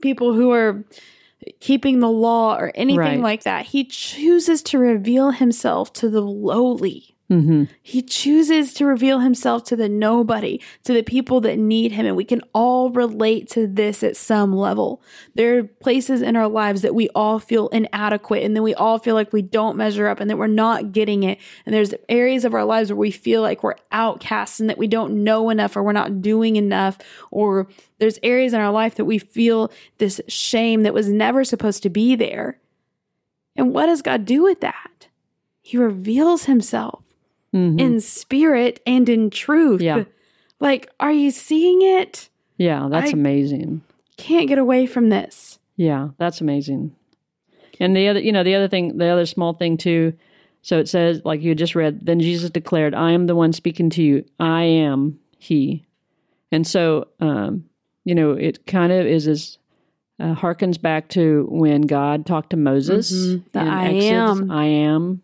people 0.00 0.32
who 0.34 0.52
are 0.52 0.84
keeping 1.58 2.00
the 2.00 2.10
law 2.10 2.56
or 2.56 2.70
anything 2.74 2.98
Right. 2.98 3.20
like 3.20 3.42
that. 3.42 3.66
He 3.66 3.84
chooses 3.84 4.62
to 4.64 4.78
reveal 4.78 5.30
himself 5.32 5.92
to 5.94 6.08
the 6.08 6.20
lowly. 6.20 7.16
Mhm. 7.30 7.68
He 7.80 8.02
chooses 8.02 8.74
to 8.74 8.84
reveal 8.84 9.20
himself 9.20 9.62
to 9.64 9.76
the 9.76 9.88
nobody, 9.88 10.60
to 10.82 10.92
the 10.92 11.04
people 11.04 11.40
that 11.42 11.60
need 11.60 11.92
him. 11.92 12.04
And 12.04 12.16
we 12.16 12.24
can 12.24 12.42
all 12.52 12.90
relate 12.90 13.48
to 13.50 13.68
this 13.68 14.02
at 14.02 14.16
some 14.16 14.52
level. 14.52 15.00
There 15.36 15.58
are 15.58 15.62
places 15.62 16.22
in 16.22 16.34
our 16.34 16.48
lives 16.48 16.82
that 16.82 16.94
we 16.94 17.08
all 17.10 17.38
feel 17.38 17.68
inadequate 17.68 18.42
and 18.42 18.56
then 18.56 18.64
we 18.64 18.74
all 18.74 18.98
feel 18.98 19.14
like 19.14 19.32
we 19.32 19.42
don't 19.42 19.76
measure 19.76 20.08
up 20.08 20.18
and 20.18 20.28
that 20.28 20.38
we're 20.38 20.48
not 20.48 20.90
getting 20.90 21.22
it. 21.22 21.38
And 21.64 21.72
there's 21.72 21.94
areas 22.08 22.44
of 22.44 22.52
our 22.52 22.64
lives 22.64 22.90
where 22.90 22.96
we 22.96 23.12
feel 23.12 23.42
like 23.42 23.62
we're 23.62 23.76
outcasts 23.92 24.58
and 24.58 24.68
that 24.68 24.78
we 24.78 24.88
don't 24.88 25.22
know 25.22 25.50
enough 25.50 25.76
or 25.76 25.84
we're 25.84 25.92
not 25.92 26.20
doing 26.20 26.56
enough. 26.56 26.98
Or 27.30 27.68
there's 27.98 28.18
areas 28.24 28.54
in 28.54 28.60
our 28.60 28.72
life 28.72 28.96
that 28.96 29.04
we 29.04 29.18
feel 29.18 29.70
this 29.98 30.20
shame 30.26 30.82
that 30.82 30.94
was 30.94 31.08
never 31.08 31.44
supposed 31.44 31.84
to 31.84 31.90
be 31.90 32.16
there. 32.16 32.58
And 33.54 33.72
what 33.72 33.86
does 33.86 34.02
God 34.02 34.24
do 34.24 34.42
with 34.42 34.60
that? 34.62 35.06
He 35.62 35.76
reveals 35.76 36.46
himself 36.46 37.04
Mhm. 37.54 37.80
in 37.80 38.00
spirit 38.00 38.80
and 38.86 39.08
in 39.08 39.30
truth. 39.30 39.80
Yeah. 39.82 40.04
Like, 40.60 40.88
are 41.00 41.12
you 41.12 41.30
seeing 41.30 41.82
it? 41.82 42.28
yeah, 42.58 42.88
that's 42.90 43.10
I- 43.10 43.14
amazing. 43.14 43.82
Can't 44.16 44.48
get 44.48 44.58
away 44.58 44.84
from 44.86 45.08
this. 45.08 45.58
Yeah, 45.76 46.10
that's 46.18 46.40
amazing. 46.42 46.94
And 47.80 47.96
the 47.96 48.08
other, 48.08 48.20
you 48.20 48.32
know, 48.32 48.42
the 48.44 48.54
other 48.54 48.68
thing, 48.68 48.98
the 48.98 49.08
other 49.08 49.24
small 49.24 49.54
thing 49.54 49.78
too. 49.78 50.12
So 50.62 50.78
it 50.78 50.88
says, 50.88 51.22
like 51.24 51.40
you 51.40 51.54
just 51.54 51.74
read, 51.74 52.04
then 52.04 52.20
Jesus 52.20 52.50
declared, 52.50 52.94
"I 52.94 53.12
am 53.12 53.26
the 53.26 53.34
one 53.34 53.54
speaking 53.54 53.88
to 53.90 54.02
you. 54.02 54.24
I 54.38 54.64
am 54.64 55.18
He." 55.38 55.84
And 56.52 56.66
so, 56.66 57.08
um, 57.20 57.64
you 58.04 58.14
know, 58.14 58.32
it 58.32 58.66
kind 58.66 58.92
of 58.92 59.06
is 59.06 59.26
as 59.26 59.56
uh, 60.18 60.34
harkens 60.34 60.78
back 60.78 61.08
to 61.08 61.46
when 61.50 61.80
God 61.82 62.26
talked 62.26 62.50
to 62.50 62.58
Moses. 62.58 63.10
Mhm. 63.10 63.42
The 63.52 63.60
I 63.60 63.86
Exodus, 63.86 64.10
am. 64.10 64.50
I 64.50 64.66
am. 64.66 65.22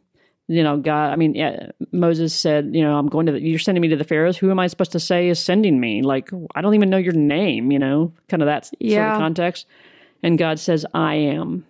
You 0.49 0.63
know, 0.63 0.77
God. 0.77 1.13
I 1.13 1.17
mean, 1.17 1.35
yeah, 1.35 1.71
Moses 1.93 2.35
said, 2.35 2.71
"You 2.73 2.83
know, 2.83 2.97
I'm 2.97 3.09
going 3.09 3.27
to. 3.27 3.33
The, 3.33 3.41
you're 3.41 3.59
sending 3.59 3.83
me 3.83 3.89
to 3.89 3.97
the 3.97 4.05
pharaohs. 4.05 4.37
Who 4.37 4.51
am 4.51 4.61
I 4.61 4.69
supposed 4.69 4.93
to 4.93 5.01
say 5.01 5.29
is 5.29 5.39
sending 5.45 5.81
me? 5.81 6.03
Like, 6.03 6.31
I 6.55 6.61
don't 6.61 6.75
even 6.75 6.89
know 6.89 6.99
your 6.99 7.15
name. 7.15 7.73
You 7.73 7.79
know, 7.81 8.13
kind 8.29 8.43
of 8.43 8.47
that 8.47 8.67
sort 8.67 8.77
of 8.83 9.19
context." 9.19 9.67
And 10.23 10.39
God 10.39 10.59
says, 10.59 10.87
"I 10.95 11.15
am." 11.15 11.65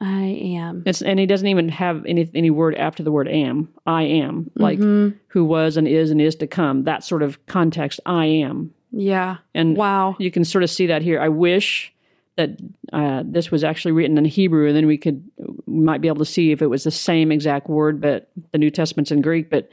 I 0.00 0.26
am. 0.26 0.84
It's 0.86 1.02
and 1.02 1.18
he 1.18 1.26
doesn't 1.26 1.48
even 1.48 1.68
have 1.70 2.04
any 2.06 2.30
any 2.34 2.50
word 2.50 2.76
after 2.76 3.02
the 3.02 3.10
word 3.10 3.26
am. 3.28 3.68
I 3.86 4.04
am 4.04 4.48
like 4.54 4.78
Mhm. 4.78 5.14
who 5.28 5.44
was 5.44 5.76
and 5.76 5.88
is 5.88 6.10
and 6.12 6.20
is 6.20 6.36
to 6.36 6.46
come. 6.46 6.84
That 6.84 7.02
sort 7.02 7.22
of 7.22 7.44
context. 7.46 7.98
I 8.06 8.26
am, 8.26 8.72
Yeah. 8.92 9.38
and 9.56 9.76
Wow. 9.76 10.14
you 10.20 10.30
can 10.30 10.44
sort 10.44 10.62
of 10.62 10.70
see 10.70 10.86
that 10.86 11.02
here. 11.02 11.18
I 11.18 11.28
wish 11.28 11.92
that 12.38 12.50
uh, 12.92 13.22
this 13.26 13.50
was 13.50 13.62
actually 13.64 13.92
written 13.92 14.16
in 14.16 14.24
Hebrew, 14.24 14.68
and 14.68 14.74
then 14.76 14.86
we 14.86 14.96
could 14.96 15.22
we 15.66 15.80
might 15.84 16.00
be 16.00 16.08
able 16.08 16.18
to 16.20 16.24
see 16.24 16.50
if 16.52 16.62
it 16.62 16.68
was 16.68 16.84
the 16.84 16.90
same 16.90 17.30
exact 17.30 17.68
word, 17.68 18.00
but 18.00 18.30
the 18.52 18.58
New 18.58 18.70
Testament's 18.70 19.10
in 19.10 19.20
Greek. 19.20 19.50
But 19.50 19.68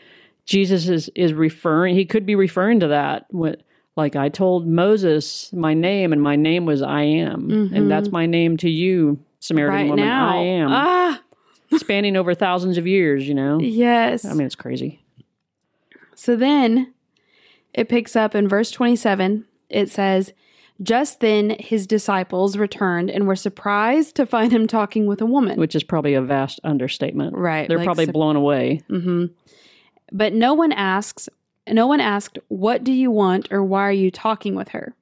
Jesus 0.45 0.89
is 0.89 1.09
is 1.15 1.33
referring. 1.33 1.95
He 1.95 2.03
could 2.05 2.25
be 2.25 2.35
referring 2.35 2.81
to 2.81 2.87
that. 2.89 3.27
What 3.29 3.61
like 3.95 4.17
I 4.17 4.27
told 4.27 4.67
Moses 4.67 5.53
my 5.53 5.73
name, 5.73 6.11
and 6.11 6.21
my 6.21 6.35
name 6.35 6.65
was 6.65 6.81
I 6.81 7.03
am, 7.03 7.49
and 7.73 7.89
that's 7.89 8.11
my 8.11 8.25
name 8.25 8.57
to 8.57 8.69
you, 8.69 9.17
Samaritan 9.39 9.75
right 9.81 9.89
woman. 9.89 10.05
now. 10.05 10.29
I 10.37 10.41
am 10.41 10.67
Ah, 10.71 11.21
spanning 11.77 12.17
over 12.17 12.33
thousands 12.35 12.77
of 12.77 12.85
years, 12.85 13.25
you 13.27 13.33
know? 13.33 13.59
yes. 13.61 14.25
I 14.25 14.33
mean, 14.33 14.45
it's 14.45 14.55
crazy. 14.55 15.01
So 16.15 16.35
then 16.35 16.93
it 17.73 17.89
picks 17.89 18.15
up 18.15 18.35
in 18.35 18.47
verse 18.47 18.71
27. 18.71 19.45
It 19.69 19.89
says, 19.89 20.33
Just 20.83 21.21
then 21.21 21.55
his 21.59 21.87
disciples 21.87 22.57
returned 22.57 23.09
and 23.09 23.25
were 23.27 23.35
surprised 23.35 24.15
to 24.17 24.25
find 24.25 24.51
him 24.51 24.67
talking 24.67 25.05
with 25.05 25.21
a 25.21 25.25
woman. 25.25 25.57
Which 25.59 25.73
is 25.75 25.83
probably 25.83 26.13
a 26.15 26.21
vast 26.21 26.59
understatement. 26.63 27.35
right. 27.35 27.67
They're 27.67 27.77
like 27.77 27.85
probably 27.85 28.07
blown 28.07 28.35
away. 28.35 28.81
Mhm. 28.89 29.29
But 30.11 30.33
no 30.33 30.53
one 30.53 30.71
asks, 30.73 31.29
no 31.67 31.87
one 31.87 32.01
asked, 32.01 32.37
What 32.49 32.83
do 32.83 32.91
you 32.91 33.09
want 33.09 33.47
or 33.51 33.63
why 33.63 33.83
are 33.83 33.91
you 33.91 34.11
talking 34.11 34.53
with 34.55 34.69
her? 34.69 34.93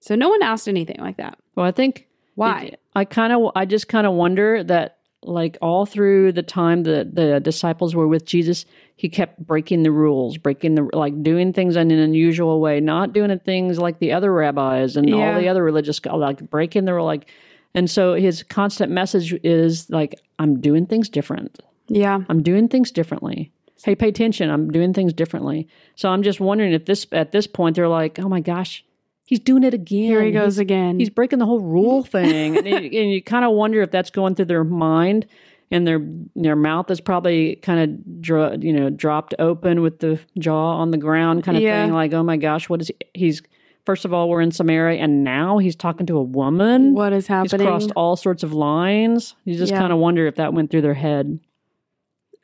So 0.00 0.14
no 0.14 0.28
one 0.28 0.42
asked 0.42 0.68
anything 0.68 0.98
like 1.00 1.16
that. 1.16 1.38
Well, 1.54 1.64
I 1.66 1.70
think 1.72 2.06
Why? 2.34 2.62
it- 2.72 2.80
I 2.94 3.04
kind 3.06 3.32
of, 3.32 3.52
I 3.54 3.64
just 3.64 3.88
kind 3.88 4.06
of 4.06 4.12
wonder 4.12 4.62
that, 4.64 4.98
like, 5.24 5.56
all 5.62 5.86
through 5.86 6.32
the 6.32 6.42
time 6.42 6.82
that 6.84 7.14
the 7.14 7.38
disciples 7.40 7.94
were 7.94 8.08
with 8.08 8.24
Jesus, 8.24 8.64
he 8.96 9.08
kept 9.08 9.38
breaking 9.46 9.82
the 9.84 9.90
rules, 9.92 10.36
breaking 10.36 10.74
the, 10.74 10.88
like, 10.92 11.22
doing 11.22 11.52
things 11.52 11.76
in 11.76 11.90
an 11.90 11.98
unusual 11.98 12.60
way, 12.60 12.80
not 12.80 13.12
doing 13.12 13.36
things 13.40 13.78
like 13.78 13.98
the 14.00 14.12
other 14.12 14.32
rabbis 14.32 14.96
and 14.96 15.08
Yeah. 15.08 15.34
all 15.34 15.40
the 15.40 15.48
other 15.48 15.62
religious, 15.62 16.04
like, 16.04 16.48
breaking 16.50 16.84
the, 16.86 16.94
rule 16.94 17.06
like, 17.06 17.26
and 17.74 17.88
so 17.88 18.14
his 18.14 18.42
constant 18.42 18.90
message 18.92 19.32
is, 19.44 19.88
like, 19.90 20.14
I'm 20.38 20.60
doing 20.60 20.86
things 20.86 21.08
different. 21.08 21.60
yeah. 21.88 22.20
I'm 22.28 22.42
doing 22.42 22.68
things 22.68 22.90
differently. 22.90 23.52
Hey, 23.84 23.94
pay 23.96 24.08
attention. 24.08 24.48
I'm 24.50 24.70
doing 24.70 24.92
things 24.92 25.12
differently. 25.12 25.66
So 25.96 26.08
I'm 26.08 26.22
just 26.22 26.38
wondering 26.40 26.72
if 26.72 26.84
this 26.84 27.04
at 27.12 27.32
this 27.32 27.46
point 27.48 27.74
they're 27.76 27.88
like, 27.88 28.18
oh 28.20 28.28
my 28.28 28.40
gosh, 28.40 28.84
he's 29.32 29.40
doing 29.40 29.64
it 29.64 29.72
again. 29.72 30.02
Here 30.04 30.22
he 30.22 30.30
goes 30.30 30.56
He's, 30.56 30.58
again. 30.58 30.98
he's 30.98 31.08
breaking 31.08 31.38
the 31.38 31.46
whole 31.46 31.60
rule 31.60 32.02
thing, 32.16 32.58
and, 32.58 32.66
you- 32.66 33.00
and 33.00 33.10
you 33.10 33.22
kind 33.22 33.44
of 33.46 33.52
wonder 33.52 33.80
if 33.80 33.90
that's 33.90 34.10
going 34.10 34.34
through 34.34 34.44
their 34.44 34.62
mind, 34.64 35.24
and 35.70 35.86
their 35.86 36.00
their 36.36 36.54
mouth 36.56 36.90
is 36.90 37.00
probably 37.00 37.56
kind 37.56 37.80
of 37.80 38.20
dro- 38.20 38.56
you 38.60 38.72
know 38.74 38.90
dropped 38.90 39.34
open 39.38 39.80
with 39.80 40.00
the 40.00 40.20
jaw 40.38 40.76
on 40.76 40.90
the 40.90 40.98
ground, 40.98 41.44
kind 41.44 41.56
of 41.56 41.62
Yeah. 41.62 41.82
thing. 41.84 41.94
Like, 41.94 42.12
oh 42.12 42.22
my 42.22 42.36
gosh, 42.36 42.68
what 42.68 42.82
is 42.82 42.88
he? 42.88 42.96
He's 43.14 43.40
first 43.86 44.04
of 44.04 44.12
all 44.12 44.28
we're 44.28 44.42
in 44.42 44.50
Samaria, 44.52 45.00
and 45.02 45.24
now 45.24 45.56
he's 45.58 45.74
talking 45.74 46.04
to 46.06 46.18
a 46.18 46.22
woman. 46.22 46.94
what 46.94 47.12
is 47.14 47.26
happening? 47.26 47.60
He's 47.60 47.66
crossed 47.68 47.90
all 47.96 48.16
sorts 48.16 48.42
of 48.42 48.52
lines. 48.52 49.34
You 49.46 49.56
just 49.56 49.72
Yeah. 49.72 49.78
kind 49.80 49.92
of 49.94 49.98
wonder 49.98 50.26
if 50.26 50.34
that 50.36 50.52
went 50.52 50.70
through 50.70 50.82
their 50.82 50.94
head. 50.94 51.40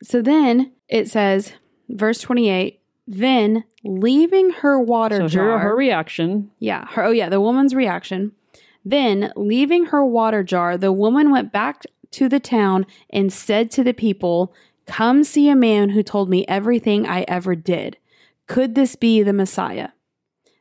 So 0.03 0.22
then 0.22 0.72
it 0.89 1.09
says, 1.11 1.53
verse 1.89 2.20
28, 2.20 2.78
then 3.09 3.64
leaving 3.82 4.50
her 4.50 4.78
water 4.78 5.16
So 5.16 5.28
jar. 5.28 5.59
her 5.61 5.74
reaction. 5.74 6.50
Yeah. 6.59 6.84
Her, 6.90 7.04
oh, 7.04 7.11
yeah. 7.11 7.28
The 7.30 7.40
woman's 7.40 7.74
reaction. 7.74 8.32
Then, 8.84 9.32
leaving 9.34 9.86
her 9.86 10.04
water 10.04 10.42
jar, 10.42 10.76
the 10.76 10.92
woman 10.92 11.30
went 11.30 11.52
back 11.52 11.84
to 12.12 12.28
the 12.28 12.40
town 12.40 12.86
and 13.11 13.32
said 13.32 13.70
to 13.72 13.82
the 13.84 13.92
people, 13.94 14.54
Come 14.86 15.24
see 15.24 15.48
a 15.48 15.56
man 15.56 15.90
who 15.90 16.02
told 16.02 16.30
me 16.30 16.46
everything 16.46 17.06
I 17.06 17.22
ever 17.28 17.54
did. 17.54 17.96
Could 18.46 18.74
this 18.74 18.94
be 18.96 19.22
the 19.22 19.32
Messiah? 19.34 19.88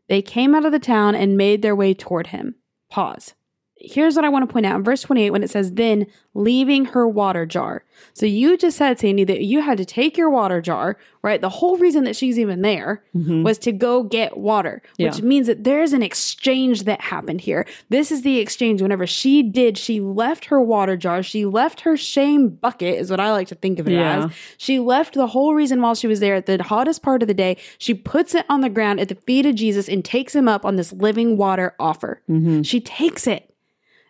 They 0.09 0.21
came 0.21 0.55
out 0.55 0.65
of 0.65 0.71
the 0.71 0.79
town 0.79 1.15
and 1.15 1.37
made 1.37 1.61
their 1.61 1.75
way 1.75 1.93
toward 1.93 2.27
him. 2.27 2.55
Pause. 2.89 3.33
Here's 3.79 4.15
what 4.15 4.25
I 4.25 4.29
want 4.29 4.47
to 4.47 4.51
point 4.51 4.65
out 4.65 4.75
in 4.75 4.83
verse 4.83 5.01
28 5.01 5.29
when 5.31 5.43
it 5.43 5.49
says, 5.49 5.73
Then 5.73 6.07
leaving 6.33 6.85
her 6.85 7.07
water 7.07 7.45
jar. 7.45 7.83
So 8.13 8.25
you 8.25 8.57
just 8.57 8.77
said, 8.77 8.99
Sandy, 8.99 9.23
that 9.23 9.41
you 9.41 9.61
had 9.61 9.77
to 9.77 9.85
take 9.85 10.17
your 10.17 10.29
water 10.29 10.61
jar, 10.61 10.97
right? 11.23 11.41
The 11.41 11.49
whole 11.49 11.77
reason 11.77 12.03
that 12.03 12.15
she's 12.15 12.37
even 12.37 12.61
there 12.61 13.03
mm-hmm. 13.15 13.43
was 13.43 13.57
to 13.59 13.71
go 13.71 14.03
get 14.03 14.37
water, 14.37 14.81
which 14.97 15.17
Yeah. 15.19 15.25
means 15.25 15.47
that 15.47 15.63
there's 15.63 15.93
an 15.93 16.03
exchange 16.03 16.83
that 16.83 17.01
happened 17.01 17.41
here. 17.41 17.65
This 17.89 18.11
is 18.11 18.21
the 18.21 18.37
exchange. 18.39 18.81
Whenever 18.81 19.07
she 19.07 19.41
did, 19.43 19.77
she 19.77 19.99
left 19.99 20.45
her 20.45 20.61
water 20.61 20.95
jar, 20.95 21.23
she 21.23 21.45
left 21.45 21.81
her 21.81 21.97
shame 21.97 22.49
bucket, 22.49 22.99
is 22.99 23.09
what 23.09 23.19
I 23.19 23.31
like 23.31 23.47
to 23.47 23.55
think 23.55 23.79
of 23.79 23.87
it 23.87 23.93
Yeah. 23.93 24.25
as. 24.25 24.31
She 24.57 24.79
left 24.79 25.15
the 25.15 25.27
whole 25.27 25.55
reason 25.55 25.81
while 25.81 25.95
she 25.95 26.07
was 26.07 26.19
there 26.19 26.35
at 26.35 26.45
the 26.45 26.61
hottest 26.61 27.01
part 27.01 27.21
of 27.21 27.27
the 27.27 27.33
day. 27.33 27.57
She 27.77 27.93
puts 27.93 28.35
it 28.35 28.45
on 28.49 28.61
the 28.61 28.69
ground 28.69 28.99
at 28.99 29.09
the 29.09 29.15
feet 29.15 29.45
of 29.45 29.55
Jesus 29.55 29.89
and 29.89 30.03
takes 30.05 30.35
him 30.35 30.47
up 30.47 30.65
on 30.65 30.75
this 30.75 30.93
living 30.93 31.37
water 31.37 31.73
offer. 31.79 32.21
Mm-hmm. 32.29 32.61
She 32.61 32.79
takes 32.79 33.25
it. 33.27 33.46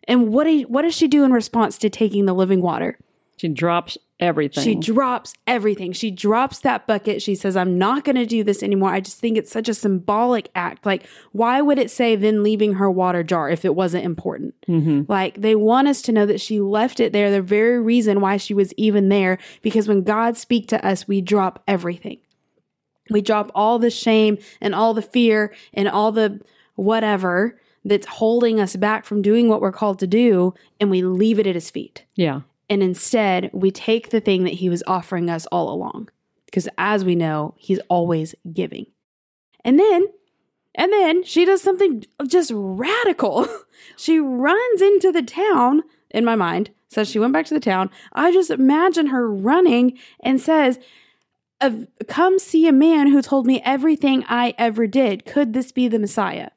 And 0.08 0.30
what, 0.30 0.46
do, 0.46 0.62
what 0.64 0.84
does 0.84 0.96
she 0.96 1.08
do 1.08 1.24
in 1.24 1.32
response 1.32 1.78
to 1.80 1.90
taking 1.90 2.26
the 2.26 2.34
living 2.34 2.62
water? 2.62 2.98
She 3.38 3.50
drops 3.50 4.00
everything. 4.20 4.64
She 4.64 4.74
drops 4.74 5.34
everything. 5.46 5.92
She 5.92 6.10
drops 6.10 6.60
that 6.62 6.88
bucket. 6.88 7.22
She 7.22 7.36
says, 7.36 7.56
I'm 7.56 7.78
not 7.78 8.04
going 8.04 8.16
to 8.16 8.26
do 8.26 8.44
this 8.44 8.64
anymore. 8.64 8.90
I 8.92 9.00
just 9.00 9.20
think 9.20 9.38
it's 9.38 9.52
such 9.52 9.70
a 9.70 9.76
symbolic 9.76 10.50
act. 10.56 10.88
Like, 10.88 11.06
why 11.34 11.62
would 11.62 11.78
it 11.78 11.92
say 11.92 12.16
then 12.16 12.42
leaving 12.42 12.74
her 12.74 12.90
water 12.90 13.22
jar 13.22 13.48
if 13.48 13.64
it 13.64 13.76
wasn't 13.76 14.06
important? 14.06 14.56
Mm-hmm. 14.68 15.04
Like, 15.08 15.42
they 15.42 15.54
want 15.54 15.88
us 15.88 16.02
to 16.04 16.12
know 16.12 16.26
that 16.26 16.42
she 16.42 16.60
left 16.60 17.00
it 17.00 17.14
there, 17.14 17.30
the 17.30 17.42
very 17.44 17.80
reason 17.80 18.22
why 18.22 18.38
she 18.38 18.56
was 18.56 18.74
even 18.74 19.10
there, 19.10 19.38
because 19.62 19.88
when 19.88 20.02
God 20.02 20.36
speaks 20.36 20.68
to 20.68 20.84
us, 20.84 21.08
we 21.08 21.22
drop 21.22 21.62
everything. 21.68 22.18
We 23.12 23.22
drop 23.22 23.52
all 23.54 23.78
the 23.78 23.92
shame 23.92 24.40
and 24.60 24.74
all 24.74 24.96
the 24.96 25.04
fear 25.04 25.54
and 25.74 25.88
all 25.88 26.12
the 26.12 26.42
whatever 26.76 27.60
that's 27.88 28.08
holding 28.08 28.60
us 28.60 28.76
back 28.76 29.06
from 29.06 29.22
doing 29.22 29.48
what 29.48 29.62
we're 29.62 29.72
called 29.72 30.00
to 30.00 30.08
do, 30.08 30.54
and 30.80 30.92
we 30.92 31.02
leave 31.02 31.40
it 31.40 31.48
at 31.48 31.56
his 31.56 31.70
feet. 31.70 32.06
yeah. 32.16 32.42
And 32.70 32.84
instead, 32.84 33.50
we 33.54 33.72
take 33.72 34.10
the 34.10 34.20
thing 34.20 34.44
that 34.44 34.56
he 34.56 34.68
was 34.68 34.84
offering 34.86 35.30
us 35.30 35.46
all 35.46 35.74
along. 35.74 36.10
Because 36.46 36.68
as 36.78 37.06
we 37.06 37.16
know, 37.16 37.54
he's 37.58 37.80
always 37.88 38.36
giving. 38.52 38.88
And 39.64 39.80
then, 39.80 40.08
and 40.76 40.92
then 40.92 41.24
she 41.24 41.46
does 41.46 41.62
something 41.62 42.04
just 42.28 42.52
radical. 42.54 43.48
she 43.98 44.20
runs 44.20 44.82
into 44.82 45.14
the 45.14 45.22
town, 45.22 45.84
in 46.12 46.26
my 46.26 46.36
mind, 46.36 46.72
says 46.90 47.10
she 47.10 47.20
went 47.20 47.32
back 47.32 47.46
to 47.46 47.54
the 47.54 47.62
town. 47.62 47.90
I 48.12 48.34
just 48.34 48.50
imagine 48.50 49.08
her 49.08 49.32
running 49.32 49.98
and 50.20 50.42
says, 50.42 50.78
Come 52.08 52.38
see 52.38 52.68
a 52.68 52.74
man 52.74 53.08
who 53.08 53.22
told 53.22 53.48
me 53.48 53.62
everything 53.64 54.26
I 54.28 54.54
ever 54.58 54.88
did. 54.88 55.26
Could 55.26 55.54
this 55.54 55.72
be 55.72 55.88
the 55.88 56.00
Messiah? 56.00 56.50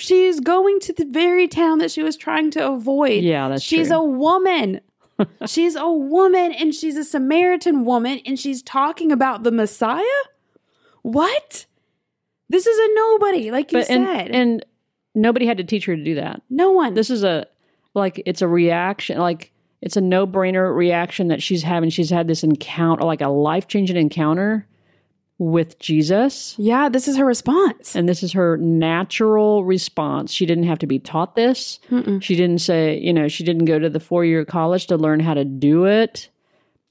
She's 0.00 0.40
going 0.40 0.80
to 0.80 0.92
the 0.92 1.04
very 1.04 1.46
town 1.48 1.78
that 1.78 1.90
she 1.90 2.02
was 2.02 2.16
trying 2.16 2.50
to 2.52 2.68
avoid. 2.68 3.22
Yeah, 3.22 3.48
that's 3.48 3.62
She's 3.62 3.88
true. 3.88 3.96
a 3.98 4.04
woman. 4.04 4.80
she's 5.46 5.76
a 5.76 5.90
woman 5.90 6.52
and 6.52 6.74
she's 6.74 6.96
a 6.96 7.04
Samaritan 7.04 7.84
woman 7.84 8.20
and 8.24 8.38
she's 8.38 8.62
talking 8.62 9.12
about 9.12 9.42
the 9.42 9.50
Messiah? 9.52 10.02
What? 11.02 11.66
This 12.48 12.66
is 12.66 12.78
a 12.78 12.94
nobody, 12.94 13.50
like 13.50 13.70
you 13.72 13.78
but 13.78 13.90
and, 13.90 14.06
said. 14.06 14.30
and 14.30 14.64
nobody 15.14 15.46
had 15.46 15.58
to 15.58 15.64
teach 15.64 15.84
her 15.86 15.96
to 15.96 16.02
do 16.02 16.14
that. 16.16 16.42
no 16.50 16.70
one. 16.72 16.94
This 16.94 17.10
is 17.10 17.22
a 17.22 17.46
like 17.94 18.22
it's 18.26 18.42
a 18.42 18.48
reaction 18.48 19.18
like 19.18 19.52
it's 19.82 19.96
a 19.96 20.00
no-brainer 20.00 20.74
reaction 20.74 21.28
that 21.28 21.42
she's 21.42 21.62
having. 21.62 21.90
She's 21.90 22.10
had 22.10 22.28
this 22.28 22.42
encounter 22.44 23.04
like 23.04 23.20
a 23.22 23.28
life-changing 23.28 23.96
encounter 23.96 24.66
with 25.40 25.78
Jesus. 25.78 26.54
yeah, 26.58 26.90
this 26.90 27.08
is 27.08 27.16
her 27.16 27.24
response. 27.24 27.96
And 27.96 28.06
this 28.06 28.22
is 28.22 28.32
her 28.32 28.58
natural 28.58 29.64
response. 29.64 30.32
She 30.32 30.44
didn't 30.44 30.64
have 30.64 30.78
to 30.80 30.86
be 30.86 30.98
taught 30.98 31.34
this. 31.34 31.80
Mm-mm. 31.90 32.22
She 32.22 32.36
didn't 32.36 32.60
say, 32.60 32.98
you 32.98 33.10
know, 33.14 33.26
she 33.26 33.42
didn't 33.42 33.64
go 33.64 33.78
to 33.78 33.88
the 33.88 34.00
four 34.00 34.22
year 34.22 34.44
college 34.44 34.86
to 34.88 34.98
learn 34.98 35.18
how 35.18 35.32
to 35.32 35.46
do 35.46 35.86
it. 35.86 36.28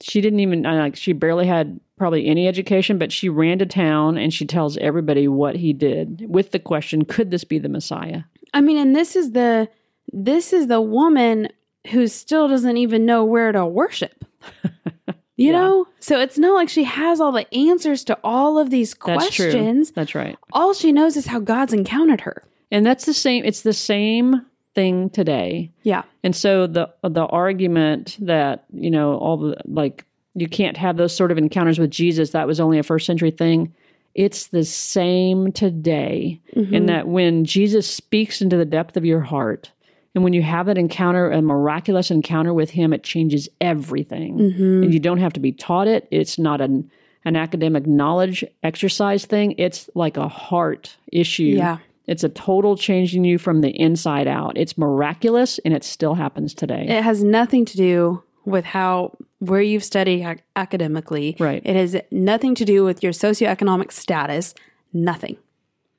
she 0.00 0.20
didn't 0.20 0.40
even 0.40 0.66
uh, 0.66 0.74
like 0.74 0.96
she 0.96 1.12
barely 1.12 1.46
had 1.46 1.78
probably 1.96 2.26
any 2.26 2.48
education, 2.48 2.98
but 2.98 3.12
she 3.12 3.28
ran 3.28 3.60
to 3.60 3.66
town 3.66 4.18
and 4.18 4.34
she 4.34 4.44
tells 4.44 4.76
everybody 4.78 5.28
what 5.28 5.54
he 5.54 5.72
did 5.72 6.26
with 6.28 6.50
the 6.50 6.58
question, 6.58 7.04
could 7.04 7.30
this 7.30 7.44
be 7.44 7.60
the 7.60 7.68
Messiah? 7.68 8.22
I 8.52 8.62
mean, 8.62 8.78
and 8.78 8.96
this 8.96 9.14
is 9.14 9.30
the 9.30 9.68
this 10.12 10.52
is 10.52 10.66
the 10.66 10.80
woman 10.80 11.50
who 11.92 12.08
still 12.08 12.48
doesn't 12.48 12.76
even 12.76 13.06
know 13.06 13.24
where 13.24 13.52
to 13.52 13.64
worship. 13.64 14.24
You 15.40 15.52
Yeah. 15.52 15.60
know? 15.60 15.86
So 16.00 16.20
it's 16.20 16.38
not 16.38 16.54
like 16.54 16.68
she 16.68 16.84
has 16.84 17.18
all 17.18 17.32
the 17.32 17.52
answers 17.54 18.04
to 18.04 18.18
all 18.22 18.58
of 18.58 18.68
these 18.68 18.92
questions. 18.92 19.90
That's 19.90 20.10
true. 20.12 20.20
That's 20.20 20.28
right. 20.28 20.38
All 20.52 20.74
she 20.74 20.92
knows 20.92 21.16
is 21.16 21.26
how 21.26 21.40
God's 21.40 21.72
encountered 21.72 22.20
her. 22.22 22.42
And 22.70 22.84
that's 22.84 23.06
the 23.06 23.14
same 23.14 23.44
it's 23.44 23.62
the 23.62 23.72
same 23.72 24.44
thing 24.74 25.08
today. 25.10 25.70
Yeah. 25.82 26.02
And 26.22 26.36
so 26.36 26.66
the 26.66 26.90
the 27.02 27.24
argument 27.24 28.18
that, 28.20 28.66
you 28.72 28.90
know, 28.90 29.14
all 29.16 29.38
the 29.38 29.56
like 29.64 30.04
you 30.34 30.46
can't 30.46 30.76
have 30.76 30.98
those 30.98 31.16
sort 31.16 31.32
of 31.32 31.38
encounters 31.38 31.78
with 31.78 31.90
Jesus, 31.90 32.30
that 32.30 32.46
was 32.46 32.60
only 32.60 32.78
a 32.78 32.82
first 32.82 33.06
century 33.06 33.30
thing. 33.30 33.72
It's 34.14 34.48
the 34.48 34.64
same 34.64 35.52
today. 35.52 36.38
Mm-hmm. 36.54 36.74
In 36.74 36.86
that 36.86 37.08
when 37.08 37.44
Jesus 37.46 37.88
speaks 37.90 38.42
into 38.42 38.56
the 38.58 38.64
depth 38.66 38.96
of 38.98 39.04
your 39.06 39.20
heart, 39.20 39.70
and 40.14 40.24
when 40.24 40.32
you 40.32 40.42
have 40.42 40.66
that 40.66 40.78
encounter, 40.78 41.30
a 41.30 41.40
miraculous 41.40 42.10
encounter 42.10 42.52
with 42.52 42.70
him, 42.70 42.92
it 42.92 43.04
changes 43.04 43.48
everything. 43.60 44.38
Mm-hmm. 44.38 44.82
And 44.82 44.92
you 44.92 44.98
don't 44.98 45.18
have 45.18 45.32
to 45.34 45.40
be 45.40 45.52
taught 45.52 45.86
it. 45.86 46.08
It's 46.10 46.38
not 46.38 46.60
an 46.60 46.90
an 47.24 47.36
academic 47.36 47.86
knowledge 47.86 48.44
exercise 48.62 49.26
thing. 49.26 49.54
It's 49.58 49.90
like 49.94 50.16
a 50.16 50.26
heart 50.26 50.96
issue. 51.12 51.44
Yeah. 51.44 51.78
It's 52.06 52.24
a 52.24 52.30
total 52.30 52.76
changing 52.76 53.24
you 53.24 53.38
from 53.38 53.60
the 53.60 53.68
inside 53.70 54.26
out. 54.26 54.56
It's 54.56 54.78
miraculous 54.78 55.60
and 55.64 55.74
it 55.74 55.84
still 55.84 56.14
happens 56.14 56.54
today. 56.54 56.86
It 56.88 57.04
has 57.04 57.22
nothing 57.22 57.66
to 57.66 57.76
do 57.76 58.22
with 58.46 58.64
how 58.64 59.16
where 59.38 59.60
you've 59.60 59.84
studied 59.84 60.24
ac- 60.24 60.40
academically. 60.56 61.36
Right. 61.38 61.62
It 61.64 61.76
has 61.76 61.96
nothing 62.10 62.54
to 62.56 62.64
do 62.64 62.84
with 62.84 63.02
your 63.02 63.12
socioeconomic 63.12 63.92
status. 63.92 64.54
Nothing. 64.92 65.36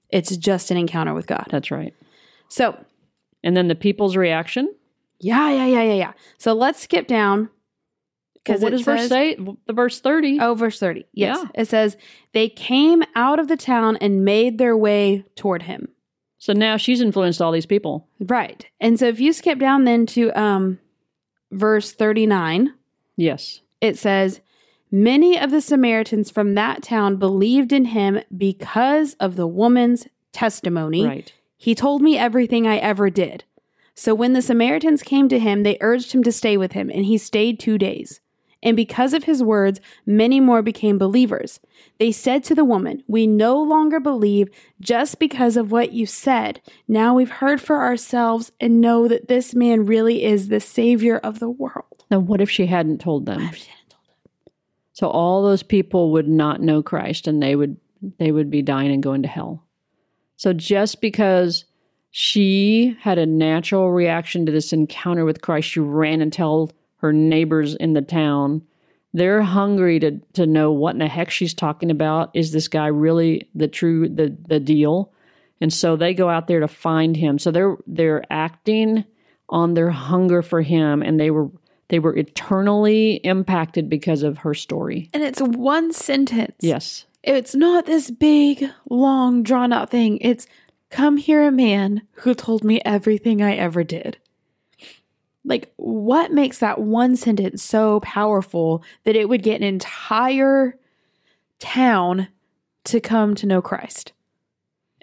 It's 0.10 0.36
just 0.36 0.72
an 0.72 0.78
encounter 0.78 1.14
with 1.14 1.28
God. 1.28 1.48
That's 1.50 1.72
right. 1.72 1.94
So, 2.50 2.78
And 3.44 3.56
then 3.58 3.68
the 3.68 3.76
people's 3.76 4.16
reaction. 4.16 4.74
yeah, 5.20 5.50
yeah, 5.52 5.66
yeah, 5.66 5.84
yeah, 5.84 5.94
yeah. 5.94 6.14
So 6.38 6.54
let's 6.54 6.80
skip 6.82 7.08
down 7.08 7.50
Because 8.36 8.62
what 8.62 8.72
does 8.72 8.82
verse 8.82 9.08
say? 9.08 9.36
The 9.68 9.74
verse 9.74 10.00
30. 10.00 10.40
Oh, 10.42 10.54
verse 10.56 10.80
30. 10.80 11.06
Yes. 11.14 11.38
Yeah. 11.42 11.50
It 11.62 11.68
says, 11.68 11.98
They 12.34 12.50
came 12.50 13.04
out 13.16 13.40
of 13.40 13.48
the 13.48 13.58
town 13.58 13.98
and 13.98 14.26
made 14.26 14.58
their 14.58 14.76
way 14.78 15.26
toward 15.36 15.64
him. 15.64 15.90
So 16.38 16.54
now 16.54 16.78
she's 16.78 17.02
influenced 17.02 17.42
all 17.42 17.52
these 17.52 17.68
people. 17.68 18.08
Right. 18.20 18.66
And 18.80 18.98
so 19.00 19.08
if 19.08 19.20
you 19.20 19.32
skip 19.34 19.60
down 19.60 19.84
then 19.86 20.06
to 20.08 20.32
um 20.40 20.80
verse 21.52 21.92
39, 21.94 22.74
Yes. 23.18 23.62
it 23.80 23.98
says, 23.98 24.42
Many 24.94 25.40
of 25.40 25.52
the 25.52 25.62
Samaritans 25.62 26.30
from 26.32 26.56
that 26.56 26.82
town 26.84 27.16
believed 27.18 27.72
in 27.72 27.86
him 27.86 28.20
because 28.36 29.14
of 29.20 29.36
the 29.36 29.48
woman's 29.48 30.08
testimony. 30.34 31.06
Right. 31.06 31.34
He 31.62 31.76
told 31.76 32.02
me 32.02 32.18
everything 32.18 32.66
I 32.66 32.78
ever 32.78 33.12
did. 33.12 33.44
So 33.94 34.16
when 34.16 34.34
the 34.34 34.42
Samaritans 34.42 35.04
came 35.04 35.30
to 35.30 35.38
him, 35.38 35.62
they 35.62 35.78
urged 35.80 36.12
him 36.12 36.24
to 36.24 36.32
stay 36.32 36.58
with 36.58 36.72
him, 36.72 36.90
and 36.90 37.06
he 37.06 37.20
stayed 37.20 37.60
two 37.60 37.78
days. 37.78 38.20
And 38.64 38.76
because 38.76 39.14
of 39.14 39.26
his 39.26 39.44
words, 39.44 39.80
many 40.04 40.40
more 40.40 40.64
became 40.64 40.98
believers. 40.98 41.60
They 42.00 42.12
said 42.12 42.44
to 42.46 42.56
the 42.56 42.66
woman, 42.66 43.04
We 43.08 43.28
no 43.28 43.62
longer 43.62 44.00
believe 44.00 44.50
just 44.80 45.20
because 45.20 45.56
of 45.56 45.72
what 45.72 45.92
you 45.92 46.08
said. 46.08 46.62
Now 46.88 47.14
we've 47.14 47.30
heard 47.30 47.62
for 47.62 47.84
ourselves 47.84 48.52
and 48.60 48.82
know 48.82 49.08
that 49.08 49.28
this 49.28 49.54
man 49.54 49.86
really 49.86 50.24
is 50.24 50.48
the 50.48 50.60
Savior 50.60 51.18
of 51.18 51.38
the 51.38 51.50
world. 51.50 52.06
Now, 52.10 52.22
what 52.22 52.42
if 52.42 52.50
she 52.50 52.66
hadn't 52.66 53.02
told 53.02 53.28
them? 53.28 53.52
So 54.94 55.12
all 55.12 55.44
those 55.44 55.62
people 55.62 56.12
would 56.14 56.28
not 56.28 56.60
know 56.60 56.82
Christ 56.82 57.28
and 57.28 57.40
they 57.40 57.56
would 57.56 57.78
they 58.18 58.32
would 58.32 58.50
be 58.50 58.64
dying 58.64 58.92
and 58.92 59.04
going 59.04 59.22
to 59.22 59.28
hell. 59.28 59.68
So 60.42 60.54
just 60.54 61.02
because 61.02 61.66
she 62.10 62.98
had 63.00 63.20
a 63.20 63.28
natural 63.28 63.92
reaction 63.92 64.48
to 64.48 64.52
this 64.52 64.74
encounter 64.74 65.24
with 65.24 65.44
Christ, 65.44 65.70
she 65.70 65.80
ran 65.80 66.20
and 66.20 66.34
told 66.34 66.74
her 66.96 67.14
neighbors 67.14 67.76
in 67.76 67.94
the 67.94 68.02
town. 68.02 68.64
They're 69.14 69.44
hungry 69.44 70.00
to 70.00 70.20
to 70.34 70.48
know 70.48 70.72
what 70.72 70.96
in 70.96 70.98
the 70.98 71.08
heck 71.08 71.30
she's 71.30 71.54
talking 71.54 71.92
about. 71.92 72.32
Is 72.34 72.52
this 72.52 72.68
guy 72.68 72.88
really 72.88 73.50
the 73.54 73.68
true 73.68 74.10
the 74.10 74.36
the 74.48 74.60
deal? 74.60 75.14
And 75.62 75.72
so 75.72 75.96
they 75.96 76.16
go 76.16 76.28
out 76.28 76.48
there 76.48 76.62
to 76.62 76.68
find 76.68 77.16
him. 77.16 77.38
So 77.38 77.52
they're 77.52 77.78
they're 77.86 78.24
acting 78.32 79.06
on 79.48 79.76
their 79.76 79.92
hunger 79.92 80.42
for 80.42 80.64
him 80.64 81.04
and 81.04 81.20
they 81.20 81.30
were 81.30 81.52
they 81.90 82.00
were 82.00 82.18
eternally 82.18 83.18
impacted 83.18 83.90
because 83.90 84.24
of 84.24 84.40
her 84.40 84.56
story. 84.56 85.08
And 85.14 85.22
it's 85.22 85.40
one 85.40 85.94
sentence. 85.94 86.56
Yes. 86.62 87.06
It's 87.24 87.54
not 87.54 87.86
this 87.86 88.10
big, 88.10 88.70
long, 88.90 89.44
drawn 89.44 89.72
out 89.72 89.90
thing. 89.90 90.18
It's 90.20 90.48
come 90.90 91.18
here 91.18 91.44
a 91.44 91.52
man 91.52 92.02
who 92.14 92.34
told 92.34 92.64
me 92.64 92.82
everything 92.84 93.42
I 93.42 93.56
ever 93.56 93.84
did. 93.84 94.18
Like, 95.44 95.72
what 95.78 96.32
makes 96.32 96.60
that 96.60 96.80
one 96.80 97.16
sentence 97.16 97.64
so 97.64 98.00
powerful 98.02 98.84
that 99.06 99.16
it 99.16 99.28
would 99.28 99.44
get 99.44 99.62
an 99.62 99.68
entire 99.68 100.78
town 101.60 102.28
to 102.86 103.00
come 103.00 103.34
to 103.36 103.48
know 103.48 103.62
Christ? 103.62 104.14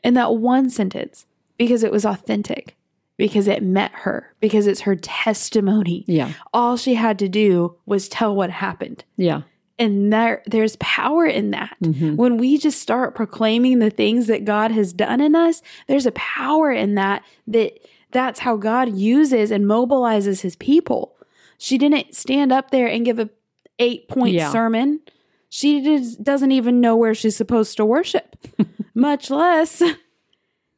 In 0.05 0.15
that 0.15 0.37
one 0.37 0.71
sentence, 0.71 1.27
because 1.57 1.83
it 1.83 1.91
was 1.91 2.05
authentic, 2.05 2.77
because 3.17 3.49
it 3.49 3.65
met 3.65 3.91
her, 3.93 4.33
because 4.39 4.69
it's 4.69 4.83
her 4.83 4.95
testimony. 4.95 6.05
Yeah. 6.07 6.33
All 6.53 6.77
she 6.77 6.95
had 6.95 7.19
to 7.19 7.29
do 7.29 7.77
was 7.85 8.09
tell 8.09 8.35
what 8.35 8.51
happened 8.51 9.05
Yeah. 9.17 9.43
And 9.79 10.13
there 10.13 10.43
there's 10.47 10.77
power 10.77 11.27
in 11.27 11.51
that 11.53 11.77
Mhm. 11.83 12.17
when 12.17 12.37
we 12.37 12.59
just 12.59 12.81
start 12.81 13.15
proclaiming 13.15 13.79
the 13.79 13.91
things 13.91 14.27
that 14.27 14.45
god 14.45 14.71
has 14.73 14.93
done 14.93 15.21
in 15.21 15.35
us 15.35 15.63
there's 15.87 16.07
a 16.07 16.13
power 16.13 16.71
in 16.73 16.95
that 16.97 17.23
that 17.47 17.79
that's 18.11 18.41
how 18.41 18.57
god 18.57 18.97
uses 18.97 19.51
and 19.51 19.65
mobilizes 19.67 20.41
his 20.41 20.57
people 20.57 21.17
she 21.59 21.77
didn't 21.79 22.15
stand 22.15 22.53
up 22.53 22.71
there 22.71 22.87
and 22.89 23.05
give 23.05 23.19
a 23.19 23.29
eight 23.79 24.09
point 24.09 24.35
Yeah. 24.35 24.51
sermon 24.51 25.01
she 25.51 25.81
just 25.81 26.23
doesn't 26.23 26.53
even 26.53 26.81
know 26.81 26.95
where 26.97 27.15
she's 27.15 27.37
supposed 27.37 27.77
to 27.77 27.85
worship 27.87 28.37
much 28.95 29.31
less 29.31 29.83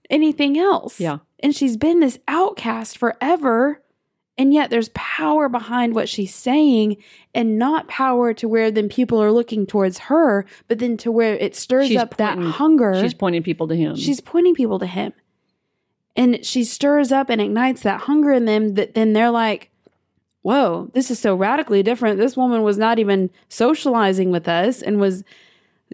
anything 0.09 0.59
else 0.59 1.01
Yeah. 1.01 1.18
and 1.40 1.55
she's 1.55 1.76
been 1.76 2.01
this 2.01 2.18
outcast 2.28 2.98
forever 2.98 3.82
and 4.41 4.55
yet 4.55 4.70
there's 4.70 4.88
power 4.95 5.49
behind 5.51 5.95
what 5.95 6.09
she's 6.09 6.34
saying 6.34 6.97
and 7.34 7.59
not 7.59 7.86
power 7.88 8.32
to 8.34 8.49
where 8.49 8.70
then 8.70 8.88
people 8.88 9.22
are 9.22 9.30
looking 9.30 9.66
towards 9.66 9.99
her 10.11 10.47
but 10.68 10.78
then 10.78 10.97
to 10.97 11.12
where 11.12 11.34
it 11.34 11.55
stirs 11.55 11.88
She's 11.88 11.99
up 11.99 12.16
that 12.16 12.38
hunger 12.38 13.01
She's 13.01 13.14
pointing 13.14 13.43
people 13.43 13.68
to 13.68 13.76
him. 13.76 13.97
she's 13.97 14.20
pointing 14.20 14.55
people 14.55 14.78
to 14.78 14.86
him 14.86 15.12
and 16.16 16.45
she 16.45 16.64
stirs 16.64 17.12
up 17.12 17.28
and 17.30 17.41
ignites 17.41 17.82
that 17.82 18.01
hunger 18.03 18.32
in 18.32 18.45
them 18.47 18.74
that 18.74 18.95
then 18.95 19.12
they're 19.12 19.30
like 19.30 19.70
whoa 20.43 20.88
this 20.95 21.11
is 21.11 21.18
so 21.18 21.34
radically 21.34 21.82
different 21.82 22.18
this 22.18 22.36
woman 22.36 22.62
was 22.62 22.78
not 22.78 22.99
even 22.99 23.28
socializing 23.49 24.30
with 24.30 24.49
us 24.49 24.80
and 24.82 24.99
was 24.99 25.22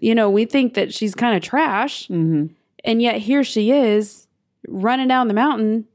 you 0.01 0.15
know 0.15 0.29
we 0.29 0.45
think 0.45 0.73
that 0.73 0.93
she's 0.93 1.13
kind 1.13 1.35
of 1.35 1.41
trash 1.43 2.07
Mhm. 2.07 2.49
and 2.85 3.01
yet 3.01 3.17
here 3.17 3.43
she 3.43 3.71
is 3.71 4.27
running 4.67 5.07
down 5.09 5.27
the 5.27 5.33
mountain 5.33 5.85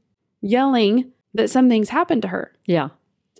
yelling 0.41 1.11
that 1.33 1.49
something's 1.49 1.89
happened 1.89 2.21
to 2.23 2.27
her. 2.29 2.51
Yeah. 2.65 2.89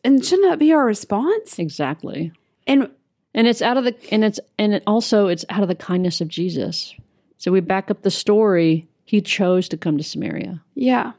And 0.03 0.23
shouldn't 0.23 0.49
that 0.49 0.59
be 0.59 0.73
our 0.73 0.85
response? 0.85 1.59
Exactly. 1.59 2.31
And 2.67 2.89
And 3.33 3.47
it's 3.47 3.61
out 3.61 3.77
of 3.77 3.83
the 3.83 3.95
and 4.11 4.23
it's 4.23 4.39
and 4.59 4.73
it 4.73 4.83
also 4.85 5.27
it's 5.27 5.45
out 5.49 5.61
of 5.61 5.67
the 5.67 5.75
kindness 5.75 6.21
of 6.21 6.27
Jesus. 6.27 6.93
So 7.37 7.51
we 7.51 7.59
back 7.59 7.89
up 7.89 8.01
the 8.01 8.11
story. 8.11 8.87
He 9.05 9.21
chose 9.21 9.67
to 9.69 9.77
come 9.77 9.97
to 9.97 10.03
Samaria. 10.03 10.61
yeah, 10.75 11.11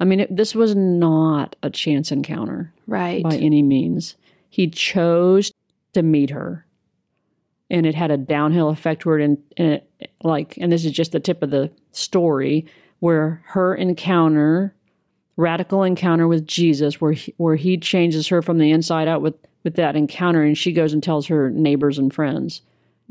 I 0.00 0.04
mean, 0.04 0.20
it, 0.20 0.34
this 0.34 0.54
was 0.54 0.74
not 0.74 1.54
a 1.62 1.68
chance 1.68 2.10
encounter 2.10 2.72
right. 2.86 3.22
by 3.22 3.36
any 3.36 3.62
means. 3.62 4.16
He 4.48 4.68
chose 4.68 5.52
to 5.92 6.02
meet 6.02 6.30
her, 6.30 6.64
and 7.68 7.84
it 7.84 7.94
had 7.94 8.10
a 8.10 8.16
downhill 8.16 8.70
effect 8.70 9.04
where 9.04 9.18
it, 9.18 9.24
and 9.24 9.38
it, 9.58 9.90
like, 10.24 10.56
and 10.56 10.72
this 10.72 10.86
is 10.86 10.92
just 10.92 11.12
the 11.12 11.20
tip 11.20 11.42
of 11.42 11.50
the 11.50 11.70
story, 11.92 12.66
where 13.00 13.42
her 13.48 13.74
encounter, 13.74 14.74
radical 15.36 15.82
encounter 15.82 16.26
with 16.28 16.46
Jesus, 16.46 17.00
where 17.00 17.12
he, 17.12 17.34
where 17.36 17.56
he 17.56 17.76
changes 17.78 18.28
her 18.28 18.42
from 18.42 18.58
the 18.58 18.70
inside 18.70 19.08
out 19.08 19.22
with 19.22 19.34
with 19.64 19.76
that 19.76 19.94
encounter, 19.96 20.42
and 20.42 20.56
she 20.56 20.72
goes 20.72 20.92
and 20.92 21.02
tells 21.02 21.26
her 21.26 21.50
neighbors 21.50 21.98
and 21.98 22.12
friends, 22.14 22.62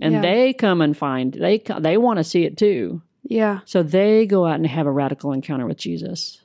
and 0.02 0.14
Yeah. 0.16 0.22
they 0.22 0.54
come 0.54 0.82
and 0.82 0.96
find 0.98 1.34
they 1.34 1.62
they 1.80 1.98
want 1.98 2.18
to 2.18 2.24
see 2.24 2.44
it 2.46 2.58
too. 2.58 3.02
yeah. 3.24 3.60
So 3.66 3.84
they 3.84 4.26
go 4.26 4.46
out 4.46 4.56
and 4.56 4.66
have 4.68 4.88
a 4.88 4.92
radical 4.92 5.32
encounter 5.32 5.66
with 5.68 5.78
Jesus. 5.78 6.42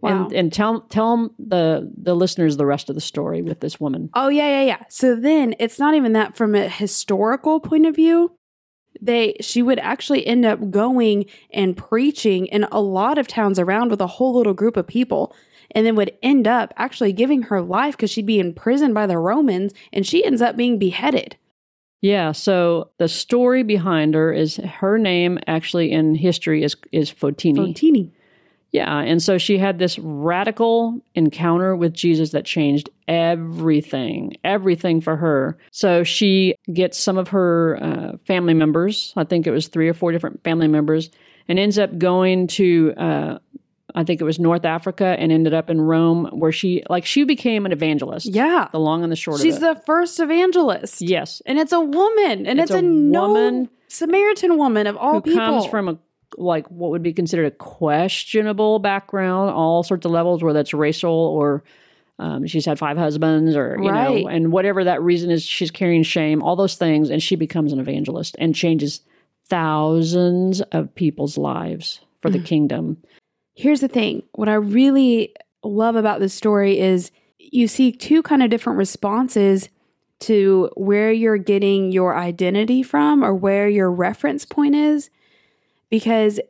Wow. 0.00 0.24
And 0.24 0.32
and 0.32 0.52
tell 0.52 0.80
tell 0.80 1.30
the 1.38 1.92
the 1.96 2.16
listeners 2.16 2.56
the 2.56 2.66
rest 2.66 2.88
of 2.88 2.94
the 2.96 3.00
story 3.00 3.42
with 3.42 3.60
this 3.60 3.78
woman. 3.78 4.10
oh 4.14 4.28
yeah, 4.28 4.48
yeah, 4.48 4.62
yeah. 4.66 4.82
So 4.88 5.14
then 5.14 5.54
it's 5.60 5.78
not 5.78 5.94
even 5.94 6.14
that 6.14 6.36
from 6.36 6.54
a 6.54 6.68
historical 6.68 7.60
point 7.60 7.86
of 7.86 7.94
view. 7.94 8.32
They 9.04 9.36
she 9.40 9.62
would 9.62 9.78
actually 9.78 10.26
end 10.26 10.44
up 10.46 10.70
going 10.70 11.26
and 11.52 11.76
preaching 11.76 12.46
in 12.46 12.64
a 12.72 12.80
lot 12.80 13.18
of 13.18 13.28
towns 13.28 13.58
around 13.58 13.90
with 13.90 14.00
a 14.00 14.06
whole 14.06 14.34
little 14.34 14.54
group 14.54 14.76
of 14.76 14.86
people. 14.86 15.34
and 15.70 15.84
then 15.84 15.96
would 15.96 16.16
end 16.22 16.46
up 16.46 16.72
actually 16.76 17.12
giving 17.12 17.42
her 17.42 17.60
life 17.60 17.96
because 17.96 18.10
she'd 18.10 18.26
be 18.26 18.38
imprisoned 18.38 18.94
by 18.94 19.06
the 19.06 19.18
Romans 19.18 19.72
and 19.92 20.06
she 20.06 20.24
ends 20.24 20.40
up 20.40 20.56
being 20.56 20.78
beheaded. 20.78 21.36
Yeah, 22.00 22.32
so 22.32 22.90
the 22.98 23.08
story 23.08 23.62
behind 23.62 24.14
her 24.14 24.30
is 24.32 24.56
her 24.56 24.98
name 24.98 25.38
actually 25.46 25.90
in 25.90 26.14
history 26.14 26.62
is 26.62 26.76
is 26.92 27.10
Fotini. 27.10 27.56
Fotini. 27.56 28.10
Yeah, 28.74 28.98
and 28.98 29.22
so 29.22 29.38
she 29.38 29.56
had 29.56 29.78
this 29.78 30.00
radical 30.00 30.98
encounter 31.14 31.76
with 31.76 31.92
Jesus 31.94 32.30
that 32.32 32.44
changed 32.44 32.90
everything, 33.06 34.36
everything 34.42 35.00
for 35.00 35.14
her. 35.16 35.56
So 35.70 36.02
she 36.02 36.56
gets 36.72 36.98
some 36.98 37.16
of 37.16 37.28
her 37.28 37.78
uh, 37.80 38.16
family 38.26 38.52
members, 38.52 39.12
I 39.16 39.22
think 39.22 39.46
it 39.46 39.52
was 39.52 39.68
three 39.68 39.88
or 39.88 39.94
four 39.94 40.10
different 40.10 40.42
family 40.42 40.66
members, 40.66 41.10
and 41.46 41.56
ends 41.56 41.78
up 41.78 41.96
going 41.98 42.48
to, 42.48 42.92
uh, 42.96 43.38
I 43.94 44.02
think 44.02 44.20
it 44.20 44.24
was 44.24 44.40
North 44.40 44.64
Africa, 44.64 45.14
and 45.20 45.30
ended 45.30 45.54
up 45.54 45.70
in 45.70 45.80
Rome, 45.80 46.28
where 46.32 46.50
she, 46.50 46.82
like, 46.90 47.06
she 47.06 47.22
became 47.22 47.66
an 47.66 47.70
evangelist. 47.70 48.26
Yeah. 48.26 48.66
The 48.72 48.80
long 48.80 49.04
and 49.04 49.12
the 49.12 49.16
short 49.16 49.40
She's 49.40 49.56
of 49.58 49.62
it. 49.62 49.66
She's 49.66 49.76
the 49.76 49.82
first 49.86 50.18
evangelist. 50.18 51.00
yes. 51.00 51.40
And 51.46 51.60
it's 51.60 51.70
a 51.72 51.78
woman. 51.80 52.44
And 52.44 52.58
it's, 52.58 52.72
It's 52.72 52.76
a, 52.76 52.78
a 52.78 52.82
no 52.82 53.28
woman 53.28 53.68
Samaritan 53.86 54.58
woman 54.58 54.88
of 54.88 54.96
all 54.96 55.14
who 55.14 55.20
people. 55.20 55.38
comes 55.38 55.66
from 55.66 55.88
a 55.88 55.98
like 56.36 56.66
what 56.70 56.90
would 56.90 57.02
be 57.02 57.12
considered 57.12 57.46
a 57.46 57.50
questionable 57.50 58.78
background, 58.78 59.50
all 59.50 59.82
sorts 59.82 60.04
of 60.04 60.12
levels, 60.12 60.42
whether 60.42 60.58
that's 60.58 60.74
racial 60.74 61.12
or 61.12 61.62
um, 62.18 62.46
she's 62.46 62.64
had 62.64 62.78
five 62.78 62.96
husbands 62.96 63.56
or 63.56 63.76
you 63.82 63.90
Right. 63.90 64.22
know, 64.22 64.28
and 64.28 64.52
whatever 64.52 64.84
that 64.84 65.02
reason 65.02 65.30
is, 65.30 65.42
she's 65.42 65.70
carrying 65.70 66.02
shame, 66.04 66.42
all 66.42 66.54
those 66.56 66.76
things, 66.76 67.10
and 67.10 67.22
she 67.22 67.34
becomes 67.36 67.72
an 67.72 67.80
evangelist 67.80 68.36
and 68.38 68.54
changes 68.54 69.00
thousands 69.46 70.60
of 70.72 70.94
people's 70.94 71.36
lives 71.36 72.00
for 72.20 72.30
the 72.30 72.38
kingdom. 72.50 72.98
Here's 73.54 73.80
the 73.80 73.88
thing 73.88 74.22
what 74.32 74.48
I 74.48 74.54
really 74.54 75.34
love 75.62 75.96
about 75.96 76.20
this 76.20 76.34
story 76.34 76.78
is 76.78 77.10
you 77.38 77.68
see 77.68 77.92
two 77.92 78.22
kind 78.22 78.42
of 78.42 78.50
different 78.50 78.78
responses 78.78 79.68
to 80.20 80.70
where 80.74 81.12
you're 81.12 81.36
getting 81.36 81.92
your 81.92 82.16
identity 82.16 82.82
from 82.82 83.24
or 83.24 83.34
where 83.34 83.68
your 83.68 83.90
reference 83.90 84.44
point 84.44 84.74
is. 84.74 85.10
Because 85.90 86.40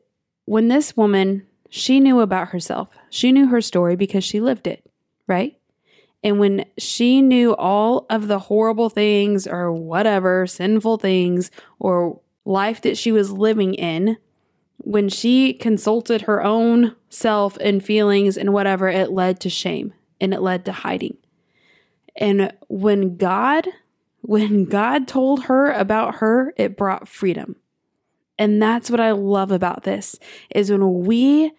when 0.45 0.68
this 0.68 0.97
woman, 0.97 1.47
she 1.68 2.01
knew 2.01 2.20
about 2.20 2.49
herself, 2.49 2.91
she 3.11 3.32
knew 3.32 3.49
her 3.49 3.61
story 3.61 3.97
because 3.97 4.24
she 4.24 4.41
lived 4.41 4.66
it, 4.66 4.89
right? 5.26 5.59
And 6.22 6.39
when 6.39 6.64
she 6.78 7.20
knew 7.20 7.55
all 7.55 8.07
of 8.09 8.28
the 8.28 8.39
horrible 8.39 8.89
things 8.89 9.47
or 9.47 9.70
whatever, 9.70 10.47
sinful 10.47 10.99
things 10.99 11.51
or 11.78 12.20
life 12.47 12.80
that 12.82 12.97
she 12.97 13.12
was 13.12 13.30
living 13.30 13.74
in, 13.74 14.16
when 14.78 15.09
she 15.09 15.53
consulted 15.53 16.22
her 16.22 16.43
own 16.43 16.97
self 17.11 17.57
and 17.59 17.85
feelings 17.85 18.37
and 18.37 18.53
whatever, 18.53 18.89
it 18.89 19.11
led 19.11 19.41
to 19.41 19.51
shame 19.51 19.93
and 20.20 20.32
it 20.32 20.41
led 20.41 20.64
to 20.64 20.72
hiding. 20.72 21.16
And 22.16 22.53
when 22.68 23.16
God, 23.16 23.68
when 24.22 24.64
God 24.64 25.09
told 25.09 25.45
her 25.45 25.72
about 25.72 26.16
her, 26.16 26.55
it 26.57 26.76
brought 26.76 27.09
freedom. 27.09 27.57
And 28.39 28.61
that's 28.61 28.91
what 28.91 29.01
I 29.01 29.12
love 29.12 29.51
about 29.51 29.85
this 29.85 30.16
is 30.55 30.70
when 30.70 31.05
we 31.05 31.53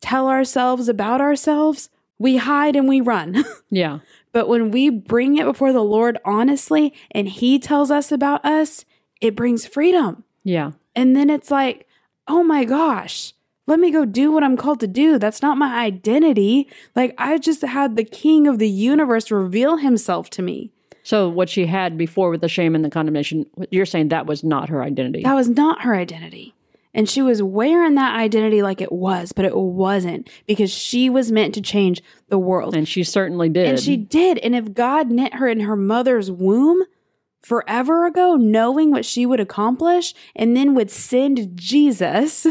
tell 0.00 0.28
ourselves 0.28 0.88
about 0.88 1.20
ourselves, 1.20 1.88
we 2.18 2.36
hide 2.38 2.76
and 2.76 2.88
we 2.88 3.00
run. 3.00 3.44
Yeah. 3.68 3.98
but 4.32 4.48
when 4.48 4.70
we 4.70 4.90
bring 4.90 5.36
it 5.36 5.44
before 5.44 5.72
the 5.72 5.82
Lord 5.82 6.18
honestly 6.24 6.94
and 7.10 7.28
he 7.28 7.58
tells 7.58 7.90
us 7.90 8.12
about 8.12 8.44
us, 8.44 8.84
it 9.20 9.34
brings 9.34 9.66
freedom. 9.66 10.22
Yeah. 10.44 10.72
And 10.94 11.16
then 11.16 11.30
it's 11.30 11.50
like, 11.50 11.88
oh 12.28 12.42
my 12.44 12.64
gosh, 12.64 13.32
let 13.66 13.80
me 13.80 13.90
go 13.90 14.04
do 14.04 14.30
what 14.30 14.44
I'm 14.44 14.56
called 14.56 14.80
to 14.80 14.86
do. 14.86 15.18
That's 15.18 15.42
not 15.42 15.58
my 15.58 15.76
identity. 15.84 16.68
Like, 16.94 17.14
I 17.18 17.38
just 17.38 17.62
had 17.62 17.96
the 17.96 18.04
king 18.04 18.46
of 18.46 18.58
the 18.60 18.68
universe 18.68 19.30
reveal 19.30 19.78
himself 19.78 20.30
to 20.30 20.42
me. 20.42 20.70
So 21.06 21.28
what 21.28 21.48
she 21.48 21.66
had 21.66 21.96
before 21.96 22.30
with 22.30 22.40
the 22.40 22.48
shame 22.48 22.74
and 22.74 22.84
the 22.84 22.90
condemnation, 22.90 23.46
you're 23.70 23.86
saying 23.86 24.08
that 24.08 24.26
was 24.26 24.42
not 24.42 24.70
her 24.70 24.82
identity. 24.82 25.22
That 25.22 25.34
was 25.34 25.48
not 25.48 25.82
her 25.82 25.94
identity. 25.94 26.52
And 26.92 27.08
she 27.08 27.22
was 27.22 27.40
wearing 27.40 27.94
that 27.94 28.16
identity 28.16 28.60
like 28.60 28.80
it 28.80 28.90
was, 28.90 29.30
but 29.30 29.44
it 29.44 29.56
wasn't 29.56 30.28
because 30.48 30.72
she 30.72 31.08
was 31.08 31.30
meant 31.30 31.54
to 31.54 31.60
change 31.60 32.02
the 32.28 32.40
world. 32.40 32.74
and 32.74 32.88
she 32.88 33.04
certainly 33.04 33.48
did. 33.48 33.68
And 33.68 33.78
she 33.78 33.96
did. 33.96 34.38
And 34.38 34.56
if 34.56 34.74
God 34.74 35.08
knit 35.08 35.34
her 35.34 35.46
in 35.46 35.60
her 35.60 35.76
mother's 35.76 36.28
womb 36.28 36.82
forever 37.40 38.04
ago, 38.06 38.34
knowing 38.34 38.90
what 38.90 39.04
she 39.04 39.26
would 39.26 39.38
accomplish, 39.38 40.12
and 40.34 40.56
then 40.56 40.74
would 40.74 40.90
send 40.90 41.56
Jesus 41.56 42.48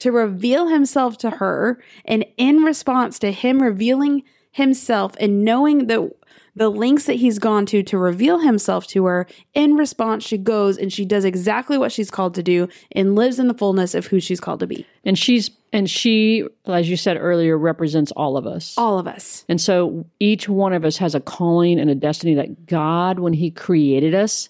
to 0.00 0.12
reveal 0.12 0.68
himself 0.68 1.16
to 1.16 1.30
her, 1.30 1.82
and 2.04 2.26
in 2.36 2.58
response 2.58 3.18
to 3.20 3.32
him 3.32 3.62
revealing 3.62 4.22
himself 4.50 5.14
and 5.18 5.44
knowing 5.44 5.86
the 5.86 6.10
the 6.56 6.70
links 6.70 7.04
that 7.04 7.14
he's 7.14 7.38
gone 7.38 7.66
to 7.66 7.82
to 7.82 7.98
reveal 7.98 8.40
himself 8.40 8.86
to 8.88 9.04
her, 9.04 9.26
in 9.54 9.74
response, 9.74 10.24
she 10.24 10.38
goes 10.38 10.78
and 10.78 10.90
she 10.92 11.04
does 11.04 11.24
exactly 11.24 11.76
what 11.76 11.92
she's 11.92 12.10
called 12.10 12.34
to 12.34 12.42
do 12.42 12.66
and 12.92 13.14
lives 13.14 13.38
in 13.38 13.46
the 13.46 13.54
fullness 13.54 13.94
of 13.94 14.06
who 14.06 14.18
she's 14.18 14.40
called 14.40 14.60
to 14.60 14.66
be. 14.66 14.86
and 15.04 15.18
she's 15.18 15.50
and 15.72 15.90
she, 15.90 16.46
as 16.64 16.88
you 16.88 16.96
said 16.96 17.18
earlier, 17.20 17.58
represents 17.58 18.10
all 18.12 18.38
of 18.38 18.46
us. 18.46 18.74
All 18.78 18.98
of 18.98 19.06
us. 19.06 19.44
And 19.46 19.60
so 19.60 20.06
each 20.18 20.48
one 20.48 20.72
of 20.72 20.86
us 20.86 20.96
has 20.96 21.14
a 21.14 21.20
calling 21.20 21.78
and 21.78 21.90
a 21.90 21.94
destiny 21.94 22.34
that 22.36 22.66
God, 22.66 23.18
when 23.18 23.34
He 23.34 23.50
created 23.50 24.14
us, 24.14 24.48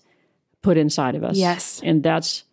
put 0.62 0.76
inside 0.76 1.16
of 1.16 1.24
us. 1.24 1.36
Yes. 1.36 1.80
And 1.82 2.04
that's 2.04 2.44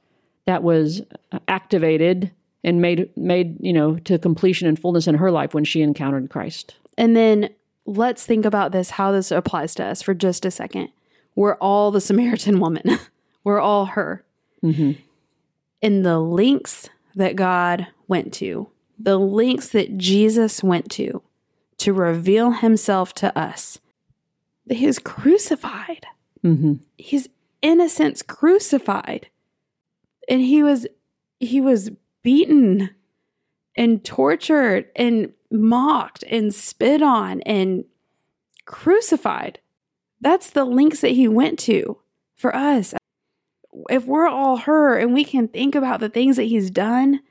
that 0.48 0.64
was 0.64 1.04
activated 1.48 2.32
and 2.64 2.82
made 2.82 3.16
made, 3.16 3.58
you 3.60 3.74
know, 3.74 3.98
to 4.00 4.18
completion 4.18 4.68
and 4.68 4.80
fullness 4.80 5.06
in 5.06 5.16
her 5.16 5.30
life 5.30 5.54
when 5.54 5.66
she 5.66 5.82
encountered 5.84 6.32
Christ. 6.32 6.76
And 6.98 7.16
then 7.16 7.50
let's 7.86 8.26
think 8.26 8.46
about 8.46 8.72
this, 8.72 8.92
how 8.92 9.12
this 9.12 9.32
applies 9.32 9.76
to 9.76 9.84
us 9.84 10.02
for 10.02 10.14
just 10.14 10.46
a 10.46 10.52
second. 10.52 10.90
We're 11.36 11.56
all 11.56 11.92
the 11.92 12.02
Samaritan 12.02 12.60
woman, 12.60 12.84
we're 13.44 13.60
all 13.60 13.86
her. 13.88 14.24
Mhm. 14.64 14.98
In 15.82 16.04
the 16.04 16.20
links 16.20 16.90
that 17.16 17.36
God 17.36 17.88
went 18.08 18.34
to, 18.36 18.70
the 18.98 19.20
links 19.20 19.68
that 19.70 19.98
Jesus 19.98 20.64
went 20.64 20.90
to 20.92 21.22
to 21.78 21.92
reveal 21.92 22.52
himself 22.52 23.14
to 23.16 23.38
us, 23.38 23.80
that 24.68 24.76
he 24.76 24.86
was 24.86 25.00
crucified. 25.00 26.06
Mhm. 26.44 26.80
His 26.98 27.28
innocence 27.62 28.22
crucified. 28.22 29.28
And 30.30 30.42
he 30.42 30.64
was 30.64 30.88
he 31.40 31.60
was 31.60 31.92
beaten 32.22 32.92
and 33.76 34.04
tortured 34.04 34.90
and 34.96 35.34
mocked 35.52 36.24
and 36.24 36.54
spit 36.54 37.02
on 37.02 37.42
and 37.42 37.86
crucified. 38.66 39.60
That's 40.22 40.50
the 40.50 40.66
links 40.66 41.02
that 41.02 41.10
he 41.10 41.28
went 41.28 41.60
to 41.60 41.98
for 42.36 42.56
us. 42.56 42.94
If 43.90 44.06
we're 44.06 44.28
all 44.28 44.58
her 44.58 44.98
and 44.98 45.14
we 45.14 45.24
can 45.24 45.48
think 45.48 45.76
about 45.76 46.00
the 46.00 46.10
things 46.10 46.36
that 46.38 46.44
he's 46.44 46.70
done 46.70 47.22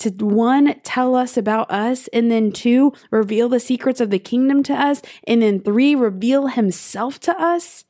to 0.00 0.10
one, 0.10 0.80
tell 0.82 1.14
us 1.14 1.36
about 1.36 1.70
us, 1.70 2.08
and 2.08 2.30
then 2.30 2.50
two, 2.50 2.92
reveal 3.10 3.48
the 3.48 3.60
secrets 3.60 4.00
of 4.00 4.10
the 4.10 4.18
kingdom 4.18 4.62
to 4.64 4.74
us, 4.74 5.00
and 5.28 5.40
then 5.40 5.60
three, 5.60 5.94
reveal 5.94 6.48
himself 6.48 7.20
to 7.20 7.40
us, 7.40 7.84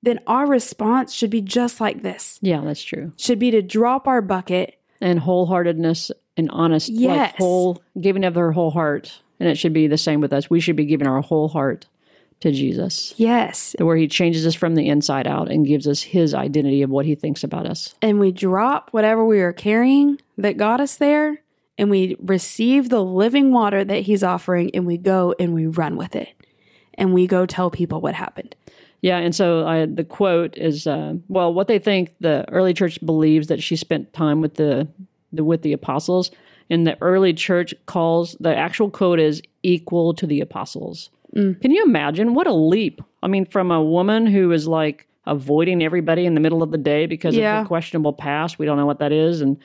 then 0.00 0.20
our 0.26 0.46
response 0.46 1.12
should 1.12 1.30
be 1.30 1.40
just 1.40 1.80
like 1.80 2.02
this. 2.02 2.38
Yeah, 2.40 2.60
that's 2.60 2.82
true. 2.82 3.12
Should 3.16 3.40
be 3.40 3.50
to 3.50 3.62
drop 3.62 4.06
our 4.06 4.22
bucket 4.22 4.80
And 5.02 5.18
wholeheartedness 5.18 6.12
and 6.36 6.50
honest, 6.50 6.88
Yes. 6.88 7.16
like 7.32 7.36
whole 7.36 7.82
giving 8.00 8.24
of 8.24 8.34
her 8.34 8.52
whole 8.52 8.70
heart. 8.70 9.20
And 9.40 9.48
it 9.48 9.56
should 9.56 9.72
be 9.72 9.86
the 9.88 9.98
same 9.98 10.20
with 10.20 10.32
us. 10.32 10.48
We 10.48 10.60
should 10.60 10.76
be 10.76 10.84
giving 10.86 11.06
our 11.06 11.20
whole 11.20 11.48
heart 11.48 11.86
to 12.40 12.50
Jesus. 12.52 13.14
Yes. 13.16 13.74
where 13.78 13.96
he 13.96 14.08
changes 14.08 14.44
us 14.46 14.54
from 14.54 14.74
the 14.74 14.88
inside 14.88 15.26
out 15.28 15.48
and 15.50 15.64
gives 15.66 15.86
us 15.86 16.02
his 16.02 16.34
identity 16.34 16.82
of 16.82 16.90
what 16.90 17.06
he 17.06 17.14
thinks 17.14 17.44
about 17.44 17.66
us. 17.66 17.94
And 18.02 18.18
we 18.18 18.32
drop 18.32 18.88
whatever 18.92 19.24
we 19.24 19.40
are 19.40 19.52
carrying 19.52 20.20
that 20.38 20.56
got 20.56 20.80
us 20.80 20.96
there, 20.96 21.40
and 21.78 21.88
we 21.88 22.16
receive 22.20 22.88
the 22.88 23.02
living 23.04 23.52
water 23.52 23.84
that 23.84 24.02
he's 24.02 24.22
offering, 24.24 24.70
and 24.74 24.86
we 24.86 24.98
go 24.98 25.34
and 25.38 25.54
we 25.54 25.66
run 25.66 25.96
with 25.96 26.16
it. 26.16 26.28
And 26.94 27.14
we 27.14 27.26
go 27.28 27.46
tell 27.46 27.70
people 27.70 28.00
what 28.00 28.14
happened. 28.14 28.54
Yeah, 29.02 29.18
and 29.18 29.34
so 29.34 29.66
I, 29.66 29.86
the 29.86 30.04
quote 30.04 30.56
is, 30.58 30.86
uh, 30.86 31.14
well, 31.28 31.52
what 31.54 31.66
they 31.68 31.78
think 31.78 32.14
the 32.20 32.44
early 32.50 32.74
church 32.74 32.98
believes 33.04 33.48
that 33.48 33.62
she 33.62 33.74
spent 33.76 34.12
time 34.12 34.40
with 34.40 34.54
the, 34.54 34.86
the 35.32 35.44
with 35.44 35.62
the 35.62 35.72
apostles, 35.72 36.30
and 36.70 36.86
the 36.86 36.96
early 37.00 37.32
church 37.32 37.74
calls 37.86 38.36
the 38.40 38.54
actual 38.54 38.90
quote 38.90 39.20
is 39.20 39.42
equal 39.62 40.14
to 40.14 40.26
the 40.26 40.40
apostles. 40.40 41.10
Mm. 41.34 41.60
Can 41.60 41.70
you 41.70 41.82
imagine 41.84 42.34
what 42.34 42.46
a 42.46 42.52
leap? 42.52 43.00
I 43.22 43.28
mean, 43.28 43.46
from 43.46 43.70
a 43.70 43.82
woman 43.82 44.26
who 44.26 44.52
is 44.52 44.68
like 44.68 45.06
avoiding 45.26 45.82
everybody 45.82 46.26
in 46.26 46.34
the 46.34 46.40
middle 46.40 46.62
of 46.62 46.72
the 46.72 46.78
day 46.78 47.06
because 47.06 47.36
of 47.36 47.42
her 47.42 47.64
questionable 47.64 48.12
past, 48.12 48.58
we 48.58 48.66
don't 48.66 48.76
know 48.76 48.86
what 48.86 48.98
that 48.98 49.12
is, 49.12 49.40
and 49.40 49.58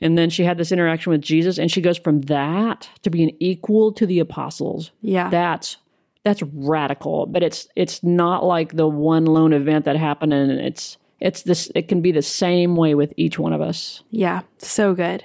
and 0.00 0.16
then 0.16 0.30
she 0.30 0.44
had 0.44 0.58
this 0.58 0.70
interaction 0.70 1.10
with 1.10 1.22
Jesus, 1.22 1.58
and 1.58 1.70
she 1.70 1.80
goes 1.80 1.98
from 1.98 2.22
that 2.22 2.88
to 3.02 3.10
being 3.10 3.36
equal 3.40 3.92
to 3.92 4.06
the 4.06 4.20
apostles. 4.20 4.92
Yeah. 5.02 5.28
That's 5.28 5.76
that's 6.24 6.42
radical, 6.42 7.26
but 7.26 7.42
it's 7.42 7.68
it's 7.74 8.02
not 8.02 8.44
like 8.44 8.76
the 8.76 8.88
one 8.88 9.24
lone 9.26 9.52
event 9.52 9.84
that 9.86 9.96
happened, 9.96 10.32
and 10.32 10.50
it's 10.52 10.98
it's 11.20 11.42
this. 11.42 11.70
It 11.74 11.88
can 11.88 12.00
be 12.00 12.12
the 12.12 12.22
same 12.22 12.76
way 12.76 12.94
with 12.94 13.12
each 13.16 13.38
one 13.38 13.52
of 13.52 13.60
us. 13.60 14.02
Yeah, 14.10 14.42
so 14.58 14.94
good. 14.94 15.24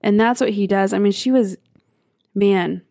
And 0.00 0.20
that's 0.20 0.40
what 0.40 0.50
he 0.50 0.66
does. 0.66 0.92
I 0.92 0.98
mean, 0.98 1.12
she 1.12 1.30
was, 1.30 1.56
man, 2.34 2.82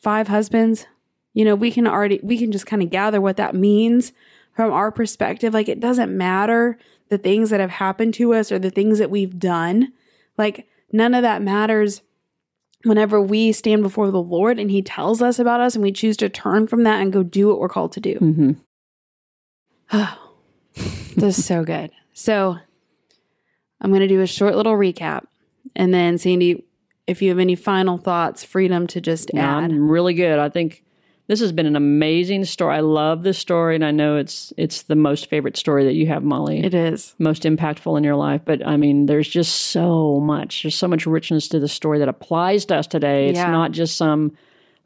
five 0.00 0.28
husbands, 0.28 0.86
you 1.34 1.44
know, 1.44 1.54
we 1.54 1.70
can 1.70 1.86
already, 1.86 2.18
we 2.22 2.38
can 2.38 2.50
just 2.50 2.66
kind 2.66 2.82
of 2.82 2.90
gather 2.90 3.20
what 3.20 3.36
that 3.36 3.54
means 3.54 4.12
from 4.56 4.72
our 4.72 4.90
perspective. 4.90 5.54
Like, 5.54 5.68
it 5.68 5.80
doesn't 5.80 6.16
matter 6.16 6.78
the 7.08 7.18
things 7.18 7.50
that 7.50 7.60
have 7.60 7.70
happened 7.70 8.14
to 8.14 8.34
us 8.34 8.50
or 8.50 8.58
the 8.58 8.70
things 8.70 8.98
that 8.98 9.10
we've 9.10 9.38
done. 9.38 9.92
Like, 10.38 10.66
none 10.90 11.14
of 11.14 11.22
that 11.22 11.42
matters 11.42 12.02
whenever 12.84 13.20
we 13.20 13.52
stand 13.52 13.82
before 13.82 14.10
the 14.10 14.22
Lord 14.22 14.58
and 14.58 14.70
He 14.70 14.80
tells 14.82 15.20
us 15.20 15.38
about 15.38 15.60
us 15.60 15.74
and 15.74 15.84
we 15.84 15.92
choose 15.92 16.16
to 16.16 16.28
turn 16.28 16.66
from 16.66 16.84
that 16.84 17.00
and 17.00 17.12
go 17.12 17.22
do 17.22 17.48
what 17.48 17.60
we're 17.60 17.68
called 17.68 17.92
to 17.92 18.00
do. 18.00 18.14
Mm-hmm. 18.14 18.52
This 20.74 21.38
is 21.38 21.44
so 21.44 21.64
good. 21.64 21.90
So, 22.12 22.56
I'm 23.80 23.90
going 23.90 24.00
to 24.00 24.08
do 24.08 24.20
a 24.20 24.26
short 24.26 24.54
little 24.56 24.74
recap. 24.74 25.24
And 25.76 25.92
then, 25.92 26.18
Sandy, 26.18 26.64
if 27.06 27.22
you 27.22 27.28
have 27.30 27.38
any 27.38 27.54
final 27.56 27.96
thoughts, 27.98 28.44
freedom 28.44 28.86
to 28.88 29.00
just 29.00 29.32
No, 29.34 29.40
add. 29.40 29.64
I'm 29.64 29.90
really 29.90 30.14
good. 30.14 30.38
I 30.38 30.48
think 30.48 30.84
this 31.26 31.40
has 31.40 31.52
been 31.52 31.66
an 31.66 31.76
amazing 31.76 32.44
story. 32.44 32.76
I 32.76 32.80
love 32.80 33.22
this 33.22 33.38
story, 33.38 33.74
and 33.74 33.84
I 33.84 33.90
know 33.90 34.16
it's 34.16 34.52
it's 34.56 34.82
the 34.82 34.96
most 34.96 35.28
favorite 35.30 35.56
story 35.56 35.84
that 35.84 35.94
you 35.94 36.06
have, 36.08 36.22
Molly. 36.24 36.64
It 36.64 36.74
is. 36.74 37.14
most 37.18 37.42
impactful 37.44 37.96
in 37.96 38.04
your 38.04 38.16
life. 38.16 38.42
But 38.44 38.66
I 38.66 38.76
mean, 38.76 39.06
there's 39.06 39.28
just 39.28 39.54
so 39.56 40.18
much. 40.20 40.62
There's 40.62 40.74
so 40.74 40.88
much 40.88 41.06
richness 41.06 41.48
to 41.48 41.60
the 41.60 41.68
story 41.68 41.98
that 42.00 42.08
applies 42.08 42.64
to 42.66 42.76
us 42.76 42.86
today. 42.86 43.28
It's 43.28 43.36
Yeah. 43.38 43.50
not 43.50 43.72
just 43.72 43.96
some 43.96 44.32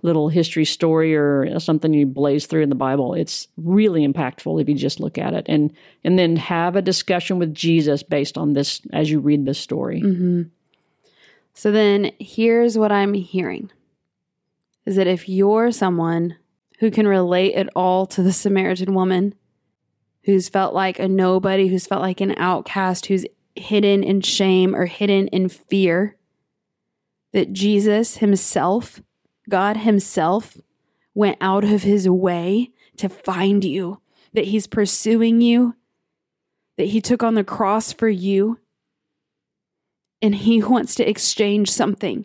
little 0.05 0.29
history 0.29 0.67
story 0.67 1.17
or 1.17 1.59
something 1.59 1.95
you 1.95 2.07
blaze 2.07 2.47
through 2.47 2.63
in 2.63 2.69
the 2.69 2.75
Bible. 2.75 3.15
It's 3.15 3.49
really 3.57 4.07
impactful 4.07 4.61
if 4.61 4.69
you 4.69 4.75
just 4.75 5.01
look 5.01 5.17
at 5.17 5.33
it 5.33 5.47
and 5.49 5.73
and 6.05 6.19
then 6.19 6.37
have 6.37 6.77
a 6.77 6.83
discussion 6.83 7.39
with 7.39 7.55
Jesus 7.55 8.03
based 8.03 8.37
on 8.37 8.53
this 8.53 8.83
as 8.93 9.11
you 9.11 9.19
read 9.19 9.47
this 9.47 9.59
story. 9.59 10.03
Mm-hmm. 10.03 10.43
So 11.55 11.73
then 11.73 12.13
here's 12.21 12.77
what 12.77 12.93
I'm 12.93 13.15
hearing 13.15 13.71
is 14.85 14.97
that 14.97 15.07
if 15.07 15.29
you're 15.29 15.73
someone 15.73 16.37
who 16.81 16.91
can 16.91 17.09
relate 17.09 17.55
at 17.55 17.71
all 17.75 18.05
to 18.07 18.23
the 18.23 18.33
Samaritan 18.33 18.93
woman, 18.93 19.35
who's 20.25 20.51
felt 20.51 20.75
like 20.75 20.99
a 20.99 21.09
nobody, 21.09 21.69
who's 21.69 21.87
felt 21.87 22.03
like 22.03 22.21
an 22.21 22.35
outcast, 22.37 23.07
who's 23.07 23.25
hidden 23.55 24.03
in 24.03 24.21
shame 24.21 24.75
or 24.75 24.85
hidden 24.85 25.29
in 25.29 25.49
fear, 25.49 26.17
that 27.33 27.53
Jesus 27.53 28.19
himself, 28.19 29.01
God 29.49 29.79
himself, 29.79 30.59
went 31.15 31.39
out 31.41 31.65
of 31.65 31.83
his 31.83 32.09
way 32.09 32.71
to 32.97 33.09
find 33.09 33.65
you, 33.65 34.01
that 34.33 34.47
he's 34.47 34.67
pursuing 34.67 35.41
you, 35.41 35.75
that 36.77 36.89
he 36.89 37.01
took 37.01 37.23
on 37.23 37.35
the 37.35 37.45
cross 37.45 37.93
for 37.93 38.09
you 38.09 38.59
and 40.21 40.35
he 40.35 40.63
wants 40.63 40.95
to 40.97 41.09
exchange 41.09 41.71
something. 41.71 42.25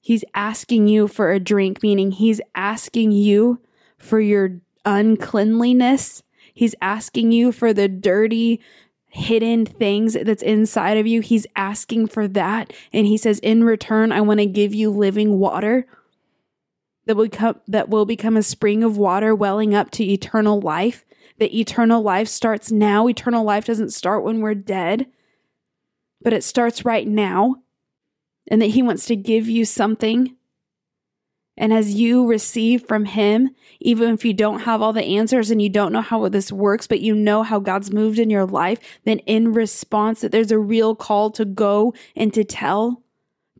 He's 0.00 0.24
asking 0.34 0.88
you 0.88 1.08
for 1.08 1.30
a 1.30 1.40
drink, 1.40 1.82
meaning 1.82 2.10
he's 2.10 2.40
asking 2.54 3.12
you 3.12 3.60
for 3.98 4.20
your 4.20 4.60
uncleanliness. 4.84 6.22
He's 6.54 6.74
asking 6.80 7.32
you 7.32 7.52
for 7.52 7.72
the 7.72 7.86
dirty, 7.86 8.60
hidden 9.08 9.66
things 9.66 10.14
that's 10.14 10.42
inside 10.42 10.96
of 10.96 11.06
you. 11.06 11.20
He's 11.20 11.46
asking 11.54 12.06
for 12.08 12.26
that. 12.28 12.72
And 12.92 13.06
he 13.06 13.16
says, 13.16 13.38
In 13.40 13.62
return, 13.64 14.10
I 14.10 14.22
want 14.22 14.40
to 14.40 14.46
give 14.46 14.74
you 14.74 14.90
living 14.90 15.38
water 15.38 15.86
that 17.10 17.16
will, 17.16 17.28
come, 17.28 17.60
that 17.68 17.88
will 17.88 18.06
become 18.06 18.36
a 18.36 18.42
spring 18.42 18.84
of 18.84 18.96
water 18.96 19.34
welling 19.34 19.74
up 19.74 19.90
to 19.92 20.04
eternal 20.04 20.60
life. 20.60 21.04
That 21.38 21.54
eternal 21.54 22.02
life 22.02 22.28
starts 22.28 22.70
now. 22.70 23.08
Eternal 23.08 23.44
life 23.44 23.64
doesn't 23.64 23.90
start 23.90 24.22
when 24.22 24.40
we're 24.40 24.54
dead 24.54 25.06
but 26.22 26.32
it 26.32 26.44
starts 26.44 26.84
right 26.84 27.06
now, 27.06 27.56
and 28.50 28.60
that 28.60 28.68
He 28.68 28.82
wants 28.82 29.06
to 29.06 29.16
give 29.16 29.48
you 29.48 29.64
something. 29.64 30.36
And 31.56 31.72
as 31.72 31.94
you 31.94 32.26
receive 32.26 32.86
from 32.86 33.06
Him, 33.06 33.50
even 33.80 34.14
if 34.14 34.24
you 34.24 34.32
don't 34.32 34.60
have 34.60 34.80
all 34.80 34.92
the 34.92 35.04
answers 35.04 35.50
and 35.50 35.60
you 35.60 35.68
don't 35.68 35.92
know 35.92 36.00
how 36.00 36.28
this 36.28 36.52
works, 36.52 36.86
but 36.86 37.00
you 37.00 37.14
know 37.14 37.42
how 37.42 37.58
God's 37.58 37.92
moved 37.92 38.18
in 38.18 38.30
your 38.30 38.46
life, 38.46 38.78
then 39.04 39.18
in 39.20 39.52
response, 39.52 40.20
that 40.20 40.32
there's 40.32 40.52
a 40.52 40.58
real 40.58 40.94
call 40.94 41.30
to 41.32 41.44
go 41.44 41.94
and 42.16 42.32
to 42.34 42.44
tell. 42.44 43.02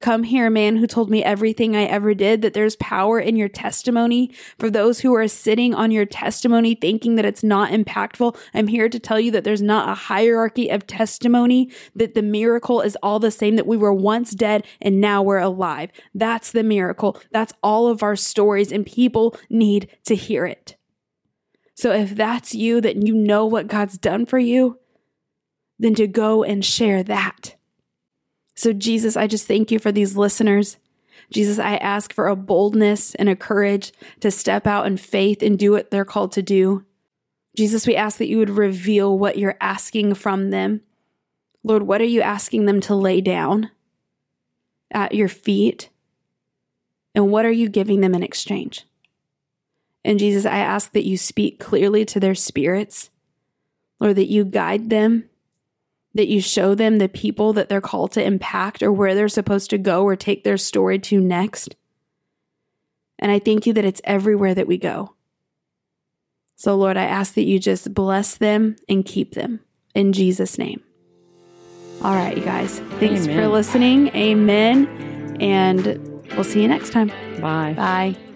Come 0.00 0.22
here, 0.22 0.48
man 0.48 0.76
who 0.76 0.86
told 0.86 1.10
me 1.10 1.22
everything 1.22 1.76
I 1.76 1.82
ever 1.82 2.14
did, 2.14 2.40
that 2.40 2.54
there's 2.54 2.74
power 2.76 3.20
in 3.20 3.36
your 3.36 3.50
testimony. 3.50 4.32
For 4.58 4.70
those 4.70 5.00
who 5.00 5.14
are 5.14 5.28
sitting 5.28 5.74
on 5.74 5.90
your 5.90 6.06
testimony 6.06 6.74
thinking 6.74 7.16
that 7.16 7.26
it's 7.26 7.42
not 7.42 7.70
impactful, 7.70 8.34
I'm 8.54 8.68
here 8.68 8.88
to 8.88 8.98
tell 8.98 9.20
you 9.20 9.30
that 9.32 9.44
there's 9.44 9.60
not 9.60 9.90
a 9.90 9.94
hierarchy 9.94 10.70
of 10.70 10.86
testimony, 10.86 11.70
that 11.94 12.14
the 12.14 12.22
miracle 12.22 12.80
is 12.80 12.96
all 13.02 13.18
the 13.18 13.30
same, 13.30 13.56
that 13.56 13.66
we 13.66 13.76
were 13.76 13.92
once 13.92 14.30
dead 14.30 14.64
and 14.80 15.02
now 15.02 15.22
we're 15.22 15.36
alive. 15.36 15.90
That's 16.14 16.50
the 16.50 16.62
miracle. 16.62 17.20
That's 17.30 17.52
all 17.62 17.88
of 17.88 18.02
our 18.02 18.16
stories, 18.16 18.72
and 18.72 18.86
people 18.86 19.36
need 19.50 19.94
to 20.06 20.14
hear 20.14 20.46
it. 20.46 20.76
So 21.74 21.92
if 21.92 22.16
that's 22.16 22.54
you, 22.54 22.80
that 22.80 23.06
you 23.06 23.14
know 23.14 23.44
what 23.44 23.68
God's 23.68 23.98
done 23.98 24.24
for 24.24 24.38
you, 24.38 24.78
then 25.78 25.94
to 25.96 26.06
go 26.06 26.42
and 26.42 26.64
share 26.64 27.02
that. 27.02 27.56
So, 28.60 28.74
Jesus, 28.74 29.16
I 29.16 29.26
just 29.26 29.48
thank 29.48 29.70
you 29.70 29.78
for 29.78 29.90
these 29.90 30.18
listeners. 30.18 30.76
Jesus, 31.30 31.58
I 31.58 31.76
ask 31.76 32.12
for 32.12 32.28
a 32.28 32.36
boldness 32.36 33.14
and 33.14 33.26
a 33.26 33.34
courage 33.34 33.90
to 34.20 34.30
step 34.30 34.66
out 34.66 34.86
in 34.86 34.98
faith 34.98 35.42
and 35.42 35.58
do 35.58 35.72
what 35.72 35.90
they're 35.90 36.04
called 36.04 36.32
to 36.32 36.42
do. 36.42 36.84
Jesus, 37.56 37.86
we 37.86 37.96
ask 37.96 38.18
that 38.18 38.28
you 38.28 38.36
would 38.36 38.50
reveal 38.50 39.18
what 39.18 39.38
you're 39.38 39.56
asking 39.62 40.12
from 40.12 40.50
them. 40.50 40.82
Lord, 41.64 41.84
what 41.84 42.02
are 42.02 42.04
you 42.04 42.20
asking 42.20 42.66
them 42.66 42.82
to 42.82 42.94
lay 42.94 43.22
down 43.22 43.70
at 44.90 45.14
your 45.14 45.28
feet? 45.28 45.88
And 47.14 47.30
what 47.30 47.46
are 47.46 47.50
you 47.50 47.70
giving 47.70 48.02
them 48.02 48.14
in 48.14 48.22
exchange? 48.22 48.84
And 50.04 50.18
Jesus, 50.18 50.44
I 50.44 50.58
ask 50.58 50.92
that 50.92 51.06
you 51.06 51.16
speak 51.16 51.60
clearly 51.60 52.04
to 52.04 52.20
their 52.20 52.34
spirits. 52.34 53.08
Lord, 54.00 54.16
that 54.16 54.28
you 54.28 54.44
guide 54.44 54.90
them 54.90 55.29
that 56.14 56.28
you 56.28 56.40
show 56.40 56.74
them 56.74 56.98
the 56.98 57.08
people 57.08 57.52
that 57.52 57.68
they're 57.68 57.80
called 57.80 58.12
to 58.12 58.24
impact 58.24 58.82
or 58.82 58.92
where 58.92 59.14
they're 59.14 59.28
supposed 59.28 59.70
to 59.70 59.78
go 59.78 60.02
or 60.02 60.16
take 60.16 60.44
their 60.44 60.56
story 60.56 60.98
to 60.98 61.20
next. 61.20 61.76
And 63.18 63.30
I 63.30 63.38
thank 63.38 63.66
you 63.66 63.72
that 63.74 63.84
it's 63.84 64.00
everywhere 64.04 64.54
that 64.54 64.66
we 64.66 64.78
go. 64.78 65.14
So, 66.56 66.76
Lord, 66.76 66.96
I 66.96 67.04
ask 67.04 67.34
that 67.34 67.44
you 67.44 67.58
just 67.58 67.94
bless 67.94 68.36
them 68.36 68.76
and 68.88 69.04
keep 69.04 69.34
them 69.34 69.60
in 69.94 70.12
Jesus' 70.12 70.58
name. 70.58 70.82
All 72.02 72.14
right, 72.14 72.36
you 72.36 72.44
guys. 72.44 72.80
Thanks 72.98 73.26
for 73.26 73.46
listening. 73.46 74.08
Amen. 74.08 74.86
And 75.40 75.98
we'll 76.34 76.44
see 76.44 76.62
you 76.62 76.68
next 76.68 76.92
time. 76.92 77.08
Bye. 77.40 77.74
Bye. 77.76 78.29